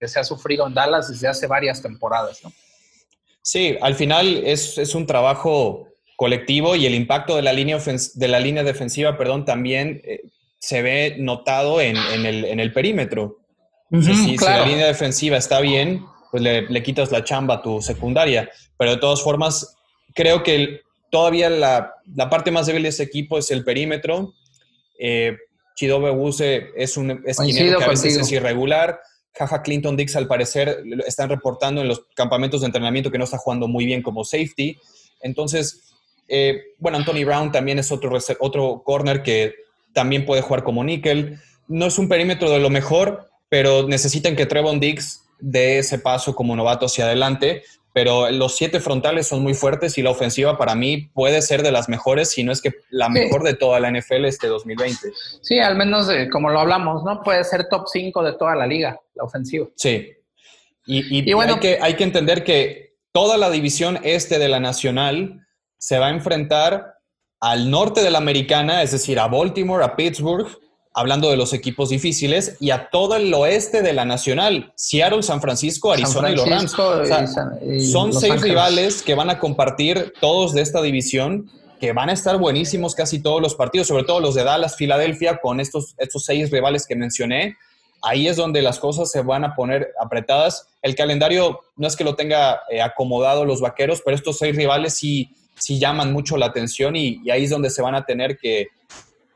se 0.06 0.20
ha 0.20 0.24
sufrido 0.24 0.66
en 0.66 0.72
Dallas 0.72 1.08
desde 1.08 1.26
hace 1.26 1.48
varias 1.48 1.82
temporadas, 1.82 2.40
¿no? 2.44 2.52
Sí, 3.42 3.76
al 3.82 3.96
final 3.96 4.42
es, 4.46 4.94
un 4.94 5.04
trabajo 5.04 5.88
colectivo 6.14 6.76
y 6.76 6.86
el 6.86 6.94
impacto 6.94 7.34
de 7.34 7.42
la 7.42 7.52
línea, 7.52 7.76
de 8.14 8.28
la 8.28 8.38
línea 8.38 8.62
defensiva, 8.62 9.18
perdón, 9.18 9.44
también 9.44 10.00
eh, 10.04 10.22
se 10.60 10.80
ve 10.80 11.16
notado 11.18 11.80
en, 11.80 11.96
el, 11.96 12.72
perímetro. 12.72 13.40
si, 13.90 14.36
la 14.36 14.64
línea 14.64 14.86
defensiva 14.86 15.36
está 15.36 15.60
bien, 15.60 16.04
pues 16.30 16.40
le, 16.40 16.82
quitas 16.84 17.10
la 17.10 17.24
chamba 17.24 17.54
a 17.54 17.62
tu 17.62 17.82
secundaria. 17.82 18.48
Pero 18.78 18.92
de 18.92 18.98
todas 18.98 19.20
formas, 19.22 19.76
creo 20.14 20.44
que 20.44 20.82
todavía 21.10 21.50
la, 21.50 21.96
la 22.14 22.30
parte 22.30 22.52
más 22.52 22.66
débil 22.66 22.84
de 22.84 22.90
ese 22.90 23.02
equipo 23.02 23.38
es 23.38 23.50
el 23.50 23.64
perímetro 23.64 24.34
eh, 25.04 25.36
Chidobe 25.74 26.12
Wuse 26.12 26.70
es 26.76 26.96
un 26.96 27.22
esquinero 27.26 27.78
que 27.78 27.84
a 27.84 27.88
veces 27.88 28.16
es 28.16 28.30
irregular. 28.30 29.00
Jaja 29.34 29.62
Clinton 29.62 29.96
Dix, 29.96 30.14
al 30.14 30.28
parecer, 30.28 30.84
están 31.06 31.28
reportando 31.28 31.80
en 31.80 31.88
los 31.88 32.04
campamentos 32.14 32.60
de 32.60 32.66
entrenamiento 32.66 33.10
que 33.10 33.18
no 33.18 33.24
está 33.24 33.38
jugando 33.38 33.66
muy 33.66 33.84
bien 33.84 34.00
como 34.00 34.24
safety. 34.24 34.78
Entonces, 35.20 35.94
eh, 36.28 36.60
bueno, 36.78 36.98
Anthony 36.98 37.24
Brown 37.24 37.50
también 37.50 37.80
es 37.80 37.90
otro, 37.90 38.16
otro 38.38 38.82
corner 38.84 39.24
que 39.24 39.54
también 39.92 40.24
puede 40.24 40.42
jugar 40.42 40.62
como 40.62 40.84
níquel. 40.84 41.40
No 41.66 41.86
es 41.86 41.98
un 41.98 42.08
perímetro 42.08 42.50
de 42.50 42.60
lo 42.60 42.70
mejor, 42.70 43.28
pero 43.48 43.88
necesitan 43.88 44.36
que 44.36 44.46
Trevon 44.46 44.78
Dix 44.78 45.24
dé 45.40 45.78
ese 45.78 45.98
paso 45.98 46.36
como 46.36 46.54
novato 46.54 46.86
hacia 46.86 47.06
adelante 47.06 47.64
pero 47.92 48.30
los 48.30 48.56
siete 48.56 48.80
frontales 48.80 49.26
son 49.26 49.42
muy 49.42 49.54
fuertes 49.54 49.98
y 49.98 50.02
la 50.02 50.10
ofensiva 50.10 50.56
para 50.56 50.74
mí 50.74 51.10
puede 51.14 51.42
ser 51.42 51.62
de 51.62 51.72
las 51.72 51.88
mejores, 51.88 52.30
si 52.30 52.42
no 52.42 52.52
es 52.52 52.62
que 52.62 52.72
la 52.90 53.08
mejor 53.08 53.42
de 53.42 53.54
toda 53.54 53.80
la 53.80 53.90
NFL 53.90 54.24
este 54.24 54.46
2020. 54.46 55.12
Sí, 55.42 55.58
al 55.58 55.76
menos 55.76 56.08
como 56.30 56.50
lo 56.50 56.60
hablamos, 56.60 57.04
¿no? 57.04 57.22
Puede 57.22 57.44
ser 57.44 57.68
top 57.68 57.86
5 57.86 58.22
de 58.22 58.32
toda 58.34 58.54
la 58.56 58.66
liga, 58.66 58.98
la 59.14 59.24
ofensiva. 59.24 59.66
Sí. 59.76 60.12
Y, 60.84 61.32
bueno, 61.32 61.54
hay, 61.54 61.60
que, 61.60 61.78
hay 61.80 61.94
que 61.94 62.04
entender 62.04 62.42
que 62.42 62.96
toda 63.12 63.36
la 63.36 63.50
división 63.50 64.00
este 64.02 64.38
de 64.38 64.48
la 64.48 64.58
Nacional 64.58 65.46
se 65.78 65.98
va 65.98 66.08
a 66.08 66.10
enfrentar 66.10 66.94
al 67.40 67.70
norte 67.70 68.02
de 68.02 68.10
la 68.10 68.18
Americana, 68.18 68.82
es 68.82 68.92
decir, 68.92 69.18
a 69.18 69.26
Baltimore, 69.26 69.84
a 69.84 69.96
Pittsburgh, 69.96 70.46
hablando 70.94 71.30
de 71.30 71.36
los 71.36 71.52
equipos 71.52 71.88
difíciles, 71.88 72.56
y 72.60 72.70
a 72.70 72.90
todo 72.90 73.16
el 73.16 73.32
oeste 73.32 73.82
de 73.82 73.92
la 73.92 74.04
Nacional, 74.04 74.72
Seattle, 74.76 75.22
San 75.22 75.40
Francisco, 75.40 75.92
Arizona 75.92 76.30
y 76.30 76.36
los 76.36 76.48
Rams. 76.48 76.72
son 77.90 78.12
seis 78.12 78.40
rivales 78.40 79.02
que 79.02 79.14
van 79.14 79.30
a 79.30 79.38
compartir 79.38 80.12
todos 80.20 80.52
de 80.52 80.60
esta 80.60 80.82
división, 80.82 81.50
que 81.80 81.92
van 81.92 82.10
a 82.10 82.12
estar 82.12 82.38
buenísimos 82.38 82.94
casi 82.94 83.20
todos 83.20 83.40
los 83.40 83.54
partidos, 83.54 83.88
sobre 83.88 84.04
todo 84.04 84.20
los 84.20 84.34
de 84.34 84.44
Dallas, 84.44 84.76
Filadelfia, 84.76 85.38
con 85.38 85.60
estos, 85.60 85.94
estos 85.98 86.24
seis 86.24 86.50
rivales 86.50 86.86
que 86.86 86.94
mencioné. 86.94 87.56
Ahí 88.02 88.28
es 88.28 88.36
donde 88.36 88.62
las 88.62 88.78
cosas 88.78 89.10
se 89.10 89.22
van 89.22 89.44
a 89.44 89.54
poner 89.54 89.92
apretadas. 90.00 90.68
El 90.82 90.94
calendario 90.94 91.60
no 91.76 91.86
es 91.86 91.96
que 91.96 92.04
lo 92.04 92.14
tenga 92.16 92.60
eh, 92.70 92.82
acomodado 92.82 93.44
los 93.44 93.60
vaqueros, 93.60 94.02
pero 94.04 94.16
estos 94.16 94.38
seis 94.38 94.54
rivales 94.54 94.94
sí, 94.94 95.30
sí 95.56 95.78
llaman 95.78 96.12
mucho 96.12 96.36
la 96.36 96.46
atención 96.46 96.96
y, 96.96 97.20
y 97.24 97.30
ahí 97.30 97.44
es 97.44 97.50
donde 97.50 97.70
se 97.70 97.80
van 97.80 97.94
a 97.94 98.04
tener 98.04 98.38
que, 98.38 98.68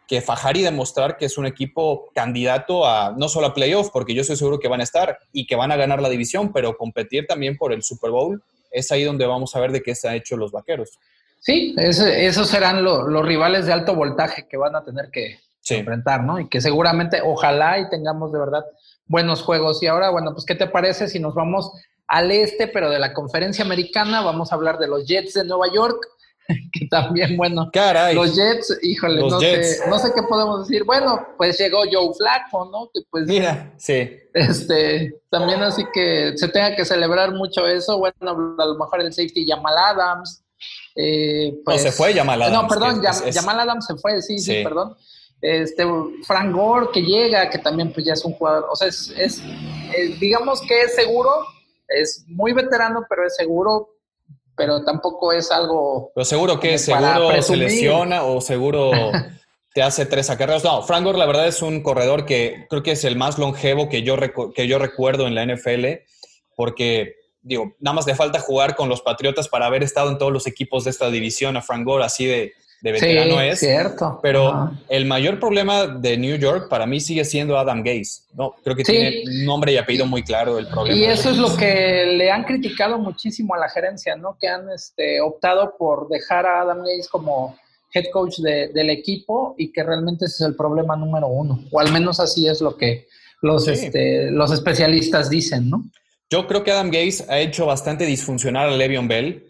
que 0.06 0.20
fajar 0.20 0.56
y 0.56 0.62
demostrar 0.62 1.16
que 1.16 1.26
es 1.26 1.36
un 1.36 1.46
equipo 1.46 2.10
candidato 2.14 2.86
a 2.86 3.14
no 3.16 3.28
solo 3.28 3.48
a 3.48 3.54
playoff, 3.54 3.90
porque 3.92 4.14
yo 4.14 4.20
estoy 4.22 4.36
seguro 4.36 4.58
que 4.58 4.68
van 4.68 4.80
a 4.80 4.84
estar 4.84 5.18
y 5.32 5.46
que 5.46 5.56
van 5.56 5.72
a 5.72 5.76
ganar 5.76 6.00
la 6.00 6.08
división, 6.08 6.52
pero 6.52 6.76
competir 6.76 7.26
también 7.26 7.56
por 7.56 7.72
el 7.72 7.82
Super 7.82 8.10
Bowl, 8.10 8.42
es 8.70 8.92
ahí 8.92 9.04
donde 9.04 9.26
vamos 9.26 9.56
a 9.56 9.60
ver 9.60 9.72
de 9.72 9.82
qué 9.82 9.94
se 9.94 10.08
han 10.08 10.14
hecho 10.14 10.36
los 10.36 10.52
vaqueros. 10.52 10.98
Sí, 11.40 11.74
esos 11.78 12.48
serán 12.48 12.82
los 12.82 13.26
rivales 13.26 13.66
de 13.66 13.72
alto 13.72 13.94
voltaje 13.94 14.46
que 14.48 14.56
van 14.56 14.74
a 14.74 14.84
tener 14.84 15.10
que 15.10 15.38
enfrentar, 15.68 16.22
¿no? 16.22 16.38
Y 16.40 16.48
que 16.48 16.60
seguramente, 16.60 17.20
ojalá 17.22 17.78
y 17.78 17.88
tengamos 17.88 18.32
de 18.32 18.38
verdad 18.38 18.64
buenos 19.06 19.42
juegos. 19.42 19.82
Y 19.82 19.86
ahora, 19.86 20.10
bueno, 20.10 20.32
pues, 20.32 20.44
¿qué 20.44 20.54
te 20.54 20.66
parece 20.66 21.08
si 21.08 21.18
nos 21.18 21.34
vamos 21.34 21.72
al 22.08 22.30
este, 22.30 22.68
pero 22.68 22.90
de 22.90 22.98
la 22.98 23.12
conferencia 23.12 23.64
americana? 23.64 24.22
Vamos 24.22 24.52
a 24.52 24.54
hablar 24.54 24.78
de 24.78 24.88
los 24.88 25.06
Jets 25.06 25.34
de 25.34 25.44
Nueva 25.44 25.66
York, 25.72 26.06
que 26.72 26.86
también, 26.88 27.36
bueno, 27.36 27.70
los 28.14 28.36
Jets, 28.36 28.78
híjole, 28.82 29.20
no, 29.20 29.40
Sé, 29.40 29.78
no 29.88 29.98
sé 29.98 30.12
qué 30.14 30.22
podemos 30.22 30.66
decir. 30.66 30.84
Bueno, 30.84 31.26
pues 31.36 31.58
llegó 31.58 31.82
Joe 31.90 32.14
Flacco, 32.16 32.68
¿no? 32.70 32.90
Que 32.92 33.00
pues, 33.10 33.26
Mira, 33.26 33.72
sí. 33.76 34.08
Este, 34.32 35.14
también 35.30 35.62
así 35.62 35.84
que 35.92 36.32
se 36.36 36.48
tenga 36.48 36.76
que 36.76 36.84
celebrar 36.84 37.32
mucho 37.32 37.66
eso. 37.66 37.98
Bueno, 37.98 38.56
a 38.58 38.66
lo 38.66 38.74
mejor 38.78 39.00
el 39.00 39.12
safety 39.12 39.46
Jamal 39.46 39.76
Adams. 39.76 40.42
Eh, 40.94 41.54
pues, 41.64 41.82
no, 41.82 41.90
se 41.90 41.96
fue 41.96 42.14
Jamal 42.14 42.42
Adams. 42.42 42.62
No, 42.62 42.68
perdón, 42.68 43.02
Jamal 43.32 43.60
Adams 43.60 43.86
se 43.86 43.96
fue, 43.96 44.20
sí, 44.22 44.38
sí, 44.38 44.62
perdón. 44.62 44.96
Este, 45.40 45.84
Frank 46.24 46.54
Gore 46.54 46.88
que 46.92 47.02
llega, 47.02 47.50
que 47.50 47.58
también 47.58 47.92
pues 47.92 48.06
ya 48.06 48.14
es 48.14 48.24
un 48.24 48.32
jugador, 48.32 48.66
o 48.70 48.74
sea, 48.74 48.88
es, 48.88 49.12
es 49.18 49.42
eh, 49.94 50.16
digamos 50.18 50.62
que 50.62 50.80
es 50.80 50.94
seguro, 50.94 51.30
es 51.88 52.24
muy 52.26 52.52
veterano, 52.52 53.04
pero 53.08 53.26
es 53.26 53.36
seguro, 53.36 53.95
pero 54.56 54.82
tampoco 54.84 55.32
es 55.32 55.50
algo... 55.50 56.10
Pero 56.14 56.24
seguro 56.24 56.58
que 56.58 56.78
seguro 56.78 57.42
se 57.42 57.56
lesiona 57.56 58.22
o 58.22 58.40
seguro 58.40 58.90
te 59.74 59.82
hace 59.82 60.06
tres 60.06 60.30
acarreos. 60.30 60.64
No, 60.64 60.82
Frank 60.82 61.04
Gore 61.04 61.18
la 61.18 61.26
verdad 61.26 61.46
es 61.46 61.60
un 61.60 61.82
corredor 61.82 62.24
que 62.24 62.66
creo 62.70 62.82
que 62.82 62.92
es 62.92 63.04
el 63.04 63.16
más 63.16 63.38
longevo 63.38 63.88
que 63.88 64.02
yo, 64.02 64.16
que 64.54 64.66
yo 64.66 64.78
recuerdo 64.78 65.26
en 65.26 65.34
la 65.34 65.44
NFL, 65.44 65.84
porque 66.56 67.14
digo, 67.42 67.74
nada 67.78 67.94
más 67.94 68.06
le 68.06 68.14
falta 68.14 68.40
jugar 68.40 68.74
con 68.74 68.88
los 68.88 69.02
Patriotas 69.02 69.48
para 69.48 69.66
haber 69.66 69.82
estado 69.82 70.10
en 70.10 70.18
todos 70.18 70.32
los 70.32 70.46
equipos 70.46 70.84
de 70.84 70.90
esta 70.90 71.10
división 71.10 71.56
a 71.56 71.62
Frank 71.62 71.84
Gore, 71.84 72.04
así 72.04 72.26
de 72.26 72.54
de 72.80 72.92
veterano 72.92 73.40
es. 73.40 73.60
cierto. 73.60 74.18
Pero 74.22 74.70
el 74.88 75.06
mayor 75.06 75.40
problema 75.40 75.86
de 75.86 76.16
New 76.16 76.36
York 76.36 76.68
para 76.68 76.86
mí 76.86 77.00
sigue 77.00 77.24
siendo 77.24 77.58
Adam 77.58 77.82
Gaze. 77.82 78.22
No, 78.34 78.54
creo 78.62 78.76
que 78.76 78.84
tiene 78.84 79.22
nombre 79.44 79.72
y 79.72 79.76
apellido 79.76 80.06
muy 80.06 80.22
claro 80.22 80.58
el 80.58 80.66
problema. 80.66 80.96
Y 80.96 81.04
eso 81.04 81.30
es 81.30 81.38
lo 81.38 81.56
que 81.56 82.06
le 82.16 82.30
han 82.30 82.44
criticado 82.44 82.98
muchísimo 82.98 83.54
a 83.54 83.58
la 83.58 83.68
gerencia, 83.68 84.16
¿no? 84.16 84.36
Que 84.40 84.48
han 84.48 84.70
este, 84.70 85.20
optado 85.20 85.74
por 85.78 86.08
dejar 86.08 86.46
a 86.46 86.60
Adam 86.60 86.78
Gaze 86.80 87.08
como 87.10 87.56
head 87.94 88.04
coach 88.12 88.38
del 88.38 88.90
equipo 88.90 89.54
y 89.56 89.72
que 89.72 89.82
realmente 89.82 90.26
ese 90.26 90.44
es 90.44 90.48
el 90.50 90.56
problema 90.56 90.96
número 90.96 91.28
uno. 91.28 91.64
O 91.70 91.80
al 91.80 91.90
menos 91.92 92.20
así 92.20 92.46
es 92.46 92.60
lo 92.60 92.76
que 92.76 93.06
los, 93.42 93.68
este, 93.68 94.30
los 94.30 94.52
especialistas 94.52 95.30
dicen, 95.30 95.70
¿no? 95.70 95.84
Yo 96.28 96.46
creo 96.46 96.64
que 96.64 96.72
Adam 96.72 96.90
Gaze 96.90 97.24
ha 97.28 97.38
hecho 97.38 97.66
bastante 97.66 98.04
disfuncional 98.04 98.68
a 98.68 98.76
Le'Veon 98.76 99.06
Bell 99.06 99.46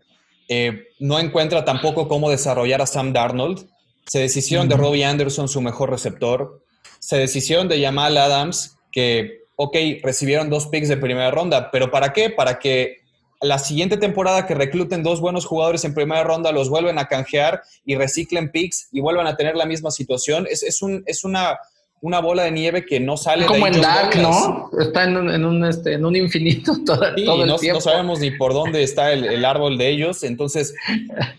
eh, 0.49 0.89
no 0.99 1.19
encuentra 1.19 1.65
tampoco 1.65 2.09
cómo 2.09 2.31
desarrollar 2.31 2.83
a 2.83 2.87
Sam 2.87 3.13
Darnold. 3.13 3.69
Se 4.07 4.21
deshicieron 4.21 4.69
de 4.69 4.77
Robbie 4.77 5.05
Anderson, 5.05 5.49
su 5.49 5.61
mejor 5.61 5.91
receptor. 5.91 6.63
Se 6.99 7.17
deshicieron 7.17 7.69
de 7.69 7.83
Jamal 7.83 8.17
Adams, 8.17 8.77
que, 8.93 9.45
ok, 9.57 9.77
recibieron 10.03 10.49
dos 10.49 10.69
picks 10.69 10.89
de 10.89 10.97
primera 10.97 11.31
ronda, 11.31 11.71
pero 11.71 11.91
¿para 11.91 12.13
qué? 12.13 12.31
Para 12.31 12.59
que 12.59 12.99
la 13.41 13.59
siguiente 13.59 13.97
temporada 13.97 14.47
que 14.47 14.55
recluten 14.55 15.03
dos 15.03 15.21
buenos 15.21 15.45
jugadores 15.45 15.85
en 15.85 15.95
primera 15.95 16.25
ronda, 16.25 16.53
los 16.53 16.71
vuelven 16.71 16.99
a 16.99 17.07
canjear 17.07 17.63
y 17.85 17.97
reciclen 17.97 18.51
picks 18.51 18.89
y 18.93 19.01
vuelvan 19.01 19.27
a 19.27 19.37
tener 19.37 19.57
la 19.57 19.67
misma 19.67 19.91
situación. 19.91 20.47
Es, 20.49 20.63
es, 20.63 20.81
un, 20.83 21.03
es 21.07 21.25
una 21.25 21.59
una 22.01 22.21
bola 22.21 22.45
de 22.45 22.51
nieve 22.51 22.85
que 22.85 23.01
no 23.01 23.17
sale 23.17 23.47
como 23.47 23.67
en 23.67 23.81
Dark, 23.81 24.17
¿no? 24.17 24.71
Está 24.79 25.05
en 25.05 25.17
un, 25.17 25.31
en 25.31 25.45
un, 25.45 25.65
este, 25.65 25.95
en 25.95 26.05
un 26.05 26.15
infinito 26.15 26.73
todo, 26.87 27.05
el 27.05 27.25
no, 27.25 27.47
no, 27.47 27.81
sabemos 27.81 28.21
ni 28.21 28.31
por 28.31 28.53
dónde 28.53 28.83
está 28.83 29.13
el, 29.13 29.25
el, 29.25 29.45
árbol 29.45 29.79
de 29.79 29.89
ellos. 29.89 30.23
Entonces, 30.23 30.75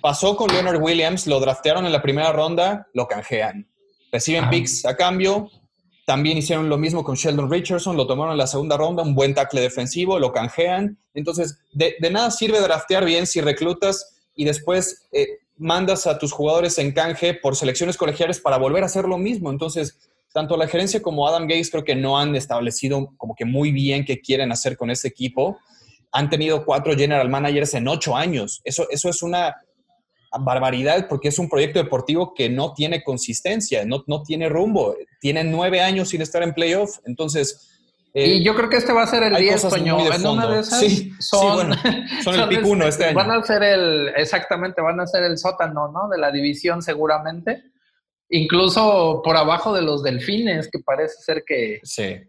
pasó 0.01 0.35
con 0.35 0.49
Leonard 0.49 0.81
Williams, 0.81 1.27
lo 1.27 1.39
draftearon 1.39 1.85
en 1.85 1.91
la 1.91 2.01
primera 2.01 2.31
ronda, 2.31 2.87
lo 2.93 3.07
canjean. 3.07 3.67
Reciben 4.11 4.49
picks 4.49 4.85
a 4.85 4.95
cambio. 4.95 5.49
También 6.05 6.37
hicieron 6.37 6.69
lo 6.69 6.77
mismo 6.77 7.03
con 7.03 7.15
Sheldon 7.15 7.51
Richardson, 7.51 7.97
lo 7.97 8.07
tomaron 8.07 8.31
en 8.31 8.37
la 8.37 8.47
segunda 8.47 8.77
ronda, 8.77 9.03
un 9.03 9.13
buen 9.13 9.33
tackle 9.33 9.59
defensivo, 9.59 10.17
lo 10.19 10.31
canjean. 10.31 10.97
Entonces, 11.13 11.59
de, 11.73 11.95
de 11.99 12.09
nada 12.09 12.31
sirve 12.31 12.61
draftear 12.61 13.03
bien 13.03 13.27
si 13.27 13.41
reclutas 13.41 14.15
y 14.33 14.45
después 14.45 15.07
eh, 15.11 15.27
mandas 15.57 16.07
a 16.07 16.17
tus 16.17 16.31
jugadores 16.31 16.77
en 16.77 16.93
canje 16.93 17.33
por 17.33 17.55
selecciones 17.55 17.97
colegiales 17.97 18.39
para 18.39 18.57
volver 18.57 18.83
a 18.83 18.85
hacer 18.85 19.05
lo 19.05 19.17
mismo. 19.17 19.49
Entonces, 19.49 19.97
tanto 20.33 20.57
la 20.57 20.67
gerencia 20.67 21.01
como 21.01 21.27
Adam 21.27 21.43
Gates 21.43 21.71
creo 21.71 21.83
que 21.83 21.95
no 21.95 22.17
han 22.17 22.35
establecido 22.35 23.13
como 23.17 23.35
que 23.35 23.45
muy 23.45 23.71
bien 23.71 24.05
qué 24.05 24.19
quieren 24.19 24.51
hacer 24.51 24.77
con 24.77 24.89
ese 24.89 25.07
equipo. 25.07 25.57
Han 26.11 26.29
tenido 26.29 26.65
cuatro 26.65 26.95
general 26.95 27.29
managers 27.29 27.73
en 27.73 27.87
ocho 27.87 28.15
años. 28.15 28.61
Eso, 28.63 28.87
eso 28.89 29.09
es 29.09 29.21
una 29.21 29.55
barbaridad 30.39 31.07
porque 31.07 31.29
es 31.29 31.39
un 31.39 31.49
proyecto 31.49 31.79
deportivo 31.79 32.33
que 32.33 32.49
no 32.49 32.73
tiene 32.73 33.03
consistencia, 33.03 33.85
no, 33.85 34.03
no 34.07 34.23
tiene 34.23 34.49
rumbo. 34.49 34.95
Tienen 35.19 35.51
nueve 35.51 35.81
años 35.81 36.09
sin 36.09 36.21
estar 36.21 36.43
en 36.43 36.53
playoff. 36.53 36.97
Entonces... 37.05 37.73
Eh, 38.13 38.35
y 38.35 38.43
yo 38.43 38.55
creo 38.55 38.69
que 38.69 38.77
este 38.77 38.93
va 38.93 39.03
a 39.03 39.07
ser 39.07 39.23
el 39.23 39.35
10, 39.35 39.65
coño. 39.65 40.11
En 40.11 40.25
una 40.25 40.49
de 40.49 40.61
esas 40.61 40.79
sí, 40.79 41.11
son, 41.19 41.71
son, 42.23 42.39
el 42.39 42.47
pico 42.49 42.69
uno 42.69 42.87
este 42.87 43.05
año. 43.05 43.15
Van 43.15 43.29
a 43.29 43.43
ser 43.43 43.61
el, 43.61 44.09
exactamente, 44.15 44.81
van 44.81 44.99
a 44.99 45.05
ser 45.05 45.23
el 45.23 45.37
sótano, 45.37 45.91
¿no? 45.91 46.07
De 46.09 46.17
la 46.17 46.31
división 46.31 46.81
seguramente 46.81 47.71
incluso 48.29 49.21
por 49.23 49.37
abajo 49.37 49.73
de 49.73 49.81
los 49.81 50.03
delfines, 50.03 50.69
que 50.69 50.79
parece 50.79 51.21
ser 51.21 51.43
que, 51.45 51.81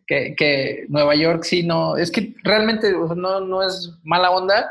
que, 0.06 0.84
Nueva 0.88 1.14
York 1.14 1.44
sí 1.44 1.62
no, 1.62 1.96
es 1.96 2.10
que 2.10 2.34
realmente 2.44 2.92
no, 2.92 3.40
no 3.40 3.66
es 3.66 3.92
mala 4.04 4.30
onda. 4.30 4.70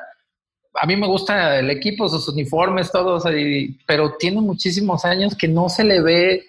A 0.73 0.85
mí 0.85 0.95
me 0.95 1.07
gusta 1.07 1.59
el 1.59 1.69
equipo, 1.69 2.07
sus 2.07 2.27
uniformes, 2.29 2.91
todos, 2.91 3.23
pero 3.85 4.15
tiene 4.17 4.41
muchísimos 4.41 5.05
años 5.05 5.35
que 5.35 5.47
no 5.47 5.69
se 5.69 5.83
le 5.83 6.01
ve 6.01 6.45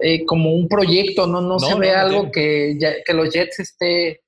eh, 0.00 0.24
como 0.26 0.52
un 0.52 0.68
proyecto, 0.68 1.26
no, 1.26 1.40
no, 1.40 1.58
se 1.58 1.74
ve 1.76 1.92
algo 1.92 2.30
que, 2.30 2.78
que 3.04 3.14
los 3.14 3.30
Jets 3.30 3.60
esté, 3.60 4.22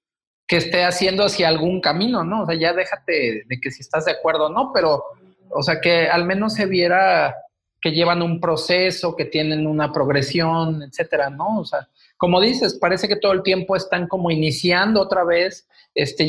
que 0.46 0.56
esté 0.56 0.84
haciendo 0.84 1.24
hacia 1.24 1.48
algún 1.48 1.80
camino, 1.80 2.24
¿no? 2.24 2.42
O 2.42 2.46
sea, 2.46 2.54
ya 2.54 2.72
déjate 2.72 3.44
de 3.46 3.60
que 3.60 3.70
si 3.70 3.82
estás 3.82 4.06
de 4.06 4.12
acuerdo 4.12 4.46
o 4.46 4.52
no, 4.52 4.72
pero, 4.72 5.04
o 5.50 5.62
sea, 5.62 5.80
que 5.80 6.08
al 6.08 6.24
menos 6.24 6.54
se 6.54 6.66
viera 6.66 7.34
que 7.80 7.92
llevan 7.92 8.22
un 8.22 8.40
proceso, 8.40 9.16
que 9.16 9.24
tienen 9.24 9.66
una 9.66 9.92
progresión, 9.92 10.82
etcétera, 10.82 11.30
¿no? 11.30 11.60
O 11.60 11.64
sea, 11.64 11.88
como 12.16 12.40
dices, 12.40 12.78
parece 12.78 13.08
que 13.08 13.16
todo 13.16 13.32
el 13.32 13.42
tiempo 13.42 13.76
están 13.76 14.06
como 14.06 14.30
iniciando 14.30 15.00
otra 15.00 15.24
vez, 15.24 15.66
este, 15.94 16.26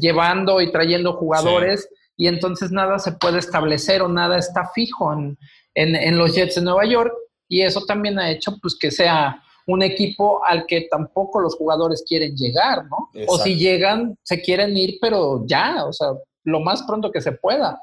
llevando 0.00 0.60
y 0.60 0.72
trayendo 0.72 1.12
jugadores, 1.14 1.88
y 2.16 2.26
entonces 2.26 2.72
nada 2.72 2.98
se 2.98 3.12
puede 3.12 3.38
establecer 3.38 4.02
o 4.02 4.08
nada 4.08 4.38
está 4.38 4.68
fijo 4.74 5.12
en, 5.12 5.38
en, 5.74 6.18
los 6.18 6.34
Jets 6.34 6.56
de 6.56 6.62
Nueva 6.62 6.84
York, 6.84 7.14
y 7.48 7.62
eso 7.62 7.84
también 7.86 8.18
ha 8.18 8.30
hecho 8.30 8.56
pues 8.60 8.76
que 8.78 8.90
sea 8.90 9.40
un 9.66 9.82
equipo 9.82 10.44
al 10.44 10.66
que 10.66 10.88
tampoco 10.90 11.40
los 11.40 11.54
jugadores 11.54 12.02
quieren 12.06 12.34
llegar, 12.34 12.86
¿no? 12.86 13.10
O 13.28 13.38
si 13.38 13.54
llegan, 13.54 14.18
se 14.22 14.40
quieren 14.40 14.76
ir, 14.76 14.98
pero 15.00 15.44
ya, 15.46 15.84
o 15.84 15.92
sea, 15.92 16.08
lo 16.44 16.60
más 16.60 16.82
pronto 16.82 17.12
que 17.12 17.20
se 17.20 17.32
pueda. 17.32 17.80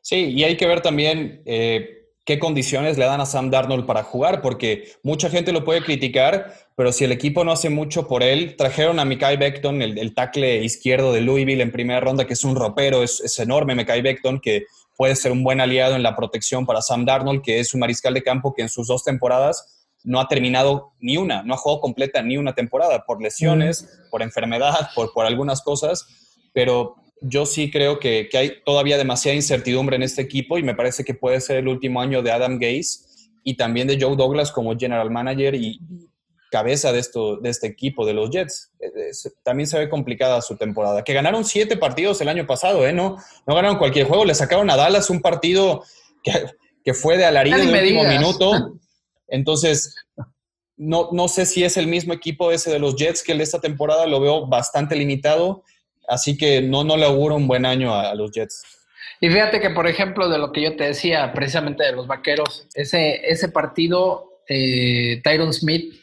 Sí, 0.00 0.32
y 0.32 0.44
hay 0.44 0.56
que 0.56 0.68
ver 0.68 0.80
también 0.80 1.42
eh, 1.44 2.05
qué 2.26 2.40
condiciones 2.40 2.98
le 2.98 3.04
dan 3.04 3.20
a 3.20 3.24
Sam 3.24 3.50
Darnold 3.50 3.86
para 3.86 4.02
jugar, 4.02 4.42
porque 4.42 4.90
mucha 5.04 5.30
gente 5.30 5.52
lo 5.52 5.64
puede 5.64 5.82
criticar, 5.82 6.52
pero 6.74 6.92
si 6.92 7.04
el 7.04 7.12
equipo 7.12 7.44
no 7.44 7.52
hace 7.52 7.70
mucho 7.70 8.08
por 8.08 8.24
él, 8.24 8.56
trajeron 8.56 8.98
a 8.98 9.04
Mikai 9.04 9.36
Beckton, 9.36 9.80
el, 9.80 9.96
el 9.96 10.12
tackle 10.12 10.64
izquierdo 10.64 11.12
de 11.12 11.20
Louisville 11.20 11.62
en 11.62 11.70
primera 11.70 12.00
ronda, 12.00 12.26
que 12.26 12.32
es 12.32 12.42
un 12.42 12.56
ropero, 12.56 13.04
es, 13.04 13.38
enorme 13.38 13.76
Mikai 13.76 14.02
Beckton, 14.02 14.40
que 14.40 14.64
puede 14.96 15.14
ser 15.14 15.30
un 15.30 15.44
buen 15.44 15.60
aliado 15.60 15.94
en 15.94 16.02
la 16.02 16.16
protección 16.16 16.66
para 16.66 16.82
Sam 16.82 17.04
Darnold, 17.04 17.42
que 17.42 17.60
es 17.60 17.72
un 17.74 17.80
mariscal 17.80 18.12
de 18.12 18.24
campo 18.24 18.54
que 18.54 18.62
en 18.62 18.68
sus 18.68 18.88
dos 18.88 19.04
temporadas 19.04 19.86
no 20.02 20.20
ha 20.20 20.26
terminado 20.26 20.94
ni 20.98 21.16
una, 21.16 21.44
no 21.44 21.54
ha 21.54 21.58
jugado 21.58 21.80
completa 21.80 22.22
ni 22.22 22.36
una 22.36 22.54
temporada, 22.54 23.04
por 23.06 23.22
lesiones, 23.22 23.88
por 24.10 24.22
enfermedad, 24.22 24.88
por, 24.96 25.12
por 25.12 25.26
algunas 25.26 25.62
cosas, 25.62 26.08
pero 26.52 26.96
yo 27.20 27.46
sí 27.46 27.70
creo 27.70 27.98
que, 27.98 28.28
hay 28.34 28.62
todavía 28.64 28.98
demasiada 28.98 29.34
incertidumbre 29.34 29.96
en 29.96 30.02
este 30.02 30.22
equipo 30.22 30.58
y 30.58 30.62
me 30.62 30.74
parece 30.74 31.04
que 31.04 31.14
puede 31.14 31.40
ser 31.40 31.56
el 31.56 31.68
último 31.68 32.00
año 32.00 32.22
de 32.22 32.32
Adam 32.32 32.58
Gase 32.58 33.00
y 33.42 33.56
también 33.56 33.88
de 33.88 33.98
Joe 34.00 34.16
Douglas 34.16 34.50
como 34.50 34.76
general 34.76 35.10
manager 35.10 35.54
y 35.54 35.80
cabeza 36.50 36.92
de, 36.92 37.00
esto, 37.00 37.36
de 37.36 37.50
este 37.50 37.66
equipo, 37.66 38.06
de 38.06 38.14
los 38.14 38.30
Jets. 38.30 38.70
también 39.42 39.66
se 39.66 39.78
ve 39.78 39.88
complicada 39.88 40.40
su 40.42 40.56
temporada. 40.56 41.02
Que 41.04 41.12
ganaron 41.12 41.44
siete 41.44 41.76
partidos 41.76 42.20
el 42.20 42.28
año 42.28 42.46
pasado, 42.46 42.86
¿eh? 42.86 42.92
No, 42.92 43.16
no 43.46 43.54
ganaron 43.54 43.78
cualquier 43.78 44.06
juego, 44.06 44.24
le 44.24 44.34
sacaron 44.34 44.70
a 44.70 44.76
Dallas 44.76 45.10
un 45.10 45.20
partido 45.20 45.82
que, 46.22 46.94
fue 46.94 47.16
de 47.16 47.24
alarido 47.24 47.58
de 47.58 47.66
último 47.66 48.04
minuto. 48.04 48.78
Entonces, 49.28 49.94
no, 50.76 51.08
no 51.12 51.28
sé 51.28 51.46
si 51.46 51.64
es 51.64 51.76
el 51.76 51.88
mismo 51.88 52.12
equipo 52.12 52.52
ese 52.52 52.70
de 52.70 52.78
los 52.78 52.96
Jets 52.96 53.22
que 53.22 53.32
el 53.32 53.38
de 53.38 53.44
esta 53.44 53.60
temporada, 53.60 54.06
lo 54.06 54.20
veo 54.20 54.46
bastante 54.46 54.94
limitado 54.94 55.64
Así 56.08 56.36
que 56.36 56.62
no, 56.62 56.84
no 56.84 56.96
le 56.96 57.06
auguro 57.06 57.36
un 57.36 57.48
buen 57.48 57.66
año 57.66 57.94
a, 57.94 58.14
los 58.14 58.30
Jets. 58.30 58.62
Y 59.20 59.28
fíjate 59.28 59.60
que, 59.60 59.70
por 59.70 59.86
ejemplo, 59.86 60.28
de 60.28 60.38
lo 60.38 60.52
que 60.52 60.62
yo 60.62 60.76
te 60.76 60.84
decía 60.84 61.32
precisamente 61.32 61.84
de 61.84 61.92
los 61.92 62.06
vaqueros, 62.06 62.66
ese, 62.74 63.20
ese 63.28 63.48
partido, 63.48 64.40
eh, 64.48 65.20
Tyron 65.24 65.52
Smith, 65.52 65.94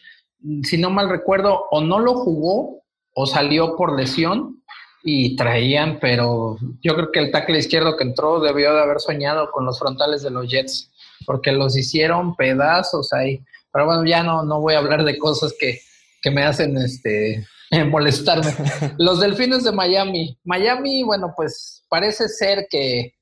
si 0.64 0.78
no 0.78 0.90
mal 0.90 1.10
recuerdo, 1.10 1.68
o 1.72 1.82
no 1.82 2.00
lo 2.00 2.16
jugó 2.16 2.84
o 3.14 3.26
salió 3.26 3.76
por 3.76 3.98
lesión. 3.98 4.60
y 5.06 5.36
traían, 5.36 6.00
pero 6.00 6.58
yo 6.82 6.96
creo 6.96 7.12
que 7.12 7.20
el 7.20 7.30
tackle 7.30 7.58
izquierdo 7.58 7.98
que 7.98 8.06
entró 8.06 8.40
debió 8.40 8.74
de 8.74 8.82
haber 8.82 9.02
soñado 9.02 9.52
con 9.52 9.66
los 9.66 9.78
frontales 9.78 10.22
de 10.22 10.32
los 10.32 10.50
Jets, 10.50 10.90
porque 11.26 11.52
los 11.52 11.76
hicieron 11.78 12.38
pedazos 12.38 13.12
ahí. 13.12 13.44
Pero 13.74 13.86
bueno, 13.86 14.06
ya 14.06 14.24
no, 14.24 14.44
no 14.44 14.62
voy 14.62 14.76
a 14.76 14.78
hablar 14.78 15.04
de 15.04 15.18
cosas 15.18 15.54
que, 15.60 15.82
que 16.22 16.32
me 16.32 16.44
hacen 16.44 16.78
este 16.78 17.46
molestarme. 17.90 18.54
Los 18.98 19.20
Delfines 19.20 19.64
de 19.64 19.72
Miami. 19.72 20.38
Miami, 20.44 21.04
bueno, 21.04 21.34
pues 21.36 21.86
parece 21.90 22.28
ser 22.30 22.68
que 22.70 23.16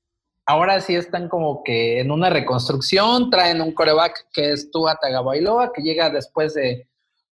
ahora 0.46 0.82
sí 0.82 0.96
están 0.96 1.30
como 1.30 1.64
que 1.64 2.00
en 2.00 2.12
una 2.12 2.30
reconstrucción, 2.30 3.30
traen 3.30 3.62
un 3.62 3.74
coreback 3.74 4.28
que 4.34 4.52
es 4.52 4.72
Tua 4.72 4.96
Tagovailoa, 4.96 5.72
que 5.74 5.82
llega 5.82 6.10
después 6.10 6.54
de, 6.54 6.88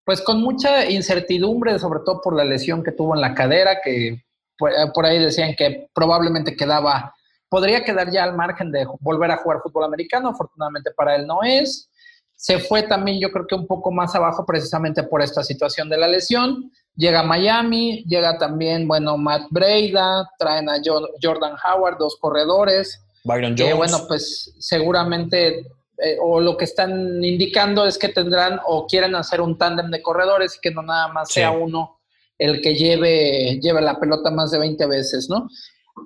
pues 0.06 0.22
con 0.22 0.42
mucha 0.42 0.90
incertidumbre, 0.90 1.80
sobre 1.80 2.00
todo 2.06 2.22
por 2.22 2.36
la 2.36 2.46
lesión 2.46 2.84
que 2.84 2.92
tuvo 2.92 3.16
en 3.16 3.22
la 3.22 3.34
cadera, 3.34 3.80
que 3.84 4.24
por, 4.58 5.06
ahí 5.06 5.20
decían 5.20 5.56
que 5.56 5.90
probablemente 5.94 6.56
quedaba, 6.56 7.14
podría 7.50 7.84
quedar 7.84 8.12
ya 8.12 8.24
al 8.24 8.36
margen 8.36 8.72
de 8.72 8.86
volver 9.00 9.32
a 9.32 9.38
jugar 9.38 9.62
fútbol 9.62 9.86
americano, 9.86 10.30
afortunadamente 10.30 10.92
para 10.96 11.16
él 11.16 11.28
no 11.28 11.44
es. 11.44 11.90
Se 12.38 12.60
fue 12.60 12.84
también, 12.84 13.20
yo 13.20 13.32
creo 13.32 13.48
que 13.48 13.56
un 13.56 13.66
poco 13.66 13.92
más 13.92 14.14
abajo 14.14 14.46
precisamente 14.46 15.02
por 15.02 15.24
esta 15.24 15.44
situación 15.44 15.90
de 15.90 15.98
la 15.98 16.08
lesión. 16.08 16.72
Llega 16.96 17.22
a 17.22 17.24
Miami, 17.24 18.04
llega 18.08 18.38
también, 18.38 18.88
bueno, 18.88 19.18
Matt 19.18 19.48
Breida, 19.50 20.30
traen 20.38 20.70
a 20.70 20.76
Jordan 21.22 21.56
Howard, 21.66 21.98
dos 21.98 22.16
corredores. 22.22 23.04
Byron 23.24 23.56
Jones. 23.58 23.76
bueno, 23.76 24.06
pues 24.08 24.54
seguramente, 24.60 25.66
eh, 25.98 26.18
o 26.22 26.40
lo 26.40 26.56
que 26.56 26.66
están 26.66 27.24
indicando 27.24 27.88
es 27.88 27.98
que 27.98 28.10
tendrán 28.10 28.60
o 28.68 28.86
quieren 28.86 29.16
hacer 29.16 29.42
un 29.42 29.58
tándem 29.58 29.90
de 29.90 30.04
corredores 30.04 30.56
y 30.56 30.60
que 30.62 30.72
no 30.72 30.84
nada 30.84 31.08
más 31.08 31.32
sea 31.32 31.50
uno 31.50 31.98
el 32.38 32.62
que 32.62 32.76
lleve, 32.76 33.60
lleve 33.60 33.82
la 33.82 34.00
pelota 34.00 34.30
más 34.30 34.52
de 34.52 34.60
20 34.60 34.86
veces, 34.86 35.28
¿no? 35.28 35.48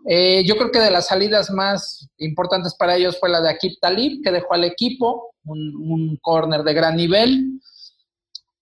Eh, 0.07 0.43
yo 0.45 0.55
creo 0.55 0.71
que 0.71 0.79
de 0.79 0.91
las 0.91 1.07
salidas 1.07 1.51
más 1.51 2.07
importantes 2.19 2.73
para 2.75 2.95
ellos 2.95 3.19
fue 3.19 3.27
la 3.27 3.41
de 3.41 3.49
Akib 3.49 3.73
Talib, 3.81 4.21
que 4.23 4.31
dejó 4.31 4.53
al 4.53 4.63
equipo, 4.63 5.30
un, 5.45 6.17
corner 6.21 6.63
de 6.63 6.73
gran 6.73 6.95
nivel. 6.95 7.59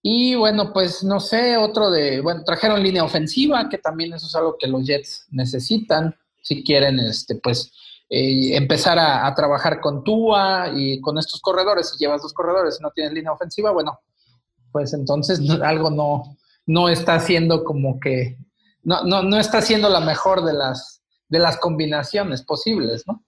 Y 0.01 0.35
bueno, 0.35 0.71
pues 0.71 1.03
no 1.03 1.19
sé, 1.19 1.57
otro 1.57 1.89
de, 1.89 2.21
bueno, 2.21 2.43
trajeron 2.43 2.81
línea 2.81 3.03
ofensiva, 3.03 3.67
que 3.69 3.77
también 3.77 4.13
eso 4.13 4.27
es 4.27 4.35
algo 4.35 4.55
que 4.57 4.67
los 4.67 4.85
Jets 4.85 5.27
necesitan, 5.31 6.15
si 6.41 6.63
quieren, 6.63 6.99
este, 6.99 7.35
pues, 7.35 7.73
eh, 8.09 8.55
empezar 8.55 8.97
a, 8.97 9.33
trabajar 9.35 9.81
con 9.81 10.03
Tua 10.03 10.71
y 10.73 10.99
con 11.01 11.17
estos 11.17 11.41
corredores. 11.41 11.89
Si 11.89 11.97
llevas 11.97 12.21
dos 12.21 12.33
corredores 12.33 12.77
y 12.79 12.83
no 12.83 12.91
tienes 12.91 13.13
línea 13.13 13.31
ofensiva, 13.31 13.71
bueno, 13.71 13.99
pues 14.71 14.93
entonces 14.93 15.41
algo 15.61 15.89
no, 15.89 16.37
no 16.65 16.89
está 16.89 17.15
haciendo 17.15 17.63
como 17.63 17.99
que, 17.99 18.37
no, 18.83 19.03
no, 19.03 19.21
no 19.21 19.37
está 19.37 19.57
haciendo 19.57 19.89
la 19.89 19.99
mejor 19.99 20.43
de 20.43 20.53
las, 20.53 21.01
de 21.27 21.39
las 21.39 21.57
combinaciones 21.57 22.41
posibles, 22.41 23.03
¿no? 23.05 23.23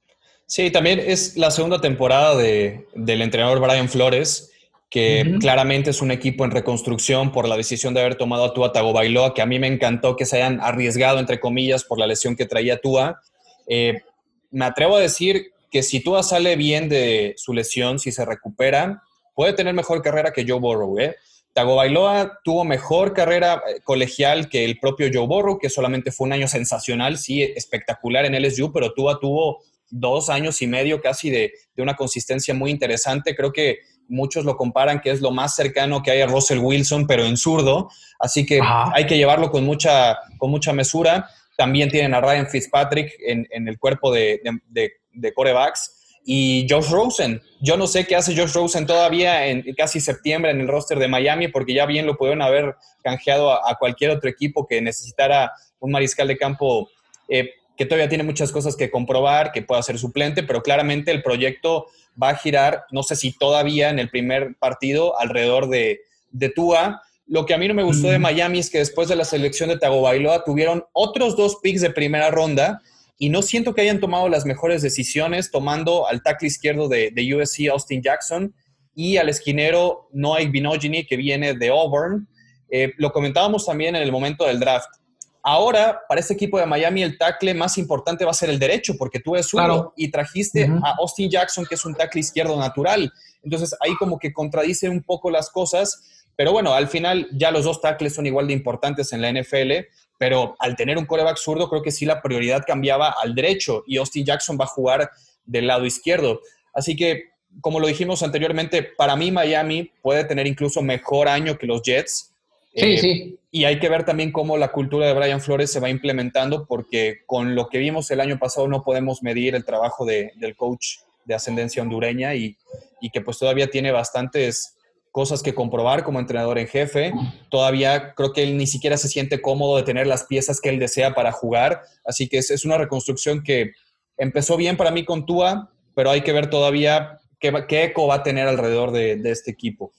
Sí, 0.51 0.69
también 0.69 0.99
es 0.99 1.37
la 1.37 1.49
segunda 1.49 1.79
temporada 1.79 2.35
de, 2.35 2.85
del 2.93 3.21
entrenador 3.21 3.61
Brian 3.61 3.87
Flores, 3.87 4.51
que 4.89 5.37
claramente 5.39 5.91
es 5.91 6.01
un 6.01 6.11
equipo 6.11 6.43
en 6.43 6.51
reconstrucción 6.51 7.31
por 7.31 7.47
la 7.47 7.55
decisión 7.55 7.93
de 7.93 8.01
haber 8.01 8.15
tomado 8.15 8.43
a 8.43 8.53
Tua 8.53 8.73
Tagovailoa, 8.73 9.33
que 9.33 9.41
a 9.41 9.45
mí 9.45 9.59
me 9.59 9.67
encantó 9.67 10.17
que 10.17 10.25
se 10.25 10.35
hayan 10.35 10.59
arriesgado, 10.59 11.19
entre 11.19 11.39
comillas, 11.39 11.85
por 11.85 11.97
la 11.97 12.05
lesión 12.05 12.35
que 12.35 12.45
traía 12.45 12.81
Tua. 12.81 13.21
Eh, 13.65 14.01
me 14.49 14.65
atrevo 14.65 14.97
a 14.97 14.99
decir 14.99 15.53
que 15.71 15.83
si 15.83 16.01
Tua 16.01 16.21
sale 16.21 16.57
bien 16.57 16.89
de 16.89 17.33
su 17.37 17.53
lesión, 17.53 17.97
si 17.97 18.11
se 18.11 18.25
recupera, 18.25 19.03
puede 19.33 19.53
tener 19.53 19.73
mejor 19.73 20.01
carrera 20.01 20.33
que 20.33 20.43
Joe 20.45 20.59
Burrow, 20.59 20.99
¿eh? 20.99 21.15
Bailoa 21.55 22.39
tuvo 22.43 22.65
mejor 22.65 23.13
carrera 23.13 23.63
eh, 23.65 23.79
colegial 23.85 24.49
que 24.49 24.65
el 24.65 24.79
propio 24.79 25.09
Joe 25.13 25.27
Burrow, 25.27 25.59
que 25.59 25.69
solamente 25.69 26.11
fue 26.11 26.27
un 26.27 26.33
año 26.33 26.49
sensacional, 26.49 27.17
sí, 27.17 27.41
espectacular 27.41 28.25
en 28.25 28.35
LSU, 28.35 28.73
pero 28.73 28.93
Tua 28.93 29.17
tuvo 29.17 29.63
dos 29.91 30.29
años 30.29 30.61
y 30.61 30.67
medio 30.67 31.01
casi 31.01 31.29
de, 31.29 31.53
una 31.77 31.95
consistencia 31.95 32.53
muy 32.53 32.69
interesante. 32.69 33.35
Creo 33.35 33.51
que 33.51 33.79
muchos 34.07 34.45
lo 34.45 34.55
comparan 34.55 35.01
que 35.01 35.09
es 35.09 35.19
lo 35.21 35.31
más 35.31 35.55
cercano 35.55 36.03
que 36.03 36.11
hay 36.11 36.21
a 36.21 36.27
Russell 36.27 36.59
Wilson, 36.59 37.07
pero 37.07 37.25
en 37.25 37.37
zurdo. 37.37 37.89
Así 38.19 38.45
que 38.45 38.59
hay 38.93 39.05
que 39.05 39.17
llevarlo 39.17 39.49
con 39.49 39.65
mucha, 39.65 40.17
con 40.37 40.51
mucha 40.51 40.73
mesura. 40.73 41.27
También 41.57 41.89
tienen 41.89 42.13
a 42.13 42.21
Ryan 42.21 42.47
Fitzpatrick 42.47 43.13
en, 43.25 43.67
el 43.67 43.79
cuerpo 43.79 44.11
de, 44.13 44.41
de, 44.69 44.91
de 45.13 45.33
corebacks 45.33 46.01
y 46.23 46.67
Josh 46.69 46.89
Rosen. 46.89 47.41
Yo 47.61 47.77
no 47.77 47.87
sé 47.87 48.05
qué 48.05 48.15
hace 48.15 48.35
Josh 48.35 48.53
Rosen 48.53 48.85
todavía 48.85 49.47
en 49.47 49.63
casi 49.75 49.99
septiembre 49.99 50.51
en 50.51 50.61
el 50.61 50.67
roster 50.67 50.99
de 50.99 51.07
Miami, 51.07 51.47
porque 51.47 51.73
ya 51.73 51.85
bien 51.85 52.05
lo 52.05 52.17
pudieron 52.17 52.41
haber 52.41 52.75
canjeado 53.03 53.51
a, 53.51 53.75
cualquier 53.77 54.11
otro 54.11 54.29
equipo 54.29 54.67
que 54.67 54.81
necesitara 54.81 55.51
un 55.79 55.91
mariscal 55.91 56.27
de 56.27 56.37
campo 56.37 56.89
eh, 57.27 57.49
que 57.81 57.87
todavía 57.87 58.09
tiene 58.09 58.23
muchas 58.23 58.51
cosas 58.51 58.75
que 58.75 58.91
comprobar, 58.91 59.51
que 59.51 59.63
pueda 59.63 59.81
ser 59.81 59.97
suplente, 59.97 60.43
pero 60.43 60.61
claramente 60.61 61.09
el 61.09 61.23
proyecto 61.23 61.87
va 62.21 62.29
a 62.29 62.35
girar, 62.35 62.83
no 62.91 63.01
sé 63.01 63.15
si 63.15 63.31
todavía 63.31 63.89
en 63.89 63.97
el 63.97 64.07
primer 64.11 64.53
partido, 64.59 65.19
alrededor 65.19 65.67
de, 65.67 66.01
de 66.29 66.49
Tua. 66.49 67.01
Lo 67.25 67.47
que 67.47 67.55
a 67.55 67.57
mí 67.57 67.67
no 67.67 67.73
me 67.73 67.81
gustó 67.81 68.09
de 68.09 68.19
Miami 68.19 68.59
es 68.59 68.69
que 68.69 68.77
después 68.77 69.07
de 69.07 69.15
la 69.15 69.25
selección 69.25 69.69
de 69.69 69.79
Tagovailoa 69.79 70.43
tuvieron 70.43 70.83
otros 70.93 71.35
dos 71.35 71.57
picks 71.63 71.81
de 71.81 71.89
primera 71.89 72.29
ronda 72.29 72.83
y 73.17 73.29
no 73.29 73.41
siento 73.41 73.73
que 73.73 73.81
hayan 73.81 73.99
tomado 73.99 74.29
las 74.29 74.45
mejores 74.45 74.83
decisiones 74.83 75.49
tomando 75.49 76.07
al 76.07 76.21
tackle 76.21 76.49
izquierdo 76.49 76.87
de, 76.87 77.11
USC 77.35 77.67
Austin 77.71 78.03
Jackson 78.03 78.53
y 78.93 79.17
al 79.17 79.27
esquinero 79.27 80.07
Noah 80.13 80.45
Binogini 80.47 81.03
que 81.03 81.17
viene 81.17 81.55
de 81.55 81.69
Auburn. 81.69 82.27
Eh, 82.69 82.93
lo 82.97 83.11
comentábamos 83.11 83.65
también 83.65 83.95
en 83.95 84.03
el 84.03 84.11
momento 84.11 84.45
del 84.45 84.59
draft. 84.59 85.00
Ahora, 85.43 86.01
para 86.07 86.21
este 86.21 86.33
equipo 86.33 86.59
de 86.59 86.65
Miami, 86.65 87.01
el 87.01 87.17
tackle 87.17 87.53
más 87.53 87.77
importante 87.77 88.25
va 88.25 88.31
a 88.31 88.35
ser 88.35 88.49
el 88.49 88.59
derecho, 88.59 88.95
porque 88.97 89.19
tú 89.19 89.35
eres 89.35 89.53
uno 89.53 89.93
y 89.97 90.11
trajiste 90.11 90.69
a 90.83 90.95
Austin 90.99 91.29
Jackson, 91.29 91.65
que 91.65 91.75
es 91.75 91.85
un 91.85 91.95
tackle 91.95 92.21
izquierdo 92.21 92.57
natural. 92.57 93.11
Entonces, 93.41 93.75
ahí 93.81 93.95
como 93.95 94.19
que 94.19 94.31
contradice 94.31 94.87
un 94.87 95.01
poco 95.01 95.31
las 95.31 95.49
cosas. 95.49 96.25
Pero 96.35 96.51
bueno, 96.51 96.73
al 96.73 96.87
final 96.87 97.27
ya 97.33 97.51
los 97.51 97.65
dos 97.65 97.81
tackles 97.81 98.15
son 98.15 98.25
igual 98.25 98.47
de 98.47 98.53
importantes 98.53 99.13
en 99.13 99.21
la 99.21 99.31
NFL 99.31 99.87
pero 100.21 100.55
al 100.59 100.75
tener 100.75 100.99
un 100.99 101.07
coreback 101.07 101.37
zurdo, 101.37 101.67
creo 101.67 101.81
que 101.81 101.89
sí 101.89 102.05
la 102.05 102.21
prioridad 102.21 102.61
cambiaba 102.63 103.15
al 103.23 103.33
derecho 103.33 103.83
y 103.87 103.97
Austin 103.97 104.23
Jackson 104.23 104.55
va 104.55 104.65
a 104.65 104.67
jugar 104.67 105.09
del 105.45 105.65
lado 105.65 105.83
izquierdo. 105.83 106.41
Así 106.75 106.95
que, 106.95 107.31
como 107.59 107.79
lo 107.79 107.87
dijimos 107.87 108.21
anteriormente, 108.21 108.83
para 108.83 109.15
mí 109.15 109.31
Miami 109.31 109.91
puede 110.03 110.23
tener 110.23 110.45
incluso 110.45 110.83
mejor 110.83 111.27
año 111.27 111.57
que 111.57 111.65
los 111.65 111.81
Jets. 111.81 112.30
Sí, 112.73 112.93
eh, 112.93 112.97
sí. 112.97 113.37
Y 113.51 113.65
hay 113.65 113.79
que 113.79 113.89
ver 113.89 114.05
también 114.05 114.31
cómo 114.31 114.57
la 114.57 114.71
cultura 114.71 115.07
de 115.07 115.13
Brian 115.13 115.41
Flores 115.41 115.71
se 115.71 115.79
va 115.79 115.89
implementando, 115.89 116.65
porque 116.65 117.19
con 117.25 117.53
lo 117.53 117.67
que 117.67 117.79
vimos 117.79 118.09
el 118.11 118.21
año 118.21 118.39
pasado 118.39 118.67
no 118.67 118.83
podemos 118.83 119.23
medir 119.23 119.55
el 119.55 119.65
trabajo 119.65 120.05
del 120.05 120.55
coach 120.55 120.99
de 121.25 121.35
ascendencia 121.35 121.81
hondureña 121.81 122.33
y, 122.33 122.55
y 123.01 123.09
que 123.09 123.21
pues 123.21 123.37
todavía 123.37 123.69
tiene 123.69 123.91
bastantes 123.91 124.77
cosas 125.11 125.43
que 125.43 125.53
comprobar 125.53 126.03
como 126.03 126.19
entrenador 126.19 126.57
en 126.57 126.67
jefe. 126.67 127.13
Todavía 127.49 128.13
creo 128.15 128.31
que 128.31 128.43
él 128.43 128.57
ni 128.57 128.65
siquiera 128.65 128.97
se 128.97 129.09
siente 129.09 129.41
cómodo 129.41 129.77
de 129.77 129.83
tener 129.83 130.07
las 130.07 130.23
piezas 130.23 130.61
que 130.61 130.69
él 130.69 130.79
desea 130.79 131.13
para 131.13 131.31
jugar. 131.31 131.81
Así 132.05 132.27
que 132.27 132.37
es, 132.37 132.65
una 132.65 132.77
reconstrucción 132.77 133.43
que 133.43 133.71
empezó 134.17 134.55
bien 134.55 134.77
para 134.77 134.91
mí 134.91 135.03
con 135.03 135.25
Tua, 135.25 135.69
pero 135.93 136.09
hay 136.09 136.21
que 136.21 136.31
ver 136.31 136.49
todavía 136.49 137.19
qué, 137.39 137.53
qué 137.67 137.83
eco 137.83 138.07
va 138.07 138.15
a 138.15 138.23
tener 138.23 138.47
alrededor 138.47 138.91
de, 138.91 139.19
este 139.25 139.51
equipo. 139.51 139.91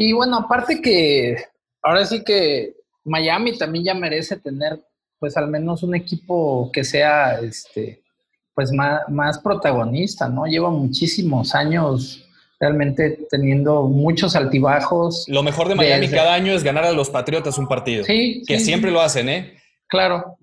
Y 0.00 0.12
bueno, 0.12 0.36
aparte 0.36 0.80
que 0.80 1.36
ahora 1.82 2.06
sí 2.06 2.22
que 2.22 2.76
Miami 3.02 3.58
también 3.58 3.84
ya 3.84 3.94
merece 3.94 4.36
tener 4.36 4.80
pues 5.18 5.36
al 5.36 5.48
menos 5.48 5.82
un 5.82 5.96
equipo 5.96 6.70
que 6.72 6.84
sea 6.84 7.40
este 7.40 8.00
pues 8.54 8.70
más, 8.70 9.00
más 9.08 9.40
protagonista, 9.40 10.28
¿no? 10.28 10.46
Lleva 10.46 10.70
muchísimos 10.70 11.52
años 11.52 12.24
realmente 12.60 13.26
teniendo 13.28 13.88
muchos 13.88 14.36
altibajos. 14.36 15.24
Lo 15.26 15.42
mejor 15.42 15.68
de 15.68 15.74
Miami 15.74 16.08
cada 16.08 16.32
año 16.32 16.52
es 16.52 16.62
ganar 16.62 16.84
a 16.84 16.92
los 16.92 17.10
Patriotas 17.10 17.58
un 17.58 17.66
partido. 17.66 18.04
Sí. 18.04 18.44
Que 18.46 18.60
siempre 18.60 18.92
lo 18.92 19.00
hacen, 19.00 19.28
¿eh? 19.28 19.58
Claro. 19.88 20.38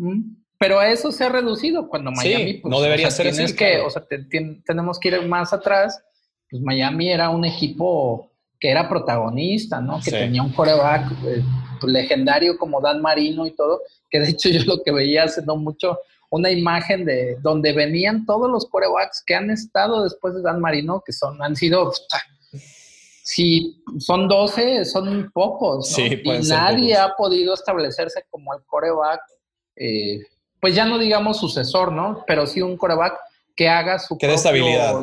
Pero 0.60 0.80
a 0.80 0.90
eso 0.90 1.14
se 1.14 1.24
ha 1.24 1.30
reducido 1.30 1.88
cuando 1.88 2.12
Miami. 2.12 2.56
Pues, 2.56 2.70
no 2.70 2.82
debería 2.82 3.10
ser 3.10 3.28
así. 3.28 3.56
Que, 3.56 3.80
O 3.80 3.90
sea, 3.90 4.04
tenemos 4.66 5.00
que 5.00 5.08
ir 5.08 5.22
más 5.26 5.54
atrás. 5.54 6.04
Pues 6.50 6.62
Miami 6.62 7.10
era 7.10 7.30
un 7.30 7.46
equipo 7.46 8.35
que 8.60 8.70
era 8.70 8.90
protagonista, 8.90 9.82
¿no? 9.82 10.00
Que 10.04 10.12
tenía 10.12 10.42
un 10.42 10.52
coreback 10.52 11.12
eh, 11.26 11.44
legendario 11.84 12.58
como 12.58 12.82
Dan 12.82 13.02
Marino 13.02 13.46
y 13.46 13.52
todo. 13.52 13.82
Que 14.10 14.20
de 14.20 14.30
hecho 14.30 14.50
yo 14.50 14.64
lo 14.66 14.84
que 14.84 14.92
veía 14.92 15.24
hace 15.24 15.42
no 15.44 15.56
mucho 15.56 15.98
una 16.30 16.52
imagen 16.52 17.06
de 17.06 17.38
donde 17.42 17.72
venían 17.72 18.26
todos 18.26 18.50
los 18.50 18.66
corebacks 18.66 19.24
que 19.26 19.36
han 19.36 19.50
estado 19.52 20.04
después 20.04 20.36
de 20.36 20.42
Dan 20.42 20.60
Marino, 20.60 21.02
que 21.06 21.14
son, 21.14 21.42
han 21.42 21.56
sido, 21.56 21.94
si 23.24 23.82
son 24.00 24.28
12, 24.28 24.86
son 24.86 25.32
pocos, 25.34 25.98
y 25.98 26.22
nadie 26.50 26.98
ha 26.98 27.16
podido 27.16 27.54
establecerse 27.54 28.26
como 28.30 28.54
el 28.54 28.64
coreback, 28.66 29.22
eh, 29.78 30.20
pues 30.60 30.76
ya 30.76 30.86
no 30.86 30.98
digamos 30.98 31.40
sucesor, 31.40 31.92
¿no? 31.92 32.24
Pero 32.28 32.46
sí 32.48 32.62
un 32.62 32.76
coreback 32.76 33.14
que 33.56 33.70
haga 33.70 34.00
su, 34.00 34.18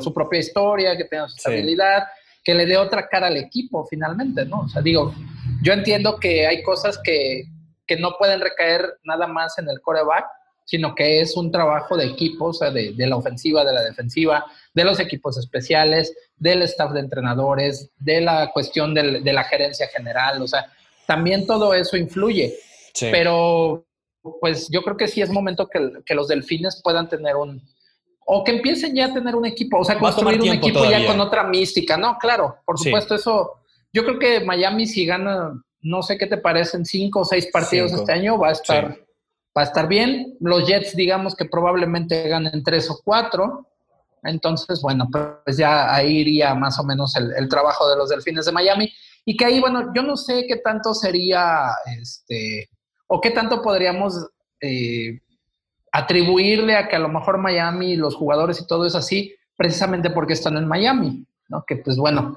su 0.03 0.13
propia 0.13 0.41
historia, 0.41 0.97
que 0.97 1.05
tenga 1.05 1.29
su 1.29 1.37
estabilidad, 1.37 2.05
que 2.45 2.55
le 2.55 2.67
dé 2.67 2.77
otra 2.77 3.09
cara 3.09 3.29
al 3.29 3.37
equipo 3.37 3.87
finalmente, 3.87 4.45
¿no? 4.45 4.61
O 4.61 4.69
sea, 4.69 4.83
digo, 4.83 5.15
yo 5.63 5.73
entiendo 5.73 6.19
que 6.19 6.47
hay 6.47 6.63
cosas 6.63 6.99
que 7.03 7.47
que 7.87 7.97
no 7.97 8.17
pueden 8.19 8.41
recaer 8.41 8.99
nada 9.05 9.27
más 9.27 9.59
en 9.59 9.69
el 9.69 9.81
coreback, 9.81 10.25
sino 10.65 10.95
que 10.95 11.21
es 11.21 11.37
un 11.37 11.51
trabajo 11.51 11.97
de 11.97 12.07
equipo, 12.07 12.47
o 12.47 12.53
sea, 12.53 12.71
de, 12.71 12.95
la 12.97 13.17
ofensiva, 13.17 13.65
de 13.65 13.73
la 13.73 13.83
defensiva, 13.83 14.47
de 14.73 14.85
los 14.85 15.01
equipos 15.01 15.37
especiales, 15.37 16.15
del 16.37 16.63
staff 16.63 16.93
de 16.93 17.01
entrenadores, 17.01 17.91
de 17.99 18.21
la 18.21 18.51
cuestión 18.53 18.95
de 18.95 19.33
la 19.33 19.45
gerencia 19.45 19.89
general, 19.89 20.41
o 20.41 20.47
sea, 20.47 20.67
también 21.07 21.47
todo 21.47 21.75
eso 21.75 21.97
influye. 21.97 22.55
Pero, 22.99 23.85
pues 24.41 24.69
yo 24.71 24.83
creo 24.83 24.97
que 24.97 25.09
sí 25.09 25.21
es 25.21 25.31
momento 25.31 25.69
que, 25.69 26.15
los 26.15 26.29
delfines 26.29 26.81
puedan 26.83 27.09
tener 27.09 27.37
un, 27.37 27.61
o 28.27 28.45
que 28.45 28.53
empiecen 28.53 28.95
ya 28.95 29.07
a 29.07 29.13
tener 29.13 29.35
un 29.35 29.47
equipo, 29.47 29.79
o 29.79 29.85
sea, 29.85 29.99
construir 29.99 30.41
un 30.41 30.49
equipo 30.49 30.85
ya 30.85 31.07
con 31.07 31.21
otra 31.21 31.45
mística, 31.45 31.97
¿no? 31.97 32.19
Claro, 32.19 32.57
por 32.65 32.79
supuesto, 32.79 33.15
eso, 33.15 33.61
yo 33.93 34.05
creo 34.05 34.19
que 34.19 34.41
Miami 34.45 34.87
si 34.87 35.05
gana, 35.07 35.53
no 35.81 36.03
sé 36.03 36.19
qué 36.19 36.27
te 36.27 36.39
parecen, 36.39 36.85
cinco 36.85 37.21
o 37.21 37.25
seis 37.25 37.49
partidos 37.53 37.93
este 37.93 38.13
año, 38.13 38.39
va 38.39 38.49
a 38.49 38.53
estar 38.53 38.97
va 39.57 39.63
a 39.63 39.65
estar 39.65 39.89
bien. 39.89 40.37
Los 40.41 40.67
Jets, 40.67 40.97
digamos 40.97 41.35
que 41.35 41.45
probablemente 41.45 42.29
ganen 42.29 42.63
tres 42.63 42.91
o 42.91 43.01
cuatro. 43.05 43.69
Entonces, 44.23 44.81
bueno, 44.83 45.09
pues 45.11 45.57
ya 45.57 45.95
ahí 45.95 46.19
iría 46.19 46.55
más 46.55 46.79
o 46.79 46.85
menos 46.85 47.17
el, 47.17 47.49
trabajo 47.49 47.89
de 47.89 47.97
los 47.97 48.09
Delfines 48.09 48.47
de 48.47 48.53
Miami. 48.53 48.93
Y 49.25 49.37
que 49.37 49.45
ahí, 49.45 49.61
bueno, 49.61 49.93
yo 49.95 50.03
no 50.03 50.17
sé 50.17 50.47
qué 50.47 50.57
tanto 50.57 50.95
sería, 50.95 51.71
este, 52.01 52.69
o 53.07 53.21
qué 53.21 53.31
tanto 53.31 53.63
podríamos 53.63 54.15
eh, 54.61 55.21
atribuirle 55.93 56.77
a 56.77 56.89
que 56.89 56.97
a 56.97 56.99
lo 56.99 57.09
mejor 57.09 57.39
Miami, 57.39 57.97
los 57.97 58.17
jugadores 58.17 58.61
y 58.61 58.67
todo 58.67 58.87
es 58.87 58.95
así, 58.95 59.35
precisamente 59.57 60.11
porque 60.11 60.33
están 60.33 60.57
en 60.57 60.67
Miami, 60.67 61.27
¿no? 61.49 61.65
Que 61.67 61.77
pues 61.77 61.97
bueno, 61.97 62.37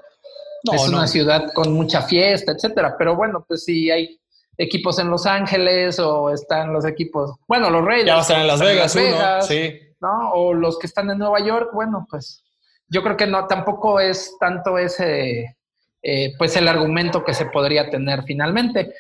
es 0.74 0.88
una 0.88 1.08
ciudad 1.08 1.52
con 1.54 1.74
mucha 1.74 2.02
fiesta, 2.02 2.52
etcétera. 2.52 2.96
Pero 2.98 3.16
bueno, 3.16 3.46
pues 3.48 3.64
sí 3.64 3.90
hay 3.90 4.20
equipos 4.58 5.00
en 5.00 5.10
Los 5.10 5.26
Ángeles 5.26 6.00
o 6.00 6.30
están 6.30 6.74
los 6.74 6.86
equipos, 6.86 7.36
bueno, 7.48 7.70
los 7.70 7.84
Reyes. 7.84 8.06
Ya 8.06 8.20
están 8.20 8.42
en 8.42 8.48
Las 8.48 8.62
Vegas, 8.62 8.96
uno, 8.96 9.42
sí. 9.42 9.80
¿no? 10.00 10.32
O 10.34 10.54
los 10.54 10.78
que 10.78 10.88
están 10.88 11.10
en 11.10 11.18
Nueva 11.18 11.40
York, 11.40 11.70
bueno, 11.74 12.06
pues 12.10 12.44
yo 12.88 13.04
creo 13.04 13.18
que 13.18 13.28
no, 13.28 13.48
tampoco 13.48 14.00
es 14.00 14.36
tanto 14.40 14.78
ese, 14.78 15.58
eh, 16.02 16.34
pues 16.38 16.56
el 16.56 16.68
argumento 16.68 17.24
que 17.24 17.34
se 17.34 17.46
podría 17.48 17.90
tener 17.90 18.24
finalmente. 18.24 18.94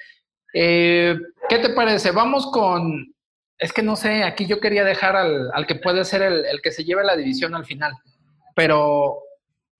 Eh, 0.53 1.15
¿Qué 1.49 1.59
te 1.59 1.69
parece? 1.69 2.11
Vamos 2.11 2.49
con, 2.51 3.14
es 3.57 3.73
que 3.73 3.81
no 3.81 3.95
sé, 3.95 4.23
aquí 4.23 4.45
yo 4.45 4.59
quería 4.59 4.83
dejar 4.83 5.15
al, 5.15 5.49
al 5.53 5.65
que 5.65 5.75
puede 5.75 6.03
ser 6.05 6.21
el, 6.21 6.45
el, 6.45 6.61
que 6.61 6.71
se 6.71 6.83
lleve 6.83 7.03
la 7.03 7.15
división 7.15 7.55
al 7.55 7.65
final, 7.65 7.93
pero 8.55 9.19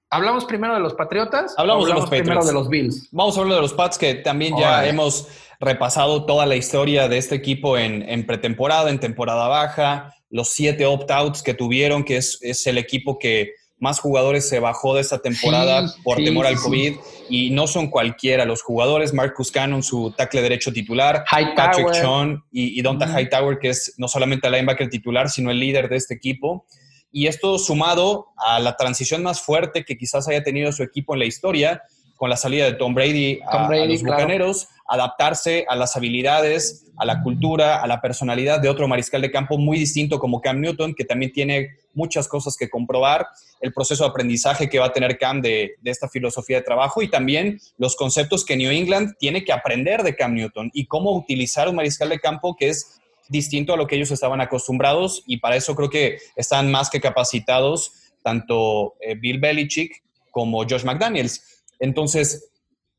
¿hablamos 0.10 0.46
primero 0.46 0.74
de 0.74 0.80
los 0.80 0.94
Patriotas? 0.94 1.54
Hablamos, 1.58 1.88
de 1.88 1.94
los 1.94 2.10
primero 2.10 2.46
de 2.46 2.54
los 2.54 2.70
Bills. 2.70 3.10
Vamos 3.12 3.38
a 3.38 3.42
hablar 3.42 3.56
de 3.56 3.62
los 3.62 3.74
Pats 3.74 3.98
que 3.98 4.16
también 4.16 4.56
ya 4.58 4.88
hemos 4.88 5.28
repasado 5.60 6.26
toda 6.26 6.46
la 6.46 6.56
historia 6.56 7.08
de 7.08 7.18
este 7.18 7.36
equipo 7.36 7.78
en, 7.78 8.26
pretemporada, 8.26 8.90
en 8.90 9.00
temporada 9.00 9.48
baja, 9.48 10.14
los 10.30 10.50
siete 10.50 10.86
opt-outs 10.86 11.44
que 11.44 11.54
tuvieron, 11.54 12.04
que 12.04 12.18
es, 12.18 12.68
el 12.68 12.78
equipo 12.78 13.20
que 13.20 13.54
más 13.78 14.00
jugadores 14.00 14.48
se 14.48 14.60
bajó 14.60 14.96
de 14.96 15.02
esta 15.02 15.20
temporada 15.20 15.86
por 16.04 16.18
temor 16.18 16.48
al 16.48 16.56
COVID 16.56 16.96
y 17.30 17.50
no 17.50 17.68
son 17.68 17.90
cualquiera 17.90 18.46
los 18.46 18.62
jugadores. 18.62 19.14
Marcus 19.14 19.52
Cannon, 19.52 19.84
su 19.84 20.14
tackle 20.16 20.42
derecho 20.42 20.72
titular, 20.72 21.26
Patrick 21.56 21.94
Sean 21.94 22.44
y, 22.52 22.80
y 22.80 22.82
Donta 22.82 23.08
Hightower, 23.08 23.60
que 23.60 23.70
es 23.70 23.94
no 23.98 24.08
solamente 24.08 24.48
el 24.48 24.54
linebacker 24.54 24.90
titular, 24.90 25.30
sino 25.30 25.52
el 25.52 25.60
líder 25.60 25.90
de 25.90 25.98
este 25.98 26.14
equipo. 26.14 26.66
Y 27.12 27.28
esto 27.28 27.58
sumado 27.60 28.28
a 28.38 28.60
la 28.60 28.76
transición 28.76 29.24
más 29.24 29.42
fuerte 29.42 29.86
que 29.86 29.98
quizás 29.98 30.28
haya 30.28 30.44
tenido 30.44 30.72
su 30.72 30.84
equipo 30.84 31.14
en 31.14 31.20
la 31.20 31.26
historia, 31.26 31.82
con 32.16 32.30
la 32.30 32.38
salida 32.38 32.66
de 32.66 32.74
Tom 32.74 32.94
Brady, 32.94 33.40
a, 33.48 33.70
los 33.70 34.02
Bucaneros, 34.02 34.68
adaptarse 34.88 35.66
a 35.68 35.76
las 35.76 35.96
habilidades, 35.96 36.86
a 36.98 37.06
la 37.06 37.22
cultura, 37.22 37.82
a 37.82 37.88
la 37.88 38.00
personalidad 38.02 38.60
de 38.60 38.70
otro 38.70 38.88
mariscal 38.88 39.22
de 39.22 39.32
campo 39.32 39.58
muy 39.58 39.78
distinto 39.78 40.20
como 40.20 40.42
Cam 40.42 40.62
Newton, 40.62 40.94
que 40.94 41.04
también 41.04 41.34
tiene 41.34 41.72
muchas 41.94 42.28
cosas 42.28 42.56
que 42.56 42.70
comprobar, 42.70 43.28
el 43.60 43.74
proceso 43.74 44.04
de 44.04 44.10
aprendizaje 44.12 44.70
que 44.70 44.80
va 44.80 44.88
a 44.88 44.94
tener 44.94 45.18
Cam 45.18 45.42
de, 45.42 45.76
de 45.82 45.92
esta 45.92 46.08
filosofía 46.08 46.58
de 46.58 46.64
trabajo 46.64 47.02
y 47.02 47.10
también 47.10 47.60
los 47.78 47.96
conceptos 47.96 48.46
que 48.46 48.56
New 48.56 48.72
England 48.72 49.16
tiene 49.20 49.44
que 49.44 49.52
aprender 49.52 50.04
de 50.04 50.16
Cam 50.16 50.34
Newton 50.34 50.72
y 50.74 50.86
cómo 50.86 51.12
utilizar 51.12 51.68
un 51.68 51.76
mariscal 51.76 52.10
de 52.10 52.20
campo 52.20 52.56
que 52.56 52.70
es 52.70 53.02
distinto 53.28 53.74
a 53.74 53.78
lo 53.78 53.88
que 53.88 53.96
ellos 53.96 54.12
estaban 54.12 54.40
acostumbrados 54.40 55.24
y 55.26 55.38
para 55.38 55.56
eso 55.56 55.76
creo 55.76 55.90
que 55.90 56.20
están 56.36 56.70
más 56.72 56.90
que 56.90 57.02
capacitados 57.02 57.92
tanto 58.26 58.96
eh, 59.00 59.16
Bill 59.16 59.40
Belichick 59.40 60.04
como 60.32 60.64
Josh 60.64 60.84
McDaniels. 60.84 61.55
Entonces, 61.80 62.52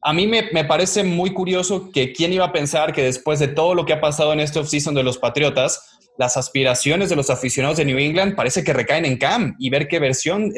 a 0.03 0.13
mí 0.13 0.27
me, 0.27 0.65
parece 0.65 1.03
muy 1.03 1.33
curioso 1.33 1.91
que 1.91 2.13
quién 2.13 2.33
iba 2.33 2.45
a 2.45 2.53
pensar 2.53 2.93
que 2.93 3.03
después 3.03 3.41
de 3.41 3.49
todo 3.49 3.75
lo 3.75 3.85
que 3.85 3.93
ha 3.93 4.01
pasado 4.01 4.33
en 4.33 4.41
este 4.41 4.59
offseason 4.59 4.95
de 4.95 5.03
los 5.03 5.19
Patriotas, 5.19 5.99
las 6.17 6.37
aspiraciones 6.37 7.09
de 7.09 7.17
los 7.17 7.29
aficionados 7.29 7.77
de 7.77 7.85
New 7.85 7.99
England 7.99 8.37
parece 8.37 8.63
que 8.63 8.73
recaen 8.73 9.05
en 9.05 9.19
Cam 9.19 9.57
y 9.59 9.69
ver 9.69 9.89
qué 9.89 9.99
versión 9.99 10.53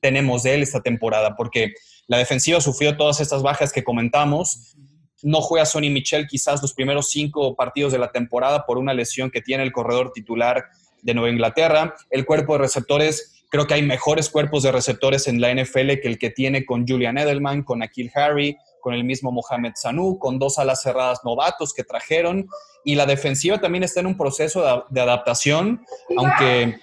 tenemos 0.00 0.44
de 0.44 0.54
él 0.54 0.62
esta 0.62 0.80
temporada, 0.80 1.36
porque 1.36 1.74
la 2.06 2.18
defensiva 2.18 2.60
sufrió 2.60 2.96
todas 2.96 3.20
estas 3.20 3.42
bajas 3.42 3.72
que 3.72 3.84
comentamos. 3.84 4.76
No 5.22 5.42
juega 5.42 5.66
Sonny 5.66 5.90
Michel 5.90 6.26
quizás 6.26 6.62
los 6.62 6.72
primeros 6.72 7.10
cinco 7.10 7.54
partidos 7.54 7.92
de 7.92 7.98
la 7.98 8.12
temporada 8.12 8.64
por 8.64 8.78
una 8.78 8.94
lesión 8.94 9.30
que 9.30 9.42
tiene 9.42 9.62
el 9.62 9.72
corredor 9.72 10.12
titular 10.12 10.64
de 11.02 11.14
Nueva 11.14 11.30
Inglaterra. 11.30 11.94
El 12.10 12.24
cuerpo 12.24 12.54
de 12.54 12.60
receptores 12.60 13.35
Creo 13.48 13.66
que 13.66 13.74
hay 13.74 13.82
mejores 13.82 14.28
cuerpos 14.28 14.62
de 14.62 14.72
receptores 14.72 15.28
en 15.28 15.40
la 15.40 15.54
NFL 15.54 16.00
que 16.02 16.08
el 16.08 16.18
que 16.18 16.30
tiene 16.30 16.64
con 16.64 16.86
Julian 16.86 17.18
Edelman, 17.18 17.62
con 17.62 17.82
Akil 17.82 18.10
Harry, 18.14 18.56
con 18.80 18.94
el 18.94 19.04
mismo 19.04 19.32
Mohamed 19.32 19.72
Sanu, 19.74 20.18
con 20.18 20.38
dos 20.38 20.58
alas 20.58 20.82
cerradas 20.82 21.20
novatos 21.24 21.72
que 21.74 21.84
trajeron. 21.84 22.48
Y 22.84 22.94
la 22.94 23.06
defensiva 23.06 23.58
también 23.58 23.84
está 23.84 24.00
en 24.00 24.06
un 24.06 24.16
proceso 24.16 24.84
de, 24.90 25.00
adaptación, 25.00 25.84
aunque 26.16 26.78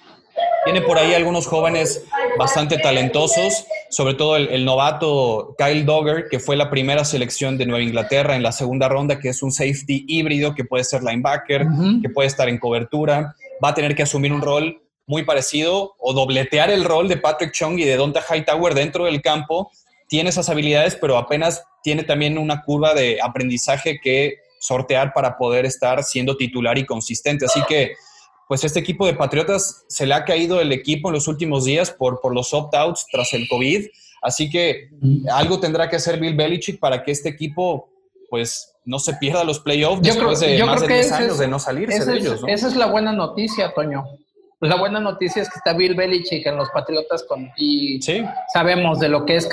tiene 0.64 0.80
por 0.82 0.98
ahí 0.98 1.14
algunos 1.14 1.46
jóvenes 1.46 2.04
bastante 2.38 2.78
talentosos, 2.78 3.66
sobre 3.90 4.14
todo 4.14 4.36
el, 4.36 4.64
novato 4.64 5.54
Kyle 5.56 5.84
Dogger, 5.84 6.28
que 6.28 6.40
fue 6.40 6.56
la 6.56 6.70
primera 6.70 7.04
selección 7.04 7.56
de 7.56 7.66
Nueva 7.66 7.82
Inglaterra 7.82 8.36
en 8.36 8.42
la 8.42 8.52
segunda 8.52 8.88
ronda, 8.88 9.18
que 9.18 9.28
es 9.28 9.42
un 9.42 9.52
safety 9.52 10.04
híbrido 10.08 10.54
que 10.54 10.64
puede 10.64 10.84
ser 10.84 11.02
linebacker, 11.02 11.66
que 12.02 12.08
puede 12.08 12.28
estar 12.28 12.48
en 12.48 12.58
cobertura, 12.58 13.34
va 13.62 13.70
a 13.70 13.74
tener 13.74 13.94
que 13.94 14.02
asumir 14.02 14.32
un 14.32 14.42
rol 14.42 14.83
muy 15.06 15.24
parecido 15.24 15.94
o 15.98 16.12
dobletear 16.12 16.70
el 16.70 16.84
rol 16.84 17.08
de 17.08 17.16
Patrick 17.16 17.52
Chung 17.52 17.78
y 17.78 17.84
de 17.84 17.96
Donta 17.96 18.22
Hightower 18.22 18.74
dentro 18.74 19.04
del 19.04 19.20
campo. 19.20 19.70
Tiene 20.08 20.30
esas 20.30 20.48
habilidades, 20.48 20.96
pero 20.96 21.16
apenas 21.16 21.64
tiene 21.82 22.04
también 22.04 22.38
una 22.38 22.62
curva 22.62 22.94
de 22.94 23.20
aprendizaje 23.22 24.00
que 24.02 24.38
sortear 24.58 25.12
para 25.12 25.36
poder 25.36 25.66
estar 25.66 26.02
siendo 26.02 26.36
titular 26.36 26.78
y 26.78 26.86
consistente. 26.86 27.44
Así 27.44 27.60
que, 27.68 27.92
pues 28.48 28.64
este 28.64 28.80
equipo 28.80 29.06
de 29.06 29.14
Patriotas 29.14 29.84
se 29.88 30.06
le 30.06 30.14
ha 30.14 30.24
caído 30.24 30.60
el 30.60 30.72
equipo 30.72 31.08
en 31.08 31.14
los 31.14 31.28
últimos 31.28 31.64
días 31.64 31.90
por, 31.90 32.20
por 32.20 32.34
los 32.34 32.54
opt-outs 32.54 33.06
tras 33.12 33.32
el 33.34 33.46
COVID. 33.48 33.86
Así 34.22 34.48
que 34.48 34.88
algo 35.30 35.60
tendrá 35.60 35.90
que 35.90 35.96
hacer 35.96 36.18
Bill 36.18 36.34
Belichick 36.34 36.80
para 36.80 37.02
que 37.02 37.12
este 37.12 37.28
equipo, 37.28 37.90
pues, 38.30 38.74
no 38.86 38.98
se 38.98 39.14
pierda 39.14 39.44
los 39.44 39.60
playoffs 39.60 40.02
después 40.02 40.40
de 40.40 40.62
más 40.64 40.80
de 40.80 40.88
10 40.88 41.12
años 41.12 41.38
de 41.38 41.48
no 41.48 41.58
salirse 41.58 42.04
de 42.04 42.16
ellos. 42.16 42.40
Esa 42.46 42.68
es 42.68 42.76
la 42.76 42.86
buena 42.86 43.12
noticia, 43.12 43.72
Toño. 43.74 44.04
Pues 44.58 44.70
la 44.70 44.76
buena 44.76 45.00
noticia 45.00 45.42
es 45.42 45.50
que 45.50 45.58
está 45.58 45.72
Bill 45.72 45.94
Belichick 45.94 46.46
en 46.46 46.56
los 46.56 46.70
Patriotas 46.70 47.24
con, 47.24 47.50
y 47.56 48.00
sabemos 48.52 49.00
de 49.00 49.08
lo 49.08 49.24
que 49.24 49.36
es 49.36 49.48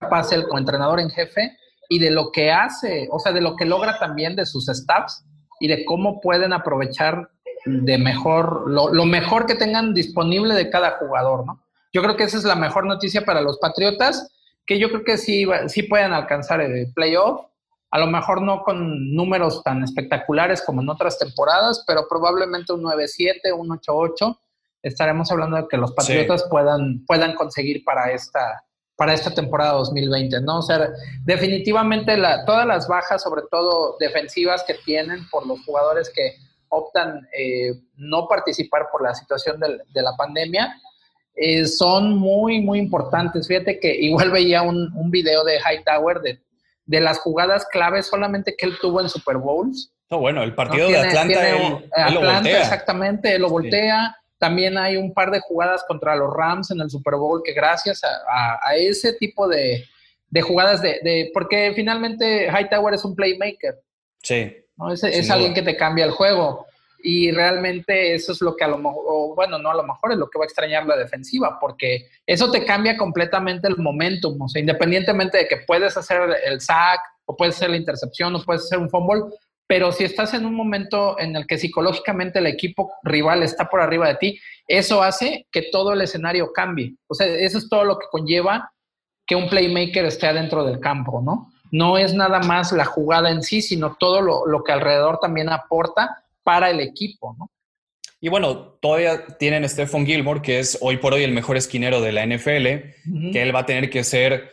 capaz 0.00 0.32
él 0.32 0.44
como 0.44 0.58
entrenador 0.58 1.00
en 1.00 1.10
jefe 1.10 1.56
y 1.88 1.98
de 1.98 2.10
lo 2.10 2.30
que 2.30 2.50
hace, 2.50 3.08
o 3.10 3.18
sea, 3.18 3.32
de 3.32 3.40
lo 3.40 3.56
que 3.56 3.64
logra 3.64 3.98
también 3.98 4.36
de 4.36 4.46
sus 4.46 4.66
staffs 4.66 5.24
y 5.60 5.68
de 5.68 5.84
cómo 5.84 6.20
pueden 6.20 6.52
aprovechar 6.52 7.30
de 7.64 7.98
mejor, 7.98 8.70
lo, 8.70 9.04
mejor 9.04 9.46
que 9.46 9.54
tengan 9.54 9.92
disponible 9.92 10.54
de 10.54 10.70
cada 10.70 10.92
jugador, 10.92 11.44
¿no? 11.44 11.60
Yo 11.92 12.02
creo 12.02 12.16
que 12.16 12.24
esa 12.24 12.36
es 12.36 12.44
la 12.44 12.54
mejor 12.54 12.86
noticia 12.86 13.24
para 13.24 13.40
los 13.40 13.58
Patriotas, 13.58 14.30
que 14.66 14.78
yo 14.78 14.88
creo 14.90 15.04
que 15.04 15.16
sí, 15.16 15.46
sí 15.66 15.82
pueden 15.82 16.12
alcanzar 16.12 16.60
el 16.60 16.92
playoff 16.92 17.47
a 17.90 17.98
lo 17.98 18.06
mejor 18.06 18.42
no 18.42 18.62
con 18.62 19.14
números 19.14 19.62
tan 19.62 19.82
espectaculares 19.82 20.62
como 20.62 20.82
en 20.82 20.90
otras 20.90 21.18
temporadas, 21.18 21.84
pero 21.86 22.06
probablemente 22.08 22.72
un 22.72 22.82
9-7, 22.82 23.52
un 23.56 23.68
8-8. 23.68 24.38
Estaremos 24.82 25.30
hablando 25.32 25.56
de 25.56 25.68
que 25.68 25.78
los 25.78 25.92
Patriotas 25.92 26.46
puedan, 26.50 27.04
puedan 27.06 27.34
conseguir 27.34 27.82
para 27.84 28.12
esta, 28.12 28.62
para 28.94 29.14
esta 29.14 29.34
temporada 29.34 29.72
2020, 29.72 30.42
¿no? 30.42 30.58
O 30.58 30.62
sea, 30.62 30.90
definitivamente 31.24 32.16
la, 32.16 32.44
todas 32.44 32.66
las 32.66 32.86
bajas, 32.88 33.22
sobre 33.22 33.42
todo 33.50 33.96
defensivas 33.98 34.64
que 34.64 34.74
tienen 34.84 35.26
por 35.30 35.46
los 35.46 35.64
jugadores 35.64 36.12
que 36.14 36.34
optan 36.68 37.26
eh, 37.32 37.72
no 37.96 38.28
participar 38.28 38.88
por 38.92 39.02
la 39.02 39.14
situación 39.14 39.58
de, 39.60 40.02
la 40.02 40.14
pandemia, 40.16 40.78
eh, 41.34 41.64
son 41.64 42.18
muy, 42.18 42.60
muy 42.60 42.78
importantes. 42.78 43.48
Fíjate 43.48 43.80
que 43.80 43.94
igual 43.94 44.30
veía 44.30 44.60
un, 44.60 44.92
un 44.94 45.10
video 45.10 45.42
de 45.42 45.58
Hightower 45.58 46.20
de 46.20 46.38
de 46.88 47.00
las 47.00 47.18
jugadas 47.18 47.66
claves 47.70 48.06
solamente 48.06 48.56
que 48.56 48.66
él 48.66 48.78
tuvo 48.80 49.00
en 49.00 49.10
Super 49.10 49.36
Bowls. 49.36 49.92
No, 50.10 50.18
bueno, 50.20 50.42
el 50.42 50.54
partido 50.54 50.88
de 50.88 50.96
Atlanta, 50.96 51.48
él, 51.50 52.14
lo 52.14 52.20
voltea. 52.22 52.60
exactamente, 52.60 53.34
él 53.34 53.42
lo 53.42 53.50
voltea. 53.50 54.16
También 54.38 54.78
hay 54.78 54.96
un 54.96 55.12
par 55.12 55.30
de 55.30 55.40
jugadas 55.40 55.84
contra 55.86 56.16
los 56.16 56.32
Rams 56.32 56.70
en 56.70 56.80
el 56.80 56.88
Super 56.88 57.16
Bowl 57.16 57.42
que 57.44 57.52
gracias 57.52 58.02
a, 58.04 58.74
ese 58.74 59.12
tipo 59.12 59.46
de, 59.46 59.84
jugadas 60.40 60.80
de, 60.80 61.30
porque 61.34 61.72
finalmente 61.76 62.46
Hightower 62.46 62.94
es 62.94 63.04
un 63.04 63.14
playmaker. 63.14 63.78
Sí. 64.22 64.56
Es, 65.02 65.30
alguien 65.30 65.52
que 65.52 65.62
te 65.62 65.76
cambia 65.76 66.06
el 66.06 66.12
juego. 66.12 66.66
Y 67.02 67.30
realmente 67.30 68.14
eso 68.14 68.32
es 68.32 68.40
lo 68.40 68.56
que 68.56 68.64
a 68.64 68.68
lo 68.68 68.78
mejor, 68.78 69.34
bueno, 69.34 69.58
no 69.58 69.70
a 69.70 69.74
lo 69.74 69.84
mejor 69.84 70.12
es 70.12 70.18
lo 70.18 70.28
que 70.28 70.38
va 70.38 70.44
a 70.44 70.46
extrañar 70.46 70.86
la 70.86 70.96
defensiva, 70.96 71.58
porque 71.60 72.08
eso 72.26 72.50
te 72.50 72.64
cambia 72.64 72.96
completamente 72.96 73.68
el 73.68 73.76
momentum. 73.76 74.40
O 74.40 74.48
sea, 74.48 74.60
independientemente 74.60 75.38
de 75.38 75.48
que 75.48 75.58
puedes 75.66 75.96
hacer 75.96 76.20
el 76.44 76.60
sack, 76.60 77.00
o 77.26 77.36
puedes 77.36 77.56
hacer 77.56 77.70
la 77.70 77.76
intercepción, 77.76 78.34
o 78.34 78.42
puedes 78.42 78.64
hacer 78.64 78.78
un 78.78 78.88
fumble, 78.88 79.22
pero 79.68 79.92
si 79.92 80.02
estás 80.02 80.32
en 80.32 80.46
un 80.46 80.54
momento 80.54 81.20
en 81.20 81.36
el 81.36 81.46
que 81.46 81.58
psicológicamente 81.58 82.38
el 82.38 82.46
equipo 82.46 82.90
rival 83.02 83.42
está 83.42 83.68
por 83.68 83.82
arriba 83.82 84.08
de 84.08 84.14
ti, 84.14 84.40
eso 84.66 85.02
hace 85.02 85.46
que 85.52 85.68
todo 85.70 85.92
el 85.92 86.00
escenario 86.00 86.52
cambie. 86.54 86.96
O 87.06 87.14
sea, 87.14 87.26
eso 87.26 87.58
es 87.58 87.68
todo 87.68 87.84
lo 87.84 87.98
que 87.98 88.06
conlleva 88.10 88.72
que 89.26 89.36
un 89.36 89.48
playmaker 89.50 90.06
esté 90.06 90.26
adentro 90.26 90.64
del 90.64 90.80
campo, 90.80 91.20
¿no? 91.20 91.52
No 91.70 91.98
es 91.98 92.14
nada 92.14 92.40
más 92.40 92.72
la 92.72 92.86
jugada 92.86 93.30
en 93.30 93.42
sí, 93.42 93.60
sino 93.60 93.94
todo 94.00 94.22
lo, 94.22 94.64
que 94.64 94.72
alrededor 94.72 95.18
también 95.20 95.50
aporta 95.50 96.24
para 96.48 96.70
el 96.70 96.80
equipo, 96.80 97.36
¿no? 97.38 97.50
Y 98.22 98.30
bueno, 98.30 98.78
todavía 98.80 99.26
tienen 99.38 99.64
a 99.64 99.68
Stephon 99.68 100.06
Gilmore, 100.06 100.40
que 100.40 100.60
es 100.60 100.78
hoy 100.80 100.96
por 100.96 101.12
hoy 101.12 101.22
el 101.22 101.32
mejor 101.32 101.58
esquinero 101.58 102.00
de 102.00 102.10
la 102.10 102.24
NFL, 102.26 102.64
que 103.32 103.42
él 103.42 103.54
va 103.54 103.60
a 103.60 103.66
tener 103.66 103.90
que 103.90 104.02
ser 104.02 104.48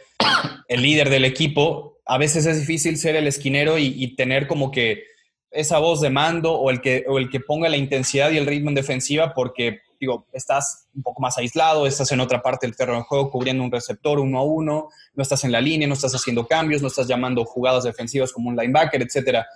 el 0.68 0.82
líder 0.82 1.10
del 1.10 1.24
equipo. 1.24 2.00
A 2.06 2.18
veces 2.18 2.46
es 2.48 2.60
difícil 2.60 2.98
ser 2.98 3.16
el 3.16 3.28
esquinero 3.28 3.78
y, 3.78 4.14
tener 4.18 4.46
como 4.46 4.72
que 4.72 5.04
esa 5.52 5.80
voz 5.80 6.02
de 6.02 6.10
mando 6.10 6.52
o 6.52 6.70
el, 6.70 6.82
que, 6.82 7.06
o 7.08 7.18
el 7.18 7.30
que 7.30 7.40
ponga 7.40 7.70
la 7.70 7.78
intensidad 7.78 8.30
y 8.32 8.38
el 8.38 8.46
ritmo 8.46 8.72
en 8.72 8.76
defensiva, 8.76 9.34
porque 9.34 9.80
digo, 9.98 10.28
estás 10.34 10.90
un 10.94 11.02
poco 11.02 11.22
más 11.22 11.38
aislado, 11.38 11.88
estás 11.88 12.12
en 12.12 12.20
otra 12.20 12.42
parte 12.42 12.68
del 12.68 12.76
terreno 12.76 12.98
de 12.98 13.06
juego 13.06 13.32
cubriendo 13.32 13.64
un 13.64 13.72
receptor 13.72 14.20
uno 14.20 14.40
a 14.40 14.44
uno, 14.44 14.90
no 15.14 15.24
estás 15.24 15.46
en 15.46 15.54
la 15.54 15.62
línea, 15.62 15.88
no 15.88 15.94
estás 15.94 16.14
haciendo 16.14 16.46
cambios, 16.46 16.82
no 16.82 16.90
estás 16.90 17.08
llamando 17.08 17.46
jugadas 17.46 17.86
defensivas 17.86 18.34
como 18.34 18.50
un 18.50 18.58
linebacker, 18.58 19.02
etcétera. 19.02 19.48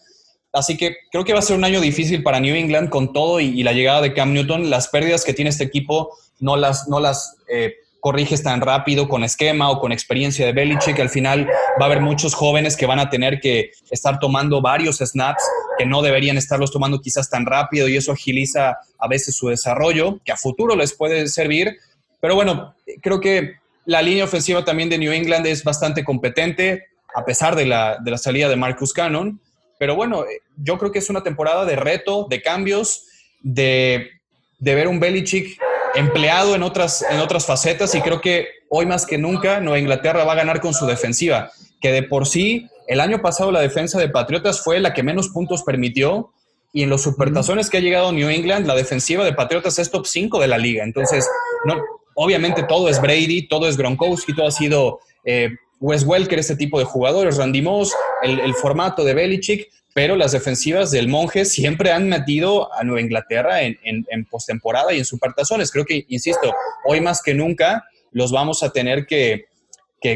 Así 0.51 0.77
que 0.77 0.97
creo 1.11 1.23
que 1.23 1.33
va 1.33 1.39
a 1.39 1.43
ser 1.43 1.55
un 1.55 1.63
año 1.63 1.79
difícil 1.79 2.23
para 2.23 2.39
New 2.39 2.55
England 2.55 2.89
con 2.89 3.13
todo 3.13 3.39
y, 3.39 3.61
la 3.63 3.73
llegada 3.73 4.01
de 4.01 4.13
Cam 4.13 4.33
Newton. 4.33 4.69
Las 4.69 4.87
pérdidas 4.87 5.23
que 5.23 5.33
tiene 5.33 5.49
este 5.49 5.63
equipo 5.63 6.17
no 6.39 6.55
las, 6.55 6.87
no 6.87 6.99
las 6.99 7.37
eh, 7.47 7.73
corriges 7.99 8.43
tan 8.43 8.61
rápido 8.61 9.07
con 9.07 9.23
esquema 9.23 9.69
o 9.69 9.79
con 9.79 9.91
experiencia 9.91 10.45
de 10.45 10.53
Belichick, 10.53 10.99
al 10.99 11.09
final 11.09 11.47
va 11.79 11.83
a 11.83 11.85
haber 11.85 12.01
muchos 12.01 12.33
jóvenes 12.33 12.77
que 12.77 12.85
van 12.85 12.99
a 12.99 13.09
tener 13.09 13.39
que 13.39 13.71
estar 13.91 14.19
tomando 14.19 14.61
varios 14.61 14.97
snaps 14.97 15.43
que 15.77 15.85
no 15.85 16.01
deberían 16.01 16.37
estarlos 16.37 16.71
tomando 16.71 17.01
quizás 17.01 17.29
tan 17.29 17.45
rápido 17.45 17.87
y 17.87 17.97
eso 17.97 18.11
agiliza 18.11 18.77
a 18.97 19.07
veces 19.07 19.35
su 19.35 19.49
desarrollo, 19.49 20.19
que 20.23 20.31
a 20.31 20.37
futuro 20.37 20.75
les 20.75 20.93
puede 20.93 21.27
servir. 21.27 21.77
Pero 22.19 22.35
bueno, 22.35 22.75
creo 23.01 23.19
que 23.19 23.55
la 23.85 24.01
línea 24.01 24.25
ofensiva 24.25 24.63
también 24.63 24.89
de 24.89 24.97
New 24.97 25.11
England 25.11 25.45
es 25.47 25.63
bastante 25.63 26.03
competente, 26.03 26.85
a 27.15 27.25
pesar 27.25 27.55
de 27.55 27.65
la, 27.65 27.97
de 28.03 28.11
la 28.11 28.17
salida 28.17 28.49
de 28.49 28.55
Marcus 28.55 28.93
Cannon. 28.93 29.39
Pero 29.79 29.95
bueno, 29.95 30.25
yo 30.57 30.77
creo 30.77 30.91
que 30.91 30.99
es 30.99 31.09
una 31.09 31.23
temporada 31.23 31.65
de 31.65 31.75
reto, 31.75 32.27
de 32.29 32.41
cambios, 32.43 33.07
de, 33.41 34.11
de 34.59 34.75
ver 34.75 34.87
un 34.87 34.99
Belichick 34.99 35.59
empleado 35.95 36.53
en 36.53 36.61
otras, 36.61 37.03
en 37.09 37.19
otras 37.19 37.45
facetas 37.45 37.95
y 37.95 38.01
creo 38.01 38.21
que 38.21 38.47
hoy 38.69 38.85
más 38.85 39.05
que 39.05 39.17
nunca 39.17 39.59
Nueva 39.59 39.79
Inglaterra 39.79 40.23
va 40.23 40.33
a 40.33 40.35
ganar 40.35 40.61
con 40.61 40.73
su 40.73 40.85
defensiva, 40.85 41.51
que 41.81 41.91
de 41.91 42.03
por 42.03 42.27
sí 42.27 42.67
el 42.87 42.99
año 42.99 43.21
pasado 43.21 43.51
la 43.51 43.61
defensa 43.61 43.97
de 43.99 44.09
Patriotas 44.09 44.61
fue 44.61 44.79
la 44.79 44.93
que 44.93 45.01
menos 45.01 45.29
puntos 45.29 45.63
permitió 45.63 46.31
y 46.71 46.83
en 46.83 46.89
los 46.89 47.01
supertazones 47.01 47.69
que 47.69 47.77
ha 47.77 47.81
llegado 47.81 48.11
New 48.11 48.29
England, 48.29 48.67
la 48.67 48.75
defensiva 48.75 49.23
de 49.23 49.33
Patriotas 49.33 49.79
es 49.79 49.89
top 49.89 50.05
5 50.05 50.39
de 50.39 50.47
la 50.47 50.57
liga. 50.57 50.83
Entonces, 50.83 51.27
no, 51.65 51.81
obviamente 52.15 52.63
todo 52.63 52.89
es 52.89 53.01
Brady, 53.01 53.47
todo 53.47 53.67
es 53.67 53.77
Gronkowski, 53.77 54.35
todo 54.35 54.47
ha 54.47 54.51
sido 54.51 54.99
eh, 55.23 55.49
Wes 55.79 56.03
Welker, 56.03 56.39
este 56.39 56.55
tipo 56.55 56.77
de 56.79 56.85
jugadores, 56.85 57.37
Randy 57.37 57.61
Moss, 57.61 57.93
el, 58.21 58.53
formato 58.55 59.03
de 59.03 59.13
Belichick, 59.13 59.69
pero 59.93 60.15
las 60.15 60.33
defensivas 60.33 60.91
del 60.91 61.07
Monje 61.07 61.45
siempre 61.45 61.91
han 61.91 62.09
metido 62.09 62.73
a 62.73 62.83
Nueva 62.83 63.01
Inglaterra 63.01 63.61
en, 63.61 63.77
en, 63.83 64.25
postemporada 64.25 64.93
y 64.93 64.99
en 64.99 65.05
supertazones. 65.05 65.71
Creo 65.71 65.85
que, 65.85 66.05
insisto, 66.09 66.53
hoy 66.85 67.01
más 67.01 67.21
que 67.21 67.33
nunca 67.33 67.85
los 68.11 68.31
vamos 68.31 68.61
a 68.63 68.71
tener 68.71 69.05
que, 69.05 69.45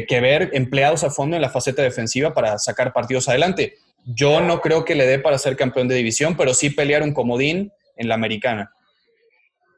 ver 0.08 0.50
empleados 0.52 1.02
a 1.04 1.10
fondo 1.10 1.36
en 1.36 1.42
la 1.42 1.50
faceta 1.50 1.82
defensiva 1.82 2.34
para 2.34 2.58
sacar 2.58 2.92
partidos 2.92 3.28
adelante. 3.28 3.74
Yo 4.04 4.40
no 4.40 4.60
creo 4.60 4.84
que 4.84 4.94
le 4.94 5.06
dé 5.06 5.18
para 5.18 5.38
ser 5.38 5.56
campeón 5.56 5.88
de 5.88 5.94
división, 5.94 6.36
pero 6.36 6.52
sí 6.52 6.70
pelear 6.70 7.02
un 7.02 7.14
comodín 7.14 7.72
en 7.96 8.08
la 8.08 8.14
americana. 8.14 8.70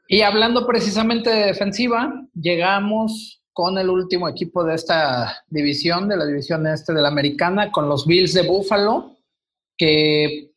Y 0.08 0.22
hablando 0.22 0.66
precisamente 0.66 1.30
de 1.30 1.46
defensiva, 1.46 2.12
llegamos 2.34 3.42
con 3.56 3.78
el 3.78 3.88
último 3.88 4.28
equipo 4.28 4.64
de 4.64 4.74
esta 4.74 5.42
división, 5.48 6.10
de 6.10 6.18
la 6.18 6.26
división 6.26 6.66
este 6.66 6.92
de 6.92 7.00
la 7.00 7.08
americana, 7.08 7.72
con 7.72 7.88
los 7.88 8.06
Bills 8.06 8.34
de 8.34 8.42
Buffalo, 8.42 9.16
que 9.78 10.50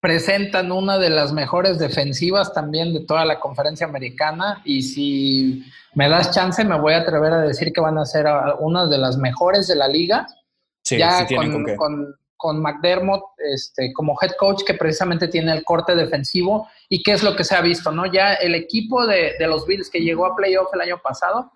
presentan 0.00 0.72
una 0.72 0.96
de 0.96 1.10
las 1.10 1.34
mejores 1.34 1.78
defensivas 1.78 2.54
también 2.54 2.94
de 2.94 3.04
toda 3.04 3.26
la 3.26 3.38
conferencia 3.38 3.86
americana 3.86 4.62
y 4.64 4.80
si 4.80 5.66
me 5.94 6.08
das 6.08 6.30
chance 6.30 6.64
me 6.64 6.80
voy 6.80 6.94
a 6.94 7.00
atrever 7.00 7.30
a 7.30 7.42
decir 7.42 7.74
que 7.74 7.82
van 7.82 7.98
a 7.98 8.06
ser 8.06 8.24
una 8.60 8.86
de 8.86 8.96
las 8.96 9.18
mejores 9.18 9.68
de 9.68 9.76
la 9.76 9.86
liga. 9.86 10.26
Sí, 10.82 10.96
ya 10.96 11.26
sí 11.26 11.36
con, 11.36 11.76
con, 11.76 12.16
con, 12.38 12.62
McDermott 12.62 13.22
este, 13.52 13.92
como 13.92 14.16
head 14.18 14.32
coach 14.38 14.62
que 14.66 14.72
precisamente 14.72 15.28
tiene 15.28 15.52
el 15.52 15.62
corte 15.62 15.94
defensivo 15.94 16.68
y 16.88 17.02
qué 17.02 17.12
es 17.12 17.22
lo 17.22 17.36
que 17.36 17.44
se 17.44 17.54
ha 17.54 17.60
visto, 17.60 17.92
¿no? 17.92 18.10
Ya 18.10 18.32
el 18.32 18.54
equipo 18.54 19.06
de, 19.06 19.34
de 19.38 19.46
los 19.46 19.66
Bills 19.66 19.90
que 19.90 20.00
llegó 20.00 20.24
a 20.24 20.34
playoff 20.34 20.72
el 20.72 20.80
año 20.80 21.02
pasado, 21.04 21.52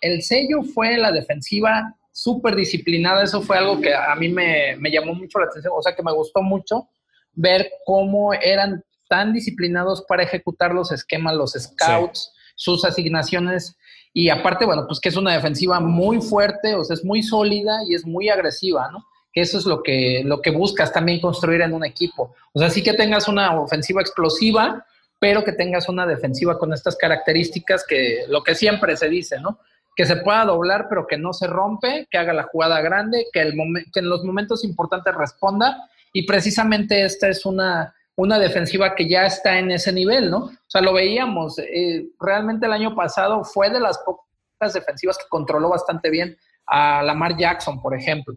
el 0.00 0.22
sello 0.22 0.62
fue 0.62 0.96
la 0.96 1.12
defensiva 1.12 1.94
súper 2.12 2.56
disciplinada. 2.56 3.22
Eso 3.22 3.40
fue 3.42 3.58
algo 3.58 3.80
que 3.80 3.94
a 3.94 4.14
mí 4.16 4.28
me, 4.28 4.76
llamó 4.90 5.14
mucho 5.14 5.38
la 5.38 5.46
atención, 5.46 5.72
o 5.76 5.82
sea, 5.82 5.94
que 5.94 6.02
me 6.02 6.12
gustó 6.12 6.42
mucho 6.42 6.88
ver 7.32 7.70
cómo 7.84 8.32
eran 8.34 8.82
tan 9.08 9.32
disciplinados 9.32 10.04
para 10.08 10.24
ejecutar 10.24 10.74
los 10.74 10.90
esquemas, 10.90 11.34
los 11.36 11.52
scouts, 11.52 12.32
sus 12.56 12.84
asignaciones. 12.84 13.76
Y 14.12 14.30
aparte, 14.30 14.64
bueno, 14.64 14.84
pues 14.86 15.00
que 15.00 15.08
es 15.10 15.16
una 15.16 15.32
defensiva 15.32 15.78
muy 15.78 16.20
fuerte, 16.20 16.74
o 16.74 16.82
sea, 16.82 16.94
es 16.94 17.04
muy 17.04 17.22
sólida 17.22 17.78
y 17.88 17.94
es 17.94 18.04
muy 18.04 18.28
agresiva, 18.28 18.90
¿no? 18.90 19.06
Que 19.32 19.42
eso 19.42 19.58
es 19.58 19.66
lo 19.66 19.82
que, 19.82 20.22
lo 20.24 20.40
que 20.40 20.50
buscas 20.50 20.92
también 20.92 21.20
construir 21.20 21.60
en 21.60 21.72
un 21.72 21.84
equipo. 21.84 22.34
O 22.52 22.58
sea, 22.58 22.70
sí 22.70 22.82
que 22.82 22.94
tengas 22.94 23.28
una 23.28 23.60
ofensiva 23.60 24.00
explosiva, 24.00 24.84
pero 25.20 25.44
que 25.44 25.52
tengas 25.52 25.88
una 25.88 26.06
defensiva 26.06 26.58
con 26.58 26.72
estas 26.72 26.96
características 26.96 27.84
que 27.86 28.24
lo 28.28 28.42
que 28.42 28.54
siempre 28.54 28.96
se 28.96 29.08
dice, 29.08 29.38
¿no? 29.40 29.60
Que 29.98 30.06
se 30.06 30.14
pueda 30.14 30.44
doblar, 30.44 30.86
pero 30.88 31.08
que 31.08 31.18
no 31.18 31.32
se 31.32 31.48
rompe, 31.48 32.06
que 32.08 32.18
haga 32.18 32.32
la 32.32 32.44
jugada 32.44 32.80
grande, 32.80 33.26
que, 33.32 33.40
el 33.40 33.54
que 33.92 33.98
en 33.98 34.08
los 34.08 34.22
momentos 34.22 34.62
importantes 34.62 35.12
responda. 35.12 35.90
Y 36.12 36.24
precisamente 36.24 37.04
esta 37.04 37.26
es 37.26 37.44
una, 37.44 37.92
una 38.14 38.38
defensiva 38.38 38.94
que 38.94 39.08
ya 39.08 39.26
está 39.26 39.58
en 39.58 39.72
ese 39.72 39.92
nivel, 39.92 40.30
¿no? 40.30 40.38
O 40.44 40.52
sea, 40.68 40.82
lo 40.82 40.92
veíamos. 40.92 41.58
Eh, 41.58 42.10
realmente 42.20 42.66
el 42.66 42.74
año 42.74 42.94
pasado 42.94 43.42
fue 43.42 43.70
de 43.70 43.80
las 43.80 43.98
pocas 43.98 44.72
defensivas 44.72 45.18
que 45.18 45.24
controló 45.28 45.68
bastante 45.70 46.10
bien 46.10 46.38
a 46.64 47.02
Lamar 47.02 47.36
Jackson, 47.36 47.82
por 47.82 47.96
ejemplo. 47.96 48.36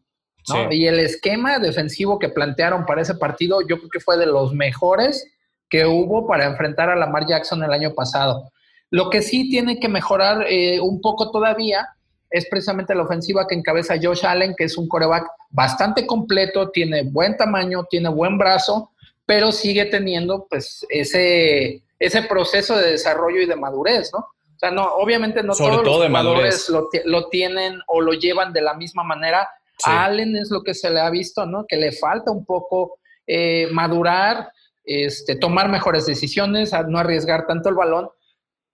¿no? 0.50 0.74
Y 0.74 0.88
el 0.88 1.00
esquema 1.00 1.60
defensivo 1.60 2.18
que 2.18 2.30
plantearon 2.30 2.88
para 2.88 3.04
ese 3.04 3.14
partido, 3.14 3.62
yo 3.62 3.78
creo 3.78 3.90
que 3.92 4.00
fue 4.00 4.18
de 4.18 4.26
los 4.26 4.52
mejores 4.56 5.32
que 5.70 5.86
hubo 5.86 6.26
para 6.26 6.46
enfrentar 6.46 6.90
a 6.90 6.96
Lamar 6.96 7.28
Jackson 7.28 7.64
el 7.64 7.72
año 7.72 7.94
pasado. 7.94 8.52
Lo 8.92 9.10
que 9.10 9.22
sí 9.22 9.50
tiene 9.50 9.80
que 9.80 9.88
mejorar 9.88 10.46
eh, 10.48 10.80
un 10.82 11.00
poco 11.00 11.32
todavía 11.32 11.88
es 12.30 12.46
precisamente 12.50 12.94
la 12.94 13.04
ofensiva 13.04 13.48
que 13.48 13.56
encabeza 13.56 13.96
Josh 14.02 14.26
Allen, 14.26 14.54
que 14.56 14.66
es 14.66 14.78
un 14.78 14.88
coreback 14.88 15.28
bastante 15.50 16.06
completo, 16.06 16.70
tiene 16.72 17.04
buen 17.04 17.38
tamaño, 17.38 17.86
tiene 17.90 18.10
buen 18.10 18.38
brazo, 18.38 18.92
pero 19.26 19.52
sigue 19.54 19.86
teniendo 19.86 20.46
pues 20.50 20.86
ese, 20.90 21.84
ese 22.00 22.22
proceso 22.24 22.76
de 22.78 22.92
desarrollo 22.92 23.42
y 23.42 23.46
de 23.46 23.56
madurez, 23.56 24.12
¿no? 24.14 24.20
O 24.20 24.60
sea, 24.60 24.72
no, 24.72 24.86
obviamente 24.96 25.42
no 25.42 25.56
todos 25.56 25.86
los 25.86 25.98
jugadores 25.98 26.70
lo, 27.06 27.30
tienen 27.30 27.80
o 27.88 28.02
lo 28.02 28.14
llevan 28.14 28.54
de 28.54 28.62
la 28.62 28.76
misma 28.76 29.04
manera. 29.04 29.50
A 29.86 30.06
Allen 30.06 30.36
es 30.36 30.52
lo 30.52 30.64
que 30.64 30.74
se 30.74 30.90
le 30.90 31.00
ha 31.00 31.10
visto, 31.10 31.46
¿no? 31.46 31.66
Que 31.66 31.78
le 31.78 31.92
falta 31.94 32.30
un 32.30 32.46
poco 32.46 33.00
eh, 33.26 33.68
madurar, 33.72 34.52
este, 34.84 35.36
tomar 35.36 35.70
mejores 35.70 36.06
decisiones, 36.06 36.74
no 36.88 37.00
arriesgar 37.00 37.48
tanto 37.48 37.70
el 37.70 37.76
balón 37.76 38.10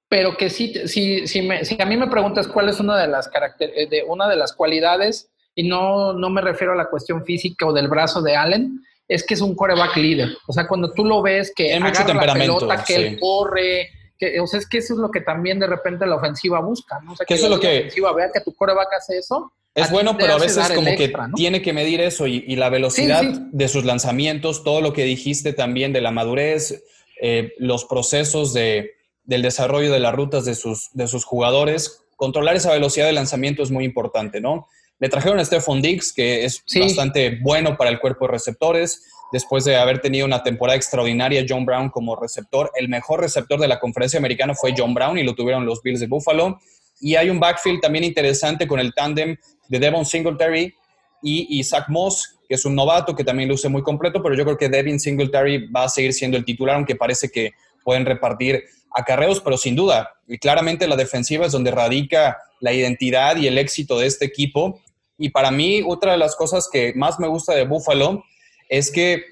pero 0.10 0.38
que 0.38 0.50
sí, 0.50 0.74
si, 0.88 1.28
si, 1.28 1.42
me, 1.42 1.66
si 1.66 1.82
a 1.82 1.86
mí 1.86 1.98
me 1.98 2.08
preguntas 2.08 2.48
cuál 2.48 2.70
es 2.70 2.80
una 2.80 2.98
de 2.98 3.08
las, 3.08 3.30
eh, 3.60 3.88
de 3.90 4.04
una 4.04 4.28
de 4.30 4.36
las 4.36 4.54
cualidades, 4.54 5.30
y 5.56 5.68
no, 5.68 6.14
no 6.14 6.30
me 6.30 6.42
refiero 6.42 6.74
a 6.74 6.76
la 6.76 6.90
cuestión 6.90 7.26
física 7.26 7.66
o 7.66 7.74
del 7.74 7.88
brazo 7.88 8.22
de 8.22 8.36
Allen, 8.36 8.82
es 9.08 9.26
que 9.26 9.34
es 9.34 9.42
un 9.42 9.56
coreback 9.56 9.96
líder. 9.98 10.30
O 10.48 10.54
sea, 10.54 10.68
cuando 10.68 10.92
tú 10.92 11.04
lo 11.04 11.22
ves 11.22 11.52
que 11.56 11.78
mucho 11.80 12.06
temperamento, 12.06 12.54
la 12.66 12.76
pelota, 12.76 12.84
que 12.86 12.96
él 12.96 13.20
corre, 13.20 13.90
que, 14.18 14.40
o 14.40 14.48
sea, 14.48 14.60
es 14.60 14.68
que 14.68 14.78
eso 14.80 14.94
es 14.94 15.00
lo 15.00 15.10
que 15.10 15.22
también 15.22 15.60
de 15.60 15.68
repente 15.68 16.06
la 16.06 16.16
ofensiva 16.16 16.60
busca, 16.60 17.00
¿no? 17.02 17.14
O 17.14 17.16
sea, 17.16 17.26
que, 17.26 17.34
eso 17.34 17.46
es 17.46 17.52
lo 17.52 17.60
que... 17.60 17.68
La 17.68 17.80
ofensiva 17.80 18.14
vea 18.14 18.32
que 18.32 18.42
tu 18.42 18.54
coreback 18.54 18.94
hace 18.98 19.18
eso. 19.18 19.52
Es 19.74 19.92
bueno, 19.92 20.18
pero 20.18 20.34
a 20.34 20.40
veces 20.40 20.72
como 20.72 20.96
que 20.96 21.14
tiene 21.36 21.62
que 21.62 21.72
medir 21.72 22.02
eso 22.02 22.26
y, 22.26 22.44
y 22.48 22.56
la 22.56 22.70
velocidad 22.70 23.24
de 23.24 23.68
sus 23.68 23.86
lanzamientos, 23.86 24.64
todo 24.64 24.82
lo 24.82 24.92
que 24.92 25.04
dijiste 25.04 25.54
también 25.54 25.94
de 25.94 26.02
la 26.02 26.10
madurez, 26.10 26.84
eh, 27.22 27.54
los 27.60 27.86
procesos 27.86 28.54
de 28.54 28.97
del 29.28 29.44
desarrollo 29.44 29.92
de 29.92 30.00
las 30.00 30.16
rutas 30.16 30.46
de 30.46 30.56
sus, 30.56 30.90
de 30.94 31.08
sus 31.08 31.24
jugadores. 31.24 32.04
Controlar 32.16 32.56
esa 32.56 32.72
velocidad 32.72 33.06
de 33.06 33.14
lanzamiento 33.14 33.62
es 33.62 33.70
muy 33.70 33.86
importante, 33.86 34.42
¿no? 34.42 34.68
Le 35.00 35.10
trajeron 35.10 35.38
a 35.38 35.46
Stephon 35.46 35.82
Diggs, 35.84 36.12
que 36.12 36.44
es 36.46 36.64
bastante 36.80 37.38
bueno 37.42 37.78
para 37.78 37.92
el 37.92 38.00
cuerpo 38.00 38.26
de 38.26 38.32
receptores. 38.32 39.04
después 39.32 39.66
de 39.66 39.76
haber 39.76 40.00
tenido 40.00 40.26
una 40.26 40.42
temporada 40.42 40.78
extraordinaria 40.78 41.46
John 41.48 41.66
Brown 41.66 41.90
como 41.90 42.16
receptor. 42.16 42.72
El 42.76 42.88
mejor 42.88 43.20
receptor 43.20 43.60
de 43.60 43.68
la 43.68 43.78
conferencia 43.78 44.18
americana 44.18 44.56
fue 44.56 44.74
John 44.76 44.94
Brown 44.94 45.18
y 45.18 45.24
lo 45.24 45.36
tuvieron 45.36 45.66
los 45.66 45.84
Bills 45.84 46.00
de 46.00 46.08
Buffalo. 46.08 46.60
Y 47.02 47.16
hay 47.16 47.30
un 47.30 47.40
backfield 47.40 47.82
también 47.82 48.06
interesante 48.06 48.66
con 48.66 48.80
el 48.80 48.94
tándem 48.94 49.36
de 49.68 49.80
Devon 49.80 50.06
Singletary 50.06 50.74
y 51.22 51.64
Zach 51.66 51.90
Moss, 51.90 52.38
que 52.48 52.56
es 52.56 52.66
un 52.66 52.76
novato 52.76 53.16
que 53.16 53.24
también 53.24 53.50
luce 53.50 53.68
muy 53.68 53.84
completo, 53.84 54.24
pero 54.24 54.36
yo 54.36 54.46
creo 54.46 54.58
que 54.58 54.70
Devin 54.70 55.00
Singletary 55.00 55.68
va 55.70 55.84
a 55.84 55.90
seguir 55.90 56.14
siendo 56.14 56.38
el 56.38 56.46
titular, 56.46 56.76
aunque 56.76 56.96
parece 56.96 57.30
que 57.30 57.52
pueden 57.84 58.06
repartir 58.06 58.64
acarreos, 58.94 59.40
pero 59.42 59.58
sin 59.58 59.76
duda, 59.76 60.10
y 60.28 60.38
claramente 60.38 60.88
la 60.88 60.96
defensiva 60.96 61.46
es 61.46 61.52
donde 61.52 61.72
radica 61.72 62.38
la 62.60 62.74
identidad 62.74 63.38
y 63.38 63.48
el 63.48 63.58
éxito 63.58 64.00
de 64.00 64.08
este 64.08 64.26
equipo. 64.26 64.82
Y 65.18 65.30
para 65.30 65.52
mí, 65.52 65.82
otra 65.86 66.12
de 66.14 66.18
las 66.18 66.36
cosas 66.36 66.70
que 66.72 66.94
más 66.96 67.20
me 67.20 67.28
gusta 67.28 67.54
de 67.54 67.66
Buffalo 67.66 68.24
es 68.70 68.92
que 68.92 69.24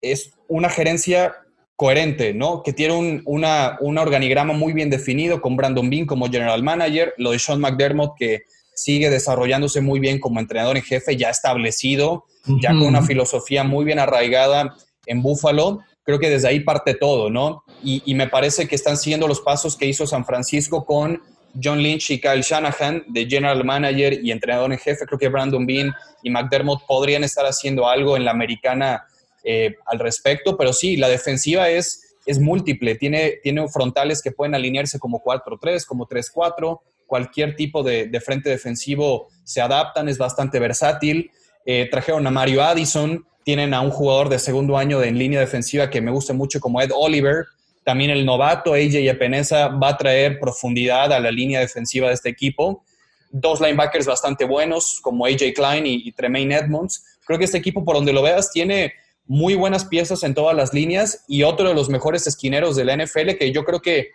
es 0.00 0.32
una 0.48 0.68
gerencia 0.68 1.34
coherente, 1.76 2.34
¿no? 2.34 2.62
Que 2.62 2.72
tiene 2.72 2.94
un 2.94 3.22
una, 3.24 3.78
organigrama 3.80 4.52
muy 4.52 4.72
bien 4.72 4.90
definido 4.90 5.40
con 5.40 5.56
Brandon 5.56 5.88
Bean 5.88 6.04
como 6.04 6.26
general 6.26 6.62
manager, 6.62 7.14
lo 7.16 7.30
de 7.30 7.38
Sean 7.38 7.60
McDermott 7.60 8.16
que 8.18 8.42
sigue 8.74 9.08
desarrollándose 9.08 9.80
muy 9.80 10.00
bien 10.00 10.18
como 10.18 10.40
entrenador 10.40 10.76
en 10.76 10.82
jefe, 10.82 11.16
ya 11.16 11.30
establecido, 11.30 12.24
ya 12.60 12.70
con 12.70 12.82
una 12.82 13.02
filosofía 13.02 13.64
muy 13.64 13.84
bien 13.84 13.98
arraigada 13.98 14.74
en 15.06 15.22
Buffalo. 15.22 15.80
Creo 16.10 16.18
que 16.18 16.28
desde 16.28 16.48
ahí 16.48 16.58
parte 16.58 16.94
todo, 16.94 17.30
¿no? 17.30 17.62
Y, 17.84 18.14
me 18.16 18.26
parece 18.26 18.66
que 18.66 18.74
están 18.74 18.96
siguiendo 18.96 19.28
los 19.28 19.40
pasos 19.42 19.76
que 19.76 19.86
hizo 19.86 20.08
San 20.08 20.24
Francisco 20.24 20.84
con 20.84 21.22
John 21.62 21.80
Lynch 21.80 22.10
y 22.10 22.20
Kyle 22.20 22.42
Shanahan 22.42 23.04
de 23.06 23.26
general 23.26 23.64
manager 23.64 24.18
y 24.20 24.32
entrenador 24.32 24.72
en 24.72 24.78
jefe. 24.80 25.06
Creo 25.06 25.20
que 25.20 25.28
Brandon 25.28 25.64
Bean 25.64 25.94
y 26.24 26.30
McDermott 26.30 26.84
podrían 26.84 27.22
estar 27.22 27.46
haciendo 27.46 27.88
algo 27.88 28.16
en 28.16 28.24
la 28.24 28.32
americana 28.32 29.06
eh, 29.44 29.76
al 29.86 30.00
respecto, 30.00 30.56
pero 30.56 30.72
sí, 30.72 30.96
la 30.96 31.08
defensiva 31.08 31.68
es, 31.68 32.16
es 32.26 32.40
múltiple. 32.40 32.96
Tiene, 32.96 33.38
tiene 33.40 33.68
frontales 33.68 34.20
que 34.20 34.32
pueden 34.32 34.56
alinearse 34.56 34.98
como 34.98 35.22
4-3, 35.22 35.86
como 35.86 36.08
3-4. 36.08 36.80
Cualquier 37.06 37.54
tipo 37.54 37.84
de, 37.84 38.08
de, 38.08 38.20
frente 38.20 38.50
defensivo 38.50 39.28
se 39.44 39.60
adaptan, 39.60 40.08
es 40.08 40.18
bastante 40.18 40.58
versátil. 40.58 41.30
Eh, 41.64 41.86
trajeron 41.88 42.26
a 42.26 42.32
Mario 42.32 42.64
Addison, 42.64 43.24
tienen 43.44 43.74
a 43.74 43.80
un 43.80 43.90
jugador 43.90 44.28
de 44.28 44.38
segundo 44.38 44.76
año 44.76 45.00
de, 45.00 45.08
en 45.08 45.18
línea 45.18 45.40
defensiva 45.40 45.90
que 45.90 46.00
me 46.00 46.10
gusta 46.10 46.32
mucho 46.32 46.60
como 46.60 46.80
Ed 46.80 46.90
Oliver, 46.94 47.46
también 47.84 48.10
el 48.10 48.26
novato 48.26 48.74
AJ 48.74 48.94
Epinesa 49.08 49.68
va 49.68 49.88
a 49.88 49.96
traer 49.96 50.38
profundidad 50.38 51.12
a 51.12 51.20
la 51.20 51.30
línea 51.30 51.60
defensiva 51.60 52.08
de 52.08 52.14
este 52.14 52.28
equipo. 52.28 52.84
Dos 53.30 53.60
linebackers 53.60 54.06
bastante 54.06 54.44
buenos 54.44 55.00
como 55.02 55.24
AJ 55.24 55.54
Klein 55.54 55.86
y, 55.86 56.12
Tremaine 56.12 56.54
Edmonds. 56.54 57.18
Creo 57.24 57.38
que 57.38 57.46
este 57.46 57.58
equipo, 57.58 57.84
por 57.84 57.96
donde 57.96 58.12
lo 58.12 58.22
veas, 58.22 58.50
tiene 58.52 58.92
muy 59.26 59.54
buenas 59.54 59.84
piezas 59.84 60.22
en 60.24 60.34
todas 60.34 60.54
las 60.54 60.74
líneas 60.74 61.24
y 61.28 61.42
otro 61.42 61.68
de 61.68 61.74
los 61.74 61.88
mejores 61.88 62.26
esquineros 62.26 62.76
de 62.76 62.84
la 62.84 62.96
NFL 62.96 63.30
que 63.38 63.52
yo 63.52 63.64
creo 63.64 63.80
que 63.80 64.08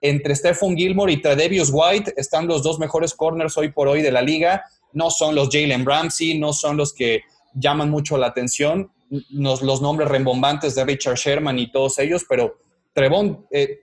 entre 0.00 0.34
Stephon 0.34 0.76
Gilmore 0.76 1.12
y 1.12 1.20
Tredevius 1.20 1.70
White 1.72 2.14
están 2.16 2.46
los 2.46 2.62
dos 2.62 2.78
mejores 2.78 3.12
corners 3.12 3.58
hoy 3.58 3.70
por 3.70 3.88
hoy 3.88 4.00
de 4.00 4.12
la 4.12 4.22
liga. 4.22 4.64
No 4.92 5.10
son 5.10 5.34
los 5.34 5.50
Jalen 5.50 5.84
Ramsey, 5.84 6.38
no 6.38 6.52
son 6.52 6.76
los 6.76 6.94
que 6.94 7.22
llaman 7.54 7.90
mucho 7.90 8.16
la 8.16 8.28
atención, 8.28 8.90
los 9.30 9.82
nombres 9.82 10.08
rembombantes 10.08 10.74
de 10.74 10.84
Richard 10.84 11.16
Sherman 11.16 11.58
y 11.58 11.70
todos 11.70 11.98
ellos, 11.98 12.24
pero 12.28 12.58
Trevon, 12.92 13.46
eh, 13.50 13.80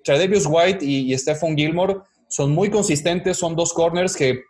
White 0.47 0.85
y, 0.85 1.13
y 1.13 1.17
Stephon 1.17 1.55
Gilmore 1.55 1.97
son 2.29 2.51
muy 2.51 2.69
consistentes, 2.69 3.37
son 3.37 3.55
dos 3.55 3.73
corners 3.73 4.15
que 4.15 4.41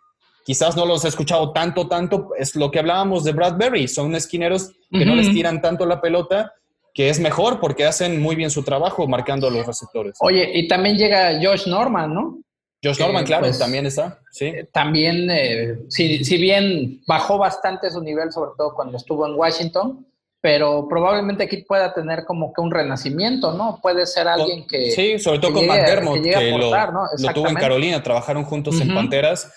quizás 0.46 0.76
no 0.76 0.86
los 0.86 1.04
he 1.06 1.10
escuchado 1.10 1.52
tanto, 1.52 1.88
tanto, 1.88 2.30
es 2.38 2.56
lo 2.56 2.72
que 2.72 2.80
hablábamos 2.80 3.24
de 3.24 3.34
Bradbury, 3.34 3.88
son 3.88 4.16
esquineros 4.16 4.72
que 4.90 5.06
no 5.06 5.16
les 5.16 5.30
tiran 5.32 5.62
tanto 5.62 5.86
la 5.86 6.00
pelota, 6.00 6.54
que 6.94 7.10
es 7.10 7.20
mejor 7.20 7.60
porque 7.60 7.86
hacen 7.86 8.22
muy 8.22 8.36
bien 8.36 8.50
su 8.50 8.64
trabajo 8.64 9.08
marcando 9.08 9.48
a 9.48 9.52
los 9.52 9.68
receptores. 9.68 10.18
Oye, 10.22 10.50
y 10.54 10.68
también 10.68 10.98
llega 10.98 11.38
Josh 11.42 11.68
Norman, 11.68 12.14
¿no? 12.14 12.40
Josh 12.84 13.00
Norman, 13.00 13.26
claro, 13.26 13.46
pues, 13.46 13.58
también 13.58 13.86
está, 13.86 14.20
sí. 14.32 14.46
Eh, 14.46 14.70
también, 14.72 15.30
eh, 15.32 15.80
si, 15.90 16.24
si, 16.24 16.38
bien 16.38 17.02
bajó 17.08 17.38
bastante 17.38 17.90
su 17.90 18.02
nivel, 18.02 18.32
sobre 18.32 18.52
todo 18.56 18.76
cuando 18.76 18.98
estuvo 18.98 19.26
en 19.26 19.34
Washington, 19.34 20.06
pero 20.40 20.88
probablemente 20.88 21.44
aquí 21.44 21.58
pueda 21.58 21.94
tener 21.94 22.24
como 22.26 22.54
que 22.54 22.62
un 22.62 22.72
renacimiento, 22.72 23.54
¿no? 23.54 23.80
Puede 23.82 24.06
ser 24.06 24.28
alguien 24.28 24.68
que... 24.68 24.92
Sí, 24.92 25.20
sobre 25.20 25.40
todo 25.40 25.54
con 25.54 25.66
McDermott, 25.66 26.22
que, 26.22 26.52
lo, 26.52 27.34
tuvo 27.34 27.48
en 27.48 27.56
Carolina, 27.56 28.04
trabajaron 28.04 28.44
juntos 28.44 28.80
en 28.80 28.94
Panteras. 28.94 29.52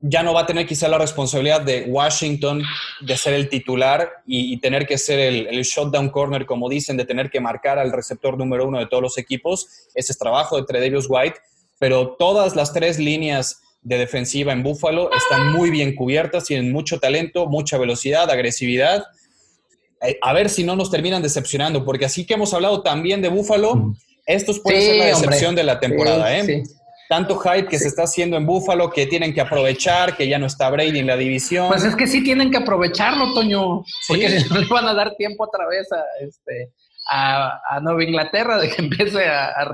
Ya 0.00 0.22
no 0.22 0.34
va 0.34 0.42
a 0.42 0.46
tener 0.46 0.66
quizá 0.66 0.88
la 0.88 0.98
responsabilidad 0.98 1.62
de 1.62 1.84
Washington 1.88 2.62
de 3.00 3.16
ser 3.16 3.34
el 3.34 3.48
titular 3.48 4.10
y, 4.26 4.58
tener 4.58 4.86
que 4.86 4.98
ser 4.98 5.20
el, 5.20 5.46
el, 5.46 5.62
shutdown 5.62 6.10
corner, 6.10 6.44
como 6.44 6.68
dicen, 6.68 6.96
de 6.96 7.04
tener 7.04 7.30
que 7.30 7.40
marcar 7.40 7.78
al 7.78 7.92
receptor 7.92 8.36
número 8.36 8.66
uno 8.66 8.78
de 8.78 8.86
todos 8.86 9.02
los 9.02 9.18
equipos. 9.18 9.88
Ese 9.94 10.12
es 10.12 10.18
trabajo 10.18 10.56
de 10.56 10.64
Tredavious 10.64 11.06
White, 11.08 11.38
pero 11.78 12.16
todas 12.18 12.56
las 12.56 12.72
tres 12.72 12.98
líneas 12.98 13.60
de 13.82 13.98
defensiva 13.98 14.52
en 14.52 14.62
Buffalo 14.62 15.10
están 15.12 15.52
muy 15.52 15.70
bien 15.70 15.94
cubiertas, 15.94 16.44
tienen 16.44 16.72
mucho 16.72 16.98
talento, 16.98 17.46
mucha 17.46 17.78
velocidad, 17.78 18.28
agresividad. 18.30 19.04
Eh, 20.02 20.18
a 20.20 20.32
ver 20.32 20.48
si 20.48 20.64
no 20.64 20.74
nos 20.74 20.90
terminan 20.90 21.22
decepcionando, 21.22 21.84
porque 21.84 22.04
así 22.04 22.26
que 22.26 22.34
hemos 22.34 22.52
hablado 22.52 22.82
también 22.82 23.22
de 23.22 23.28
Búfalo, 23.28 23.94
estos 24.26 24.58
pueden 24.58 24.82
ser 24.82 24.96
la 24.96 25.04
decepción 25.06 25.54
de 25.54 25.62
la 25.62 25.78
temporada, 25.78 26.36
¿eh? 26.36 26.64
Tanto 27.08 27.38
hype 27.38 27.68
que 27.68 27.78
se 27.78 27.86
está 27.86 28.02
haciendo 28.02 28.36
en 28.36 28.44
Búfalo 28.44 28.90
que 28.90 29.06
tienen 29.06 29.32
que 29.32 29.40
aprovechar, 29.40 30.16
que 30.16 30.26
ya 30.26 30.40
no 30.40 30.46
está 30.46 30.68
Brady 30.68 30.98
en 30.98 31.06
la 31.06 31.16
división. 31.16 31.68
Pues 31.68 31.84
es 31.84 31.94
que 31.94 32.08
sí 32.08 32.24
tienen 32.24 32.50
que 32.50 32.56
aprovecharlo, 32.56 33.32
Toño, 33.32 33.84
porque 34.08 34.40
si 34.40 34.48
no 34.48 34.58
le 34.60 34.66
van 34.66 34.88
a 34.88 34.94
dar 34.94 35.14
tiempo 35.14 35.44
otra 35.44 35.68
vez 35.68 35.86
a, 35.92 36.02
este, 36.20 36.72
a, 37.08 37.80
Nueva 37.82 38.04
Inglaterra 38.04 38.58
de 38.58 38.68
que 38.68 38.82
empiece 38.82 39.24
a, 39.26 39.68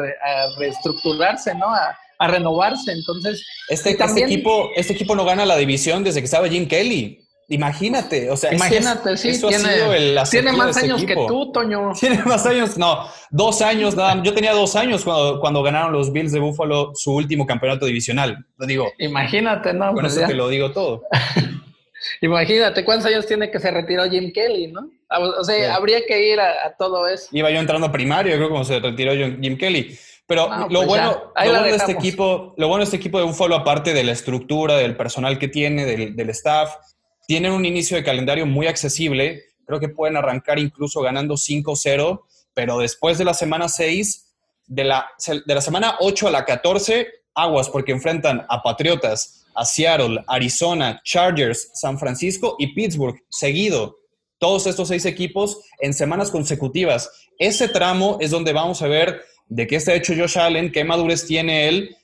reestructurarse, 0.59 1.55
¿no? 1.55 1.67
A, 1.75 1.97
renovarse. 2.29 2.93
Entonces, 2.93 3.45
este, 3.69 3.91
este, 3.91 4.23
equipo, 4.23 4.71
este 4.77 4.93
equipo 4.93 5.17
no 5.17 5.25
gana 5.25 5.45
la 5.45 5.57
división 5.57 6.05
desde 6.05 6.21
que 6.21 6.27
estaba 6.27 6.49
Jim 6.49 6.69
Kelly. 6.69 7.19
Imagínate, 7.49 8.31
o 8.31 8.37
sea, 8.37 8.55
imagínate, 8.55 9.17
sí, 9.17 9.39
tiene, 9.41 10.15
tiene 10.31 10.53
más 10.53 10.77
años 10.77 11.05
que 11.05 11.15
tú, 11.15 11.51
Toño. 11.53 11.93
Tiene 12.01 12.23
más 12.25 12.47
años, 12.47 12.79
no, 12.79 13.09
dos 13.31 13.61
años, 13.61 13.97
nada. 13.97 14.23
Yo 14.23 14.33
tenía 14.33 14.53
dos 14.53 14.77
años 14.77 15.05
cuando, 15.05 15.41
cuando 15.41 15.63
ganaron 15.63 15.93
los 15.93 16.13
Bills 16.13 16.33
de 16.33 16.39
Buffalo 16.39 16.93
su 16.95 17.13
último 17.13 17.45
campeonato 17.45 17.85
divisional. 17.85 18.47
Lo 18.57 18.67
digo. 18.67 18.93
Imagínate, 18.99 19.75
¿no? 19.75 19.93
Bueno, 19.93 20.09
pues 20.09 20.17
eso 20.17 20.27
te 20.29 20.35
lo 20.35 20.49
digo 20.49 20.71
todo. 20.71 21.03
Imagínate 22.23 22.85
cuántos 22.85 23.07
años 23.07 23.27
tiene 23.27 23.51
que 23.51 23.59
se 23.59 23.71
retiró 23.71 24.09
Jim 24.09 24.33
Kelly, 24.33 24.69
¿no? 24.69 24.89
Ah, 25.13 25.19
o 25.21 25.45
sea, 25.45 25.75
habría 25.75 26.05
que 26.07 26.33
ir 26.33 26.41
a, 26.41 26.75
todo 26.79 27.07
eso. 27.07 27.29
Iba 27.33 27.51
yo 27.51 27.59
entrando 27.59 27.87
a 27.87 27.93
primario, 27.93 28.37
creo, 28.37 28.49
como 28.49 28.65
se 28.65 28.81
retiró 28.81 29.13
Jim 29.13 29.57
Kelly. 29.59 29.99
Pero 30.27 30.51
ah, 30.51 30.67
lo, 30.71 30.81
pues 30.81 30.87
bueno, 30.87 31.33
lo 31.35 31.51
bueno, 31.51 31.63
de 31.65 31.77
este 31.77 31.93
equipo, 31.93 32.55
lo 32.57 32.69
bueno 32.69 32.81
de 32.81 32.85
este 32.85 32.97
equipo 32.97 33.19
de 33.19 33.25
Buffalo, 33.25 33.57
aparte 33.57 33.93
de 33.93 34.05
la 34.05 34.13
estructura, 34.13 34.77
del 34.77 34.97
personal 34.97 35.39
que 35.39 35.49
tiene, 35.49 35.85
del, 35.85 36.17
del 36.17 36.31
staff, 36.31 36.75
tienen 37.27 37.53
un 37.53 37.65
inicio 37.65 37.97
de 37.97 38.05
calendario 38.05 38.47
muy 38.47 38.67
accesible. 38.67 39.43
Creo 39.67 39.81
que 39.81 39.89
pueden 39.89 40.17
arrancar 40.17 40.59
incluso 40.59 41.01
ganando 41.01 41.35
5-0, 41.35 42.23
pero 42.55 42.79
después 42.79 43.19
de 43.19 43.25
la 43.25 43.35
semana 43.35 43.69
6, 43.69 44.33
de 44.67 44.85
la, 44.85 45.11
de 45.47 45.55
la 45.55 45.61
semana 45.61 45.97
8 46.01 46.29
a 46.29 46.31
la 46.31 46.45
14, 46.45 47.09
aguas 47.35 47.69
porque 47.69 47.93
enfrentan 47.93 48.45
a 48.49 48.63
Patriotas, 48.63 49.47
a 49.55 49.65
Seattle, 49.65 50.25
Arizona, 50.27 51.01
Chargers, 51.05 51.71
San 51.75 51.99
Francisco 51.99 52.57
y 52.59 52.75
Pittsburgh 52.75 53.17
seguido. 53.29 53.99
Todos 54.43 54.67
estos 54.67 54.89
seis 54.89 55.07
equipos 55.07 55.61
en 55.79 55.95
semanas 55.95 56.33
consecutivas. 56.33 57.09
Ese 57.39 57.69
tramo 57.69 58.17
es 58.19 58.33
donde 58.33 58.53
vamos 58.53 58.83
a 58.83 58.89
ver 58.89 59.23
de 59.47 59.69
qué 59.69 59.77
está 59.77 59.95
hecho 59.95 60.15
Josh 60.17 60.37
Allen, 60.37 60.73
qué 60.73 60.83
madurez 60.83 61.25
tiene 61.25 61.69
él 61.69 61.97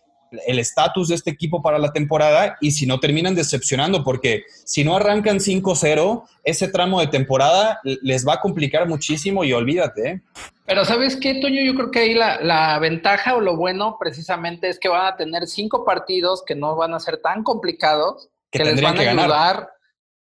el 0.46 0.60
estatus 0.60 1.08
de 1.08 1.16
este 1.16 1.30
equipo 1.30 1.62
para 1.62 1.80
la 1.80 1.92
temporada 1.92 2.56
y 2.60 2.70
si 2.70 2.86
no 2.86 3.00
terminan 3.00 3.34
decepcionando, 3.34 4.04
porque 4.04 4.44
si 4.64 4.84
no 4.84 4.94
arrancan 4.94 5.38
5-0, 5.38 6.22
ese 6.44 6.68
tramo 6.68 7.00
de 7.00 7.08
temporada 7.08 7.80
les 7.82 8.24
va 8.24 8.34
a 8.34 8.40
complicar 8.40 8.86
muchísimo 8.86 9.42
y 9.42 9.52
olvídate. 9.52 10.08
¿eh? 10.08 10.22
Pero 10.64 10.84
¿sabes 10.84 11.16
qué, 11.16 11.40
Toño? 11.40 11.60
Yo 11.62 11.74
creo 11.74 11.90
que 11.90 11.98
ahí 11.98 12.14
la, 12.14 12.78
ventaja 12.78 13.34
o 13.34 13.40
lo 13.40 13.56
bueno 13.56 13.96
precisamente 13.98 14.68
es 14.68 14.78
que 14.78 14.88
van 14.88 15.06
a 15.06 15.16
tener 15.16 15.48
cinco 15.48 15.84
partidos 15.84 16.44
que 16.46 16.54
no 16.54 16.76
van 16.76 16.94
a 16.94 17.00
ser 17.00 17.20
tan 17.20 17.42
complicados, 17.42 18.28
que, 18.52 18.64
les 18.64 18.80
van 18.80 18.96
a 18.96 19.00
ayudar, 19.00 19.70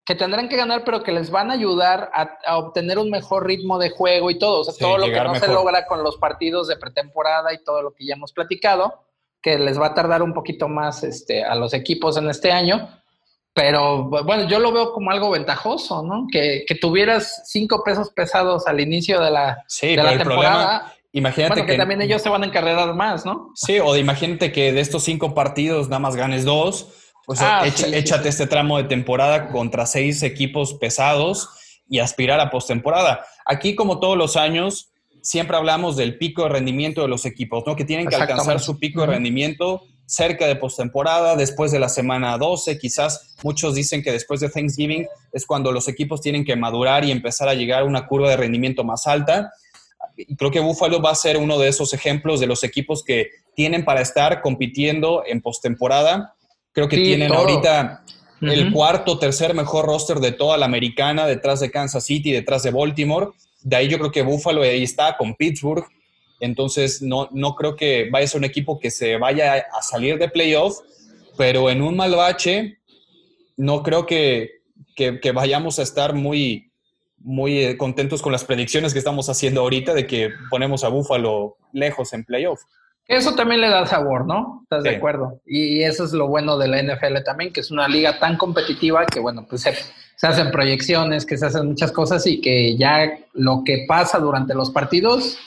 que 0.07 0.15
tendrán 0.15 0.47
que 0.47 0.55
ganar, 0.55 0.85
pero 0.85 1.03
que 1.03 1.11
les 1.11 1.29
van 1.29 1.51
a 1.51 1.55
ayudar 1.55 2.09
a, 2.13 2.57
obtener 2.57 2.97
un 2.97 3.09
mejor 3.09 3.45
ritmo 3.45 3.77
de 3.77 3.89
juego 3.89 4.31
y 4.31 4.39
todo. 4.39 4.61
O 4.61 4.63
sea, 4.63 4.73
todo 4.79 4.97
lo 4.97 5.07
que 5.07 5.19
no 5.19 5.35
se 5.35 5.49
logra 5.49 5.85
con 5.85 6.01
los 6.01 6.15
partidos 6.15 6.69
de 6.69 6.77
pretemporada 6.77 7.53
y 7.53 7.61
todo 7.61 7.81
lo 7.81 7.93
que 7.93 8.05
ya 8.05 8.13
hemos 8.13 8.31
platicado 8.31 9.03
que 9.41 9.59
les 9.59 9.77
va 9.79 9.87
a 9.87 9.93
tardar 9.93 10.23
un 10.23 10.33
poquito 10.33 10.69
más 10.69 11.03
este, 11.03 11.43
a 11.43 11.55
los 11.55 11.73
equipos 11.73 12.15
en 12.15 12.29
este 12.29 12.53
año. 12.53 12.89
Pero 13.53 14.05
bueno, 14.05 14.47
yo 14.47 14.59
lo 14.59 14.71
veo 14.71 14.93
como 14.93 15.11
algo 15.11 15.29
ventajoso, 15.31 16.01
¿no? 16.03 16.25
Que, 16.31 16.63
tuvieras 16.79 17.43
cinco 17.45 17.83
pesos 17.83 18.09
pesados 18.11 18.65
al 18.65 18.79
inicio 18.79 19.19
de 19.19 19.31
la, 19.31 19.65
sí, 19.67 19.93
de 19.93 20.03
la 20.03 20.17
temporada. 20.17 20.93
imagínate 21.11 21.65
que, 21.65 21.75
también 21.75 22.01
ellos 22.01 22.21
se 22.21 22.29
van 22.29 22.43
a 22.43 22.45
encarregar 22.45 22.93
más, 22.93 23.25
¿no? 23.25 23.51
Sí, 23.55 23.79
o 23.81 23.91
de 23.91 23.99
imagínate 23.99 24.53
que 24.53 24.71
de 24.71 24.79
estos 24.79 25.03
cinco 25.03 25.33
partidos 25.33 25.89
nada 25.89 25.99
más 25.99 26.15
ganes 26.15 26.45
dos. 26.45 27.06
Pues 27.27 27.41
ah, 27.41 27.67
échate 27.67 28.29
este 28.29 28.47
tramo 28.47 28.77
de 28.77 28.85
temporada 28.85 29.49
contra 29.49 29.85
seis 29.85 30.23
equipos 30.23 30.75
pesados 30.75 31.49
y 31.89 31.99
aspirar 31.99 32.39
a 32.39 32.49
postemporada. 32.49 33.25
Aquí, 33.45 33.75
como 33.75 33.99
todos 33.99 34.17
los 34.17 34.37
años, 34.37 34.93
siempre 35.21 35.57
hablamos 35.57 35.97
del 35.97 36.17
pico 36.17 36.43
de 36.43 36.49
rendimiento 36.49 37.01
de 37.01 37.09
los 37.09 37.25
equipos, 37.25 37.65
¿no? 37.67 37.75
Que 37.75 37.83
tienen 37.83 38.07
que 38.07 38.15
alcanzar 38.15 38.61
su 38.61 38.79
pico 38.79 39.01
de 39.01 39.07
rendimiento 39.07 39.83
cerca 40.05 40.47
de 40.47 40.55
postemporada, 40.55 41.35
después 41.35 41.73
de 41.73 41.79
la 41.79 41.89
semana 41.89 42.37
12, 42.37 42.79
quizás 42.79 43.35
muchos 43.43 43.75
dicen 43.75 44.01
que 44.01 44.13
después 44.13 44.39
de 44.39 44.47
Thanksgiving 44.47 45.05
es 45.33 45.45
cuando 45.45 45.73
los 45.73 45.89
equipos 45.89 46.21
tienen 46.21 46.45
que 46.45 46.55
madurar 46.55 47.03
y 47.03 47.11
empezar 47.11 47.49
a 47.49 47.55
llegar 47.55 47.81
a 47.81 47.85
una 47.85 48.07
curva 48.07 48.29
de 48.29 48.37
rendimiento 48.37 48.85
más 48.85 49.05
alta. 49.05 49.51
Y 50.15 50.37
creo 50.37 50.49
que 50.49 50.61
Buffalo 50.61 51.01
va 51.01 51.11
a 51.11 51.15
ser 51.15 51.35
uno 51.35 51.59
de 51.59 51.67
esos 51.67 51.93
ejemplos 51.93 52.39
de 52.39 52.47
los 52.47 52.63
equipos 52.63 53.03
que 53.03 53.31
tienen 53.53 53.83
para 53.83 53.99
estar 53.99 54.41
compitiendo 54.41 55.23
en 55.27 55.41
postemporada. 55.41 56.36
Creo 56.77 56.87
que 56.87 56.97
tienen 56.97 57.33
ahorita 57.33 58.03
el 58.39 58.71
cuarto, 58.71 59.17
tercer 59.17 59.55
mejor 59.55 59.87
roster 59.87 60.19
de 60.19 60.31
toda 60.31 60.57
la 60.57 60.67
americana, 60.67 61.25
detrás 61.25 61.59
de 61.59 61.71
Kansas 61.71 62.05
City, 62.05 62.31
detrás 62.31 62.61
de 62.61 62.69
Baltimore. 62.69 63.29
De 63.63 63.77
ahí 63.77 63.87
yo 63.87 63.97
creo 63.97 64.11
que 64.11 64.21
Buffalo 64.21 64.61
ahí 64.61 64.83
está 64.83 65.17
con 65.17 65.33
Pittsburgh. 65.33 65.87
Entonces 66.39 67.01
no, 67.01 67.29
no 67.31 67.55
creo 67.55 67.75
que 67.75 68.09
vaya 68.11 68.25
a 68.25 68.27
ser 68.27 68.37
un 68.37 68.45
equipo 68.45 68.79
que 68.79 68.91
se 68.91 69.17
vaya 69.17 69.65
a 69.75 69.81
salir 69.81 70.19
de 70.19 70.29
playoff, 70.29 70.77
pero 71.35 71.71
en 71.71 71.81
un 71.81 71.95
mal 71.95 72.15
bache 72.15 72.77
no 73.55 73.81
creo 73.81 74.05
que, 74.05 74.61
que, 74.95 75.31
vayamos 75.31 75.79
a 75.79 75.81
estar 75.81 76.13
muy, 76.13 76.69
muy 77.17 77.57
eh, 77.57 77.75
contentos 77.75 78.21
con 78.21 78.31
las 78.31 78.43
predicciones 78.43 78.93
que 78.93 78.99
estamos 78.99 79.29
haciendo 79.29 79.61
ahorita 79.61 79.95
de 79.95 80.05
que 80.05 80.29
ponemos 80.51 80.83
a 80.83 80.89
Buffalo 80.89 81.57
lejos 81.73 82.13
en 82.13 82.23
playoff. 82.23 82.61
Eso 83.07 83.35
también 83.35 83.61
le 83.61 83.69
da 83.69 83.85
sabor, 83.85 84.25
¿no? 84.25 84.61
¿Estás 84.63 84.83
de 84.83 84.97
acuerdo? 84.97 85.39
Y 85.45 85.83
eso 85.83 86.03
es 86.03 86.11
lo 86.11 86.27
bueno 86.27 86.57
de 86.57 86.67
la 86.67 86.81
NFL 86.81 87.23
también, 87.23 87.53
que 87.53 87.61
es 87.61 87.71
una 87.71 87.87
liga 87.87 88.19
tan 88.19 88.37
competitiva 88.37 89.05
que, 89.05 89.19
bueno, 89.19 89.45
pues 89.49 89.61
se, 89.61 89.73
se, 90.15 90.27
hacen 90.27 90.51
proyecciones, 90.51 91.25
que 91.25 91.37
se 91.37 91.45
hacen 91.45 91.67
muchas 91.67 91.93
cosas 91.93 92.27
y 92.27 92.41
que 92.41 92.75
ya 92.75 93.17
lo 93.33 93.63
que 93.65 93.85
pasa 93.87 94.19
durante 94.19 94.53
los 94.53 94.71
partidos 94.71 95.37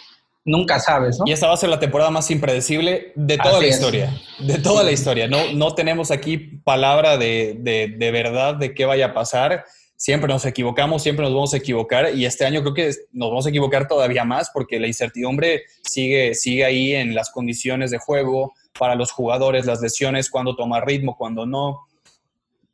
nunca 0.44 0.78
sabes, 0.80 1.18
¿no? 1.18 1.26
Y 1.26 1.32
esta 1.32 1.48
va 1.48 1.54
a 1.54 1.56
ser 1.56 1.68
la 1.68 1.78
temporada 1.78 2.10
más 2.10 2.30
impredecible 2.30 3.12
de 3.14 3.36
toda 3.36 3.60
la 3.60 3.66
historia. 3.66 4.10
De 4.38 4.58
toda 4.58 4.82
la 4.82 4.92
historia. 4.92 5.28
No, 5.28 5.52
no 5.52 5.74
tenemos 5.74 6.10
aquí 6.10 6.38
palabra 6.38 7.18
de, 7.18 7.56
de, 7.58 7.94
de, 7.96 8.10
verdad 8.10 8.54
de 8.54 8.74
qué 8.74 8.86
vaya 8.86 9.06
a 9.06 9.14
pasar. 9.14 9.66
Siempre 10.00 10.28
nos 10.28 10.46
equivocamos, 10.46 11.02
siempre 11.02 11.26
nos 11.26 11.34
vamos 11.34 11.52
a 11.52 11.58
equivocar 11.58 12.14
y 12.14 12.24
este 12.24 12.46
año 12.46 12.62
creo 12.62 12.72
que 12.72 12.90
nos 13.12 13.28
vamos 13.28 13.44
a 13.44 13.50
equivocar 13.50 13.86
todavía 13.86 14.24
más 14.24 14.48
porque 14.50 14.80
la 14.80 14.86
incertidumbre 14.86 15.64
sigue, 15.82 16.32
sigue 16.34 16.64
ahí 16.64 16.94
en 16.94 17.14
las 17.14 17.28
condiciones 17.28 17.90
de 17.90 17.98
juego 17.98 18.54
para 18.78 18.94
los 18.94 19.12
jugadores, 19.12 19.66
las 19.66 19.82
lesiones, 19.82 20.30
cuándo 20.30 20.56
tomar 20.56 20.86
ritmo, 20.86 21.18
cuándo 21.18 21.44
no. 21.44 21.80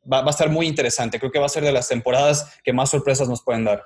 Va, 0.09 0.21
va 0.21 0.27
a 0.27 0.29
estar 0.29 0.49
muy 0.49 0.67
interesante. 0.67 1.19
Creo 1.19 1.29
que 1.29 1.39
va 1.39 1.47
a 1.47 1.49
ser 1.49 1.65
de 1.65 1.73
las 1.73 1.89
temporadas 1.89 2.49
que 2.63 2.71
más 2.71 2.91
sorpresas 2.91 3.27
nos 3.27 3.43
pueden 3.43 3.65
dar. 3.65 3.83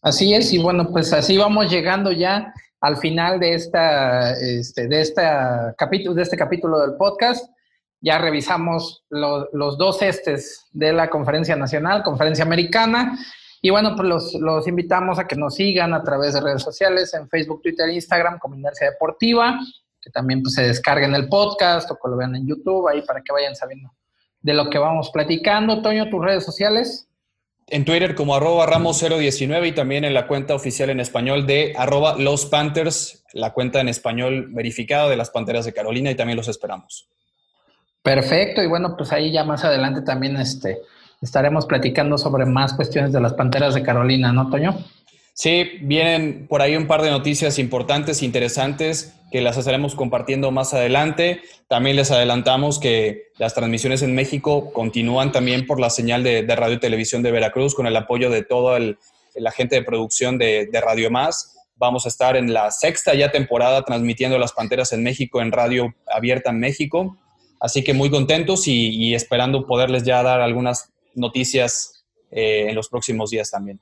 Así 0.00 0.32
es, 0.32 0.52
y 0.52 0.58
bueno, 0.58 0.88
pues 0.92 1.12
así 1.12 1.36
vamos 1.36 1.68
llegando 1.68 2.12
ya 2.12 2.54
al 2.80 2.96
final 2.98 3.40
de, 3.40 3.54
esta, 3.54 4.34
este, 4.34 4.86
de, 4.86 5.00
esta 5.00 5.74
capítulo, 5.76 6.14
de 6.14 6.22
este 6.22 6.36
capítulo 6.36 6.78
del 6.78 6.94
podcast. 6.96 7.50
Ya 8.00 8.18
revisamos 8.18 9.04
los 9.10 9.78
dos 9.78 10.02
estes 10.02 10.66
de 10.72 10.92
la 10.92 11.08
conferencia 11.08 11.56
nacional, 11.56 12.02
conferencia 12.02 12.44
americana. 12.44 13.18
Y 13.62 13.70
bueno, 13.70 13.96
pues 13.96 14.08
los, 14.08 14.34
los, 14.34 14.68
invitamos 14.68 15.18
a 15.18 15.26
que 15.26 15.34
nos 15.34 15.54
sigan 15.54 15.94
a 15.94 16.02
través 16.02 16.34
de 16.34 16.40
redes 16.40 16.62
sociales, 16.62 17.12
en 17.14 17.28
Facebook, 17.28 17.62
Twitter, 17.62 17.88
Instagram, 17.88 18.38
como 18.38 18.54
Inercia 18.54 18.90
Deportiva, 18.90 19.58
que 20.00 20.10
también 20.10 20.42
pues, 20.42 20.54
se 20.54 20.62
descarguen 20.62 21.14
el 21.14 21.28
podcast 21.28 21.90
o 21.90 21.94
que 21.94 22.08
lo 22.08 22.16
vean 22.16 22.36
en 22.36 22.46
YouTube, 22.46 22.88
ahí 22.88 23.02
para 23.02 23.22
que 23.22 23.32
vayan 23.32 23.56
sabiendo 23.56 23.92
de 24.40 24.54
lo 24.54 24.70
que 24.70 24.78
vamos 24.78 25.10
platicando. 25.10 25.82
Toño, 25.82 26.08
tus 26.10 26.24
redes 26.24 26.44
sociales 26.44 27.08
en 27.68 27.84
Twitter 27.84 28.14
como 28.14 28.36
arroba 28.36 28.66
ramos019 28.66 29.68
y 29.68 29.72
también 29.72 30.04
en 30.04 30.14
la 30.14 30.28
cuenta 30.28 30.54
oficial 30.54 30.90
en 30.90 31.00
español 31.00 31.46
de 31.46 31.74
arroba 31.76 32.16
los 32.16 32.46
Panthers, 32.46 33.24
la 33.32 33.52
cuenta 33.52 33.80
en 33.80 33.88
español 33.88 34.48
verificada 34.50 35.08
de 35.08 35.16
las 35.16 35.30
Panteras 35.30 35.64
de 35.64 35.72
Carolina 35.72 36.10
y 36.10 36.14
también 36.14 36.36
los 36.36 36.46
esperamos. 36.46 37.08
Perfecto, 38.06 38.62
y 38.62 38.68
bueno, 38.68 38.96
pues 38.96 39.10
ahí 39.10 39.32
ya 39.32 39.42
más 39.42 39.64
adelante 39.64 40.00
también 40.00 40.36
este, 40.36 40.78
estaremos 41.20 41.66
platicando 41.66 42.16
sobre 42.18 42.46
más 42.46 42.72
cuestiones 42.72 43.12
de 43.12 43.20
las 43.20 43.34
Panteras 43.34 43.74
de 43.74 43.82
Carolina, 43.82 44.32
¿no, 44.32 44.48
Toño? 44.48 44.78
Sí, 45.34 45.70
vienen 45.80 46.46
por 46.46 46.62
ahí 46.62 46.76
un 46.76 46.86
par 46.86 47.02
de 47.02 47.10
noticias 47.10 47.58
importantes, 47.58 48.22
interesantes, 48.22 49.16
que 49.32 49.40
las 49.40 49.56
estaremos 49.56 49.96
compartiendo 49.96 50.52
más 50.52 50.72
adelante. 50.72 51.40
También 51.66 51.96
les 51.96 52.12
adelantamos 52.12 52.78
que 52.78 53.24
las 53.38 53.54
transmisiones 53.54 54.02
en 54.02 54.14
México 54.14 54.72
continúan 54.72 55.32
también 55.32 55.66
por 55.66 55.80
la 55.80 55.90
señal 55.90 56.22
de, 56.22 56.46
radio 56.46 56.76
y 56.76 56.80
televisión 56.80 57.24
de 57.24 57.32
Veracruz, 57.32 57.74
con 57.74 57.88
el 57.88 57.96
apoyo 57.96 58.30
de 58.30 58.44
todo 58.44 58.76
el, 58.76 58.98
agente 59.44 59.74
de 59.74 59.82
producción 59.82 60.38
de, 60.38 60.70
Radio 60.80 61.10
Más. 61.10 61.56
Vamos 61.74 62.06
a 62.06 62.08
estar 62.08 62.36
en 62.36 62.54
la 62.54 62.70
sexta 62.70 63.14
ya 63.14 63.32
temporada 63.32 63.82
transmitiendo 63.82 64.38
las 64.38 64.52
Panteras 64.52 64.92
en 64.92 65.02
México 65.02 65.42
en 65.42 65.50
Radio 65.50 65.92
Abierta 66.06 66.50
en 66.50 66.60
México. 66.60 67.18
Así 67.60 67.82
que 67.82 67.94
muy 67.94 68.10
contentos 68.10 68.66
y, 68.66 69.14
esperando 69.14 69.66
poderles 69.66 70.04
ya 70.04 70.22
dar 70.22 70.40
algunas 70.40 70.92
noticias 71.14 72.04
eh, 72.30 72.66
en 72.68 72.74
los 72.74 72.88
próximos 72.88 73.30
días 73.30 73.50
también. 73.50 73.80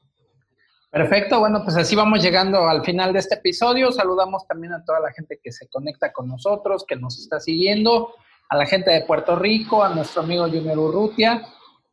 Perfecto, 0.91 1.41
bueno, 1.41 1.63
pues 1.65 1.77
así 1.77 1.97
vamos 1.97 2.23
llegando 2.23 2.69
al 2.69 2.85
final 2.85 3.13
de 3.13 3.19
este 3.19 3.35
episodio. 3.35 3.91
Saludamos 3.91 4.47
también 4.47 4.75
a 4.75 4.85
toda 4.85 5.01
la 5.01 5.13
gente 5.13 5.41
que 5.43 5.51
se 5.51 5.67
conecta 5.67 6.13
con 6.13 6.29
nosotros, 6.29 6.85
que 6.87 6.95
nos 6.95 7.19
está 7.19 7.41
siguiendo, 7.41 8.15
a 8.49 8.57
la 8.57 8.65
gente 8.65 8.93
de 8.93 9.01
Puerto 9.03 9.35
Rico, 9.35 9.83
a 9.83 9.93
nuestro 9.93 10.23
amigo 10.23 10.45
Junior 10.45 10.79
Urrutia. 10.79 11.43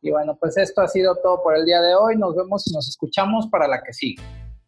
Y 0.02 0.12
bueno, 0.12 0.36
pues 0.38 0.56
esto 0.56 0.82
ha 0.82 0.88
sido 0.88 1.16
todo 1.16 1.42
por 1.42 1.56
el 1.56 1.64
día 1.64 1.80
de 1.80 1.96
hoy. 1.96 2.16
Nos 2.16 2.36
vemos 2.36 2.64
y 2.68 2.72
nos 2.72 2.88
escuchamos 2.88 3.48
para 3.48 3.66
la 3.66 3.82
que 3.82 3.92
sigue. 3.92 4.22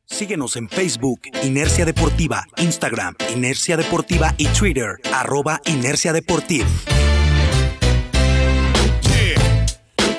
Síguenos 0.07 0.57
en 0.57 0.69
Facebook, 0.69 1.21
Inercia 1.45 1.85
Deportiva, 1.85 2.45
Instagram, 2.57 3.15
Inercia 3.33 3.77
Deportiva 3.77 4.35
y 4.37 4.47
Twitter, 4.49 4.97
arroba 5.13 5.61
Inercia 5.65 6.13
Deportiva. 6.13 6.67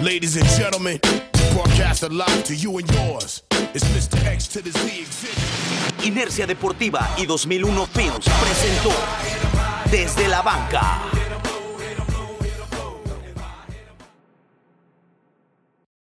Ladies 0.06 0.38
and 0.38 0.48
gentlemen, 0.50 1.00
broadcast 1.52 2.02
to 2.44 2.56
you 2.56 2.78
and 2.78 2.88
yours. 2.92 3.42
Inercia 6.04 6.46
Deportiva 6.46 7.10
y 7.18 7.26
2001 7.26 7.88
Films 7.88 8.26
presentó 8.40 8.92
Desde 9.90 10.28
la 10.28 10.44
Banca. 10.44 11.25